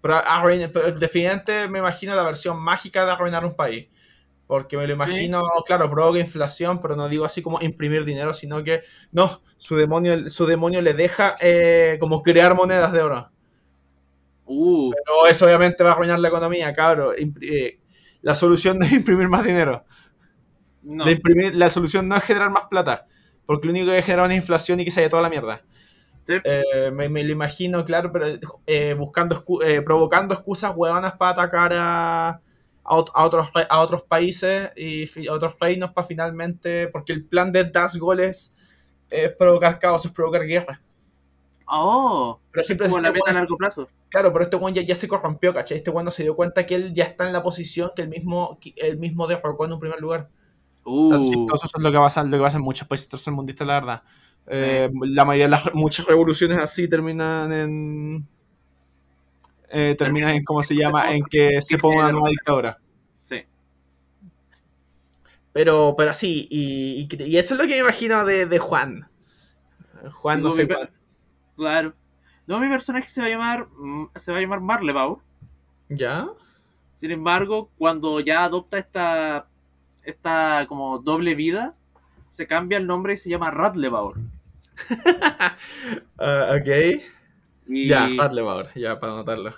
[0.00, 3.88] Pero, arruin- pero definitivamente me imagino la versión mágica de arruinar un país.
[4.46, 8.64] Porque me lo imagino, claro, provoca inflación, pero no digo así como imprimir dinero, sino
[8.64, 8.82] que
[9.12, 13.30] no, su demonio, su demonio le deja eh, como crear monedas de oro.
[14.44, 17.14] Uh, Pero eso obviamente va a arruinar la economía, cabrón.
[17.40, 17.80] Eh,
[18.22, 19.84] la solución no es imprimir más dinero.
[20.86, 21.04] No.
[21.04, 23.06] La, imprimir- la solución no es generar más plata.
[23.44, 25.62] Porque lo único que genera es inflación y que se vaya toda la mierda.
[26.26, 26.34] Sí.
[26.42, 28.26] Eh, me, me lo imagino, claro, pero
[28.66, 32.40] eh, buscando eh, provocando excusas huevonas para atacar a, a,
[32.84, 36.88] a otros, a otros países y a otros reinos para finalmente.
[36.88, 38.52] Porque el plan de Dazgol es,
[39.10, 40.80] es provocar caos, es provocar guerra.
[41.68, 43.88] Oh, Pero siempre como la este meta a largo plazo.
[44.08, 45.78] Claro, pero este weón ya, ya se corrompió, ¿cachai?
[45.78, 48.08] Este weón no se dio cuenta que él ya está en la posición que él
[48.08, 50.28] mismo, que él mismo derrocó en un primer lugar.
[50.88, 54.02] Uh, eso es lo que pasa, lo que pasa en muchos países tercermundistas, la verdad.
[54.46, 58.28] Eh, La mayoría de las muchas revoluciones así terminan en.
[59.68, 61.12] eh, terminan en, ¿cómo se llama?
[61.12, 62.78] En que se ponga una nueva dictadura.
[63.28, 63.46] sí.
[65.52, 69.08] Pero, pero sí, y, y, y eso es lo que me imagino de, de Juan.
[70.12, 70.68] Juan no Digo, sé.
[71.56, 71.94] Claro.
[72.46, 75.20] No, mi personaje se va a llamar mm, se va a llamar Marlebaur.
[75.88, 76.28] ¿Ya?
[77.00, 79.48] Sin embargo, cuando ya adopta esta
[80.06, 81.74] esta como doble vida,
[82.36, 84.16] se cambia el nombre y se llama Radlebaur.
[86.18, 87.02] Ah, ok.
[87.68, 89.54] Y, Ya, Hadley ahora, ya para anotarlo.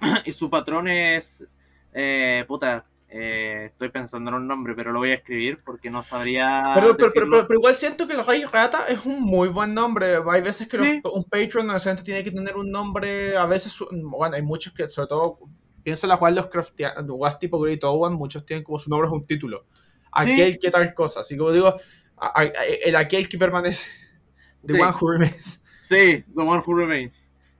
[0.24, 1.44] y su patrón es
[1.92, 6.02] eh, puta, eh, estoy pensando en un nombre, pero lo voy a escribir porque no
[6.02, 9.48] sabría Pero, pero, pero, pero- pero igual siento que el Rey Rata es un muy
[9.48, 10.16] buen nombre.
[10.30, 11.02] Hay veces que los- Sí.
[11.12, 13.36] un Patreon necesariamente tiene que tener un nombre.
[13.36, 15.38] A veces, bueno, hay muchos que, sobre todo,
[15.82, 19.12] piensa la cual los craftianos, juegos tipo Great Owen, muchos tienen como su nombre es
[19.12, 19.66] un título.
[20.12, 21.20] Aquel que tal cosa.
[21.20, 21.68] Así como digo,
[22.16, 22.44] a- a-
[22.84, 23.86] el aquel que permanece.
[24.66, 24.80] The Sí.
[24.82, 25.62] One Who Remains.
[25.88, 27.14] Sí, The One Who Remains.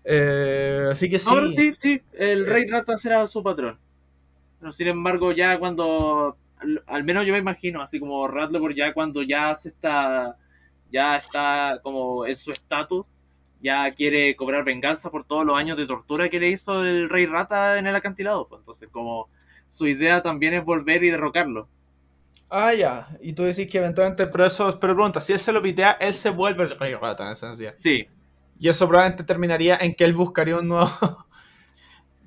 [0.05, 1.29] Eh, así que sí.
[1.33, 2.45] Pero sí, sí, el Sí.
[2.45, 3.79] Rey Rata será su patrón.
[4.59, 8.93] Pero sin embargo, ya cuando, al, al menos yo me imagino, así como Radleborg ya
[8.93, 10.37] cuando ya se está,
[10.93, 13.07] ya está como en su estatus,
[13.63, 17.27] ya quiere cobrar venganza por todos los años de tortura que le hizo el Rey
[17.27, 18.49] Rata en el acantilado.
[18.49, 18.61] pues.
[18.61, 19.29] Entonces, como
[19.69, 21.69] su idea también es volver y derrocarlo.
[22.49, 23.09] Ah, ya.
[23.21, 24.27] Y tú decís que eventualmente.
[24.27, 27.27] Pero eso, pero pregunta, si él se lo pitea, él se vuelve el Rey Rata
[27.27, 27.77] en esencia.
[27.79, 28.07] Sí.
[28.59, 30.91] Y eso probablemente terminaría en que él buscaría un nuevo.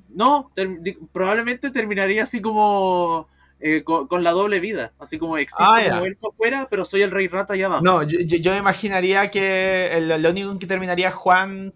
[0.10, 0.80] No, ter-
[1.11, 3.27] probablemente terminaría así como
[3.65, 4.91] eh, con, con la doble vida.
[4.99, 7.84] Así como existo Ah, como elfo afuera, pero soy el Rey Rata allá abajo.
[7.84, 11.73] No, yo, yo- imaginaría que el- lo único en que terminaría Juan,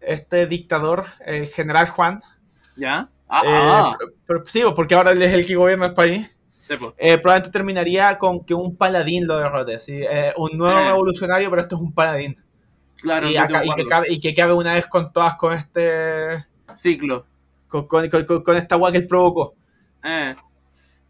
[0.00, 2.22] este dictador, el general Juan.
[2.76, 3.08] ¿Ya?
[3.28, 6.26] Ah, eh, ah, pero- pero sí, porque ahora él es el que gobierna el país.
[6.68, 6.94] sí, pues.
[6.98, 9.78] eh, probablemente terminaría con que un paladín lo derrote.
[9.78, 10.00] ¿sí?
[10.02, 10.84] Eh, un nuevo Eh.
[10.84, 12.36] revolucionario, pero esto es un paladín.
[13.02, 16.44] Claro, y, acá- y que cabe, y que cabe una vez con todas con este.
[16.76, 17.24] Ciclo.
[17.68, 19.54] con, con, con- con esta agua que él provocó.
[20.02, 20.34] Eh,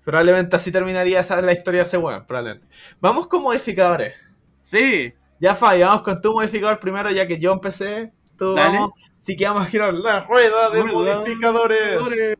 [0.06, 2.68] Probablemente así terminaría esa, la historia de ese weón, probablemente.
[3.00, 4.14] Vamos con modificadores.
[4.62, 8.12] sí, Ya Fabi, vamos con tu modificador primero, ya que yo empecé.
[8.38, 8.76] Tú Dale.
[8.78, 8.92] vamos.
[9.18, 11.16] Sí que vamos a girar la rueda de Rueda.
[11.16, 12.36] modificadores.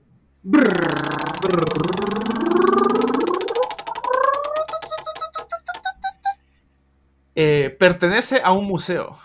[7.34, 9.18] Eh, pertenece a un museo.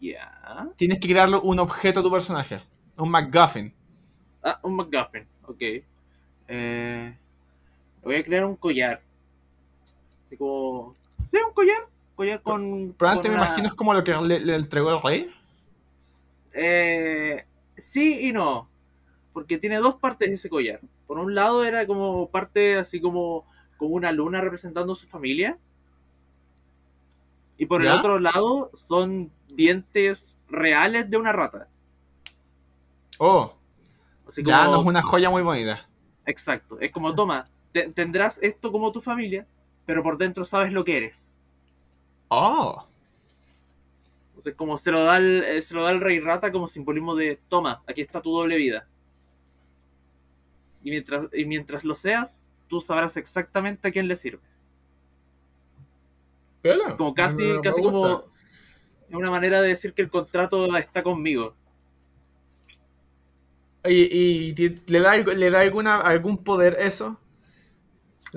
[0.00, 0.68] Ya.
[0.76, 2.62] Tienes que crearle un objeto a tu personaje.
[2.96, 3.74] Un MacGuffin.
[4.42, 5.62] Ah, un McGuffin, ok.
[6.48, 7.16] Eh,
[8.02, 9.00] voy a crear un collar.
[10.26, 10.94] Así como...
[11.30, 11.86] Sí, un collar.
[12.14, 12.94] Collar con...
[12.98, 15.30] Probablemente con me una- imagino es como lo que le, le entregó el rey.
[16.52, 17.44] Eh,
[17.84, 18.68] sí y no.
[19.32, 20.80] Porque tiene dos partes ese collar.
[21.06, 23.46] Por un lado era como parte así como,
[23.76, 25.56] como una luna representando su familia.
[27.58, 27.92] Y por ¿Ya?
[27.92, 31.68] el otro lado son dientes reales de una rata.
[33.18, 33.54] Oh,
[34.28, 35.86] Así ya como- no es una joya muy bonita.
[36.26, 36.78] Exacto.
[36.80, 39.46] Es como, toma, te- tendrás esto como tu familia,
[39.86, 41.26] pero por dentro sabes lo que eres.
[42.30, 42.88] Oh,
[44.30, 47.14] Entonces, como se lo da el, eh, se lo da el rey rata como simbolismo
[47.14, 48.86] de, toma, aquí está tu doble vida.
[50.82, 52.38] Y mientras, y mientras lo seas,
[52.68, 54.42] tú sabrás exactamente a quién le sirve.
[56.62, 56.96] piola.
[56.96, 57.92] Como casi, Me- me- me casi gusta.
[57.92, 58.32] como
[59.08, 61.54] es una manera de decir que el contrato está conmigo.
[63.84, 64.02] ¿Y,
[64.52, 64.54] y
[64.86, 67.18] le da, algo- le da alguna, algún poder eso?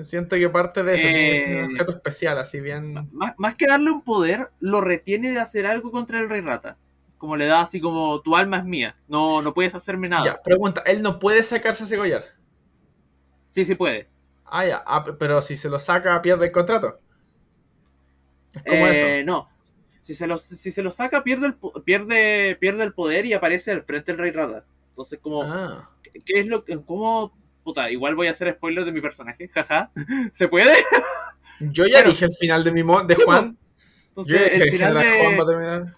[0.02, 1.64] Siento que parte de eso que ser Eh.
[1.64, 2.94] un objeto especial, así bien.
[3.14, 6.76] Más, más que darle un poder, lo retiene de hacer algo contra el rey rata.
[7.18, 10.24] Como le da así como, tu alma es mía, no, no puedes hacerme nada.
[10.24, 12.24] Ya, pregunta, ¿él no puede sacarse ese collar?
[13.52, 14.08] Sí, sí puede.
[14.44, 17.00] Ah, ya, ah, pero si se lo saca, pierde el contrato.
[18.54, 19.26] Es como Eh, eso.
[19.26, 19.48] No.
[20.02, 23.72] Si se, lo, si se lo saca, pierde el, pierde, pierde el poder y aparece
[23.72, 24.64] al frente del Rey Rata.
[24.90, 25.90] Entonces, como, Ah.
[26.02, 26.78] ¿qué es lo que.
[26.84, 27.32] ¿Cómo.?
[27.66, 29.90] Puta, igual voy a hacer spoiler de mi personaje, jaja.
[30.32, 30.72] ¿Se puede?
[31.58, 33.56] Yo ya Pero- dije el final de mi mo- de Sí, Juan.
[34.14, 35.96] Yo Entonces, ya dije el final general Juan va a de, terminar.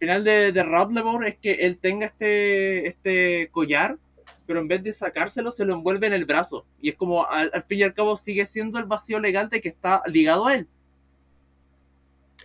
[0.00, 3.96] final de, de Radleborn es que él tenga este, este collar,
[4.44, 6.66] pero en vez de sacárselo, se lo envuelve en el brazo.
[6.80, 9.60] Y es como, al, al fin y al cabo, sigue siendo el vacío legal de
[9.60, 10.66] que está ligado a él.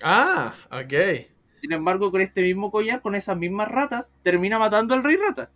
[0.04, 0.94] Ah, ok.
[1.62, 5.50] Sin embargo, con este mismo collar, con esas mismas ratas, termina matando al rey rata.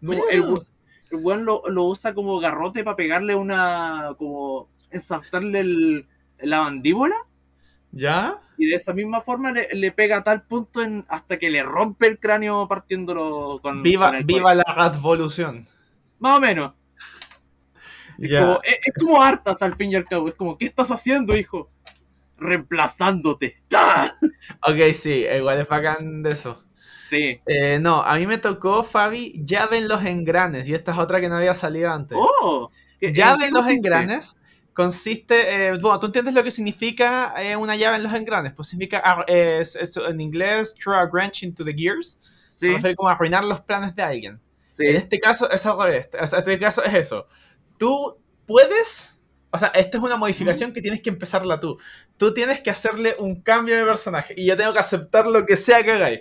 [0.00, 0.60] Como el, Bueno.
[1.16, 4.14] El weón lo, lo usa como garrote para pegarle una.
[4.18, 4.68] como.
[4.90, 6.06] ensartarle el,
[6.40, 7.16] la mandíbula.
[7.92, 8.38] ¿Ya?
[8.58, 11.62] Y de esa misma forma le, le pega a tal punto en, hasta que le
[11.62, 13.82] rompe el cráneo partiéndolo con.
[13.82, 15.66] Viva, con el viva la revolución.
[16.18, 16.72] Más o menos.
[18.18, 18.40] Es, Ya.
[18.40, 20.28] como, es, es como hartas al fin y al cabo.
[20.28, 21.70] Es como, ¿qué estás haciendo, hijo?
[22.36, 23.56] Reemplazándote.
[23.74, 24.14] ¡Ah!
[24.68, 26.64] Ok, sí, igual es bacán de eso.
[27.14, 27.40] Sí.
[27.46, 30.68] Eh, no, a mí me tocó, Fabi, llave en los engranes.
[30.68, 32.18] Y esta es otra que no había salido antes.
[32.20, 32.70] ¡Oh!
[33.00, 33.76] ¿Qué- llave en los consiste?
[33.88, 34.36] engranes
[34.72, 38.52] consiste, eh, bueno, tú entiendes lo que significa eh, una llave en los engranes.
[38.54, 42.18] Pues significa, eh, es- es- en inglés, throw a wrench into the gears.
[42.58, 44.40] Se Sí, refiere como arruinar los planes de alguien.
[44.76, 44.86] sí.
[44.86, 46.08] En este caso es al revés.
[46.12, 47.28] En este caso es eso.
[47.78, 48.16] Tú
[48.46, 49.16] puedes.
[49.52, 51.78] O sea, esta es una modificación que tienes que empezarla tú.
[52.16, 54.34] Tú tienes que hacerle un cambio de personaje.
[54.36, 56.20] Y yo tengo que aceptar lo que sea que hagáis.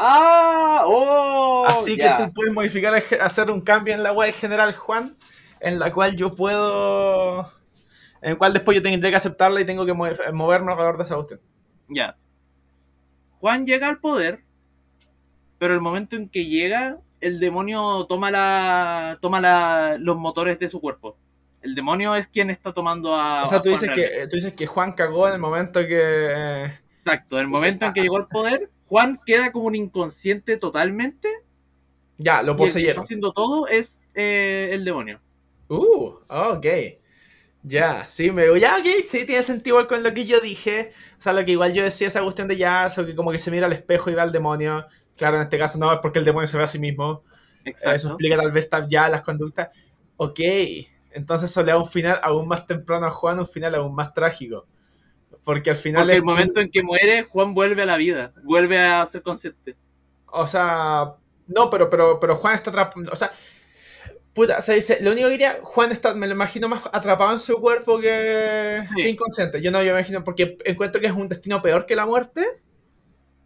[0.00, 0.82] ¡Ah!
[0.86, 1.64] ¡Oh!
[1.66, 5.16] Así que tú puedes modificar, hacer un cambio en la web general Juan.
[5.60, 7.52] En la cual yo puedo.
[8.22, 11.04] En el cual después yo tendré que aceptarla y tengo que mo- moverme alrededor de
[11.04, 11.40] esa cuestión.
[11.88, 12.16] Ya.
[13.40, 14.44] Juan llega al poder,
[15.58, 20.68] pero el momento en que llega, el demonio toma la toma la, los motores de
[20.68, 21.16] su cuerpo.
[21.60, 23.42] El demonio es quien está tomando a.
[23.42, 26.70] O sea, tú dices, que, tú dices que Juan cagó en el momento que.
[26.92, 31.28] Exacto, en el momento en que llegó al poder, Juan queda como un inconsciente totalmente.
[32.16, 33.04] ya, lo y el que está poseyeron.
[33.04, 35.20] haciendo todo es eh, el demonio.
[35.68, 36.66] Uh, ok.
[37.62, 40.92] Ya, sí, me ya, ok, sí, tiene sentido con lo que yo dije.
[41.18, 43.38] O sea, lo que igual yo decía, esa cuestión de ya, eso que como que
[43.38, 44.86] se mira al espejo y ve al demonio.
[45.16, 47.24] Claro, en este caso no, es porque el demonio se ve a sí mismo.
[47.64, 47.94] Exacto.
[47.96, 49.70] Eso explica tal vez ya las conductas.
[50.16, 50.40] Ok,
[51.10, 54.14] entonces eso le da un final aún más temprano a Juan, un final aún más
[54.14, 54.66] trágico.
[55.44, 58.78] Porque al final Porque el momento en que muere, Juan vuelve a la vida, vuelve
[58.78, 59.76] a ser consciente.
[60.26, 61.14] O sea,
[61.46, 63.10] no, pero, pero, pero Juan está atrapado.
[63.10, 63.32] O sea,
[64.34, 67.40] puta, se dice, lo único que diría, Juan está, me lo imagino más atrapado en
[67.40, 69.02] su cuerpo que, Sí.
[69.02, 69.62] que inconsciente.
[69.62, 72.44] Yo no, yo me imagino, porque encuentro que es un destino peor que la muerte.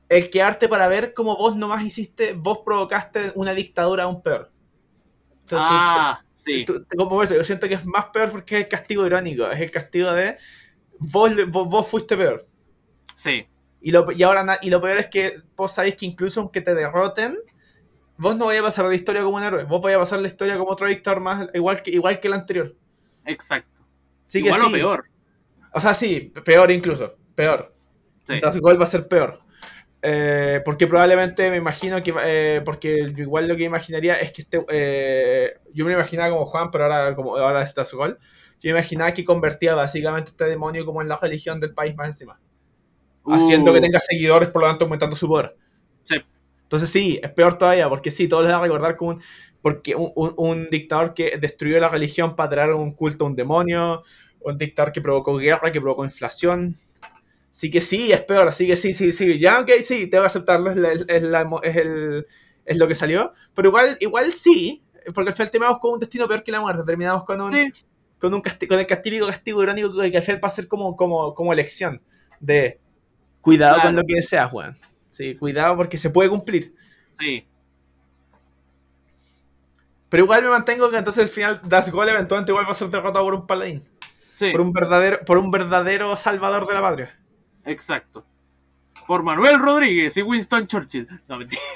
[0.08, 4.50] El quedarte para ver cómo vos nomás hiciste, vos provocaste una dictadura aún peor.
[5.46, 6.64] Tú- Ah, sí.
[6.66, 9.50] tú- tú- como eso, yo siento que es más peor porque es el castigo irónico,
[9.50, 10.36] es el castigo de
[11.10, 12.46] vos, vos, vos fuiste peor.
[13.16, 13.46] Sí.
[13.80, 16.74] Y lo, y ahora y lo peor es que vos sabéis que incluso aunque te
[16.74, 17.36] derroten,
[18.16, 20.28] vos no vais a pasar la historia como un héroe, vos vais a pasar la
[20.28, 22.76] historia como otro dictador más, igual que, igual que el anterior.
[23.26, 23.80] Exacto.
[24.26, 24.74] Así Igual que o sí.
[24.74, 25.04] peor.
[25.74, 27.74] O sea, sí, peor incluso, peor.
[28.26, 28.34] Sí.
[28.34, 29.40] Entonces igual va a ser peor.
[30.04, 34.64] Eh, porque probablemente me imagino que, eh, porque igual lo que imaginaría es que este,
[34.68, 38.18] eh, yo me imaginaba como Juan, pero ahora como ahora está su gol.
[38.62, 42.40] Yo imaginaba que convertía básicamente este demonio como en la religión del país más encima.
[43.24, 45.56] haciendo Uh, que tenga seguidores, por lo tanto aumentando su poder.
[46.04, 46.16] Sí.
[46.64, 49.22] Entonces sí, es peor todavía, porque sí, todos les van a recordar como un,
[49.60, 53.36] porque un, un- un dictador que destruyó la religión para traer un culto a un
[53.36, 54.02] demonio,
[54.40, 56.76] un dictador que provocó guerra, que provocó inflación.
[57.50, 60.28] Sí que sí, es peor, así que sí, sí, sí, ya, ok, sí, tengo que
[60.28, 62.26] aceptarlo, es, la- es la- es el,
[62.64, 64.82] es lo que salió, pero igual, igual sí,
[65.14, 67.72] porque al final terminamos con un destino peor que la muerte, terminamos con un, Sí.
[68.22, 70.94] Con, un casti- con el castigo castigo irónico que al final va a ser como,
[70.96, 72.00] como, como elección
[72.40, 72.78] de
[73.40, 73.88] cuidado Claro.
[73.88, 74.78] con lo que deseas, weón.
[75.10, 76.72] Sí, cuidado porque se puede cumplir.
[77.18, 77.44] Sí.
[80.08, 82.88] Pero igual me mantengo que entonces al final Das Gol eventualmente igual va a ser
[82.88, 83.82] derrotado por un paladín.
[84.38, 84.50] Sí.
[84.52, 87.18] Por un verdadero, por un verdadero salvador de la patria.
[87.64, 88.24] Exacto.
[89.06, 91.08] Por Manuel Rodríguez y Winston Churchill.
[91.28, 91.60] No, mentira.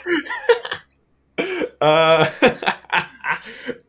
[1.79, 2.27] Ah,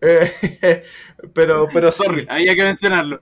[0.02, 0.84] eh,
[1.34, 2.04] pero, pero sí.
[2.04, 3.20] Sorry, había que mencionarlo.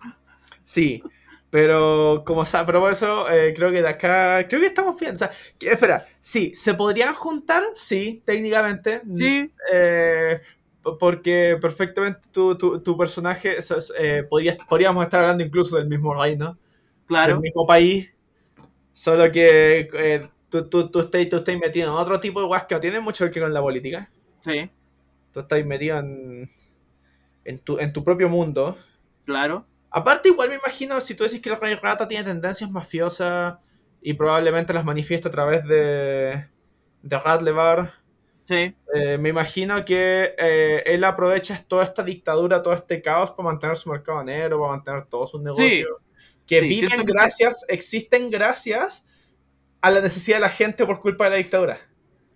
[0.64, 1.02] Sí,
[1.49, 5.16] pero como sa- pero por eso eh, creo que de acá creo que estamos bien.
[5.16, 9.02] O sea, que- espera, sí, se podrían juntar, sí, técnicamente.
[9.16, 10.41] Sí, eh,
[10.99, 13.57] porque perfectamente tu, tu, tu personaje
[13.99, 16.57] eh, podrías- podríamos estar hablando incluso del mismo reino,
[17.07, 17.34] claro.
[17.34, 18.12] del mismo país,
[18.94, 22.66] solo que eh, tú, tú, tú, estás, tú estás metido en otro tipo de guas
[22.66, 24.10] que no tienen mucho que ver con la política.
[24.44, 24.70] Sí,
[25.36, 26.49] Tú estás metido en,
[27.44, 28.78] en, tu, en tu propio mundo.
[29.26, 29.66] claro.
[29.90, 33.57] Aparte, igual me imagino, si tú decís que el Rey Rata tiene tendencias mafiosas
[34.02, 36.45] y probablemente las manifiesta a través de,
[37.02, 37.94] de Radlevar,
[38.45, 43.49] Sí, eh, me imagino que eh, él aprovecha toda esta dictadura, todo este caos para
[43.49, 45.90] mantener su mercado negro, para mantener todos sus negocios.
[46.45, 49.06] que sí, viven que gracias, existen gracias
[49.82, 51.80] a la necesidad de la gente por culpa de la dictadura.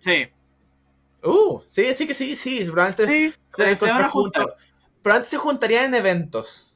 [0.00, 0.28] sí.
[1.22, 4.40] Uh, sí, sí que sí, sí, probablemente Sí, se, se van a contrapunto.
[4.40, 4.56] juntar.
[5.02, 6.66] Pero antes se juntarían en eventos.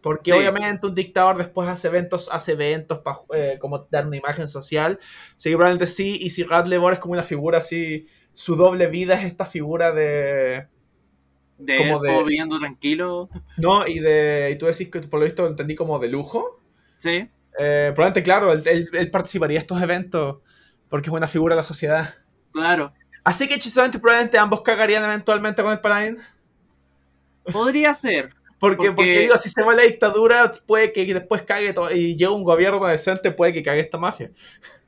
[0.00, 0.38] Porque Sí.
[0.38, 3.18] obviamente un dictador después hace eventos, hace eventos para
[3.58, 4.98] como dar una imagen social.
[5.36, 6.18] Sí, probablemente sí.
[6.20, 10.66] Y si Radlevor es como una figura así, su doble vida es esta figura de.
[11.56, 13.30] De como elfo de- viviendo tranquilo.
[13.56, 14.50] No, y de.
[14.52, 16.60] Y tú decís que por lo visto lo entendí como de lujo.
[16.98, 17.28] Sí,
[17.58, 20.38] Eh, probablemente, claro, él, él- él participaría de estos eventos
[20.90, 22.14] porque es una figura de la sociedad.
[22.52, 22.92] Claro.
[23.24, 26.18] Así que chistosamente probablemente ambos cagarían eventualmente con el paladín.
[27.50, 28.30] Podría ser.
[28.58, 32.16] Porque, Porque- porque digo, si se va la dictadura, puede que después cague todo, y
[32.16, 34.30] llega un gobierno decente, puede que cague esta mafia.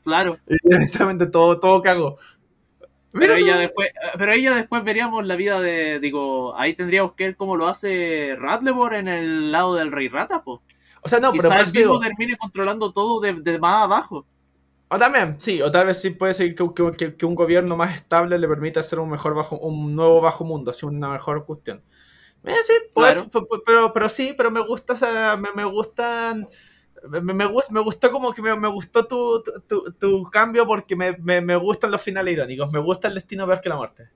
[0.04, 0.38] Claro.
[0.46, 2.16] Y eventualmente todo, todo cago.
[3.12, 3.88] Pero ella después,
[4.18, 8.36] pero ella después veríamos la vida de, digo, ahí tendríamos que ver cómo lo hace
[8.38, 10.62] Ratlebor en el lado del Rey Rata, po.
[11.00, 14.26] O sea, no, pero Quizá eso digo, mismo termine controlando todo de, de más abajo.
[14.88, 16.64] O también, sí, o tal vez sí puede ser que,
[16.96, 20.44] que- que- un gobierno más estable le permita hacer un mejor bajo, un nuevo bajo
[20.44, 21.82] mundo, así una mejor cuestión.
[22.44, 23.30] Eh, sí, puede- Claro.
[23.66, 26.48] pero, pero sí, pero me gusta esa, me, me gustan,
[27.10, 30.96] me, me, gust- me gustó como que me, me gustó tu, tu, tu- cambio porque
[30.96, 34.08] me, me, me gustan los finales irónicos, me gusta el destino peor que la muerte.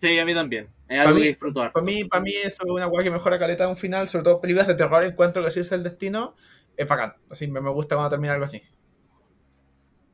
[0.00, 0.68] Sí, a mí también.
[0.88, 1.36] Es algo mí- que.
[1.72, 4.24] Para mí, para mí eso es una weá que mejora caleta de un final, sobre
[4.24, 6.34] todo películas de terror, encuentro que así es el destino,
[6.76, 8.62] es bacán, así me, me gusta cuando termina algo así.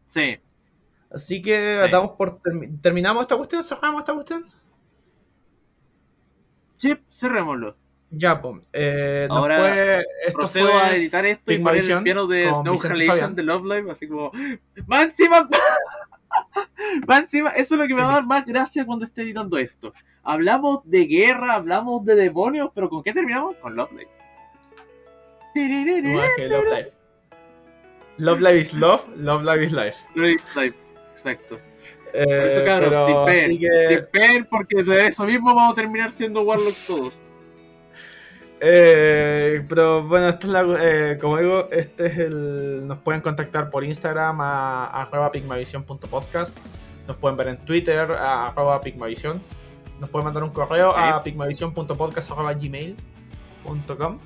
[0.08, 0.38] Sí.
[1.10, 1.90] Así que Sí.
[1.92, 4.44] damos por termi- terminamos esta cuestión, cerramos esta cuestión.
[6.78, 7.76] Chip, cerrémoslo.
[8.10, 8.62] Ya, pues.
[8.72, 10.96] Eh, Ahora puede- esto Procedo a fue.
[10.96, 14.30] editar esto y poner el piano de Snow Halation de Love Live, así como.
[14.86, 15.48] ¡Máxima!
[17.06, 19.92] Máxima, eso es lo que me va a dar más gracia cuando esté editando esto.
[20.22, 23.56] Hablamos de guerra, hablamos de demonios, pero ¿con qué terminamos?
[23.56, 24.08] Con Love Live.
[26.48, 26.90] Love Life.
[28.18, 29.96] Love Life is love, Love Life is life.
[30.14, 30.74] Love Live,
[31.12, 31.58] Exacto.
[32.12, 34.04] Eh, Por eso, cabrón, pero sin que,
[34.48, 37.12] porque de eso mismo vamos a terminar siendo Warlocks todos.
[38.60, 42.86] eh, pero bueno, esta es la, eh, como digo, este es el.
[42.86, 46.56] Nos pueden contactar por Instagram a, a arroba pigmavision.podcast.
[47.06, 49.42] Nos pueden ver en Twitter a arroba pigmavision.
[50.00, 54.18] Nos pueden mandar un correo a pigmavision.podcast.gmail.com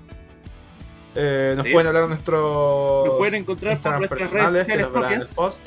[1.15, 1.73] eh, Nos Sí.
[1.73, 5.27] pueden hablar en nuestro Nos pueden encontrar por Instagram nuestras redes que verán en el
[5.29, 5.59] post.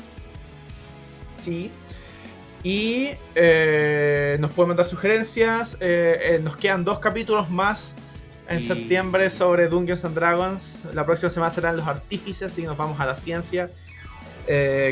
[1.40, 1.70] Sí.
[2.62, 5.76] Y eh, nos pueden mandar sugerencias.
[5.80, 7.94] eh, nos quedan dos capítulos más
[8.48, 10.74] en septiembre sobre Dungeons and Dragons.
[10.94, 13.68] La próxima semana serán los artífices y nos vamos a la ciencia.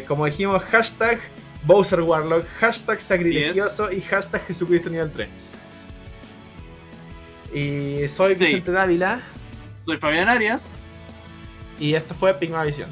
[0.06, 1.18] Como dijimos, hashtag
[1.64, 5.28] Bowser Warlock, hashtag sacrilegioso y hashtag Jesucristo nivel 3.
[7.54, 8.40] Y soy Sí.
[8.44, 9.20] Vicente Dávila
[9.84, 10.60] Soy Fabián Arias.
[11.78, 12.90] y esto fue Pigma Visión.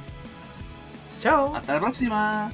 [1.18, 1.54] Chao.
[1.54, 2.52] Hasta la próxima.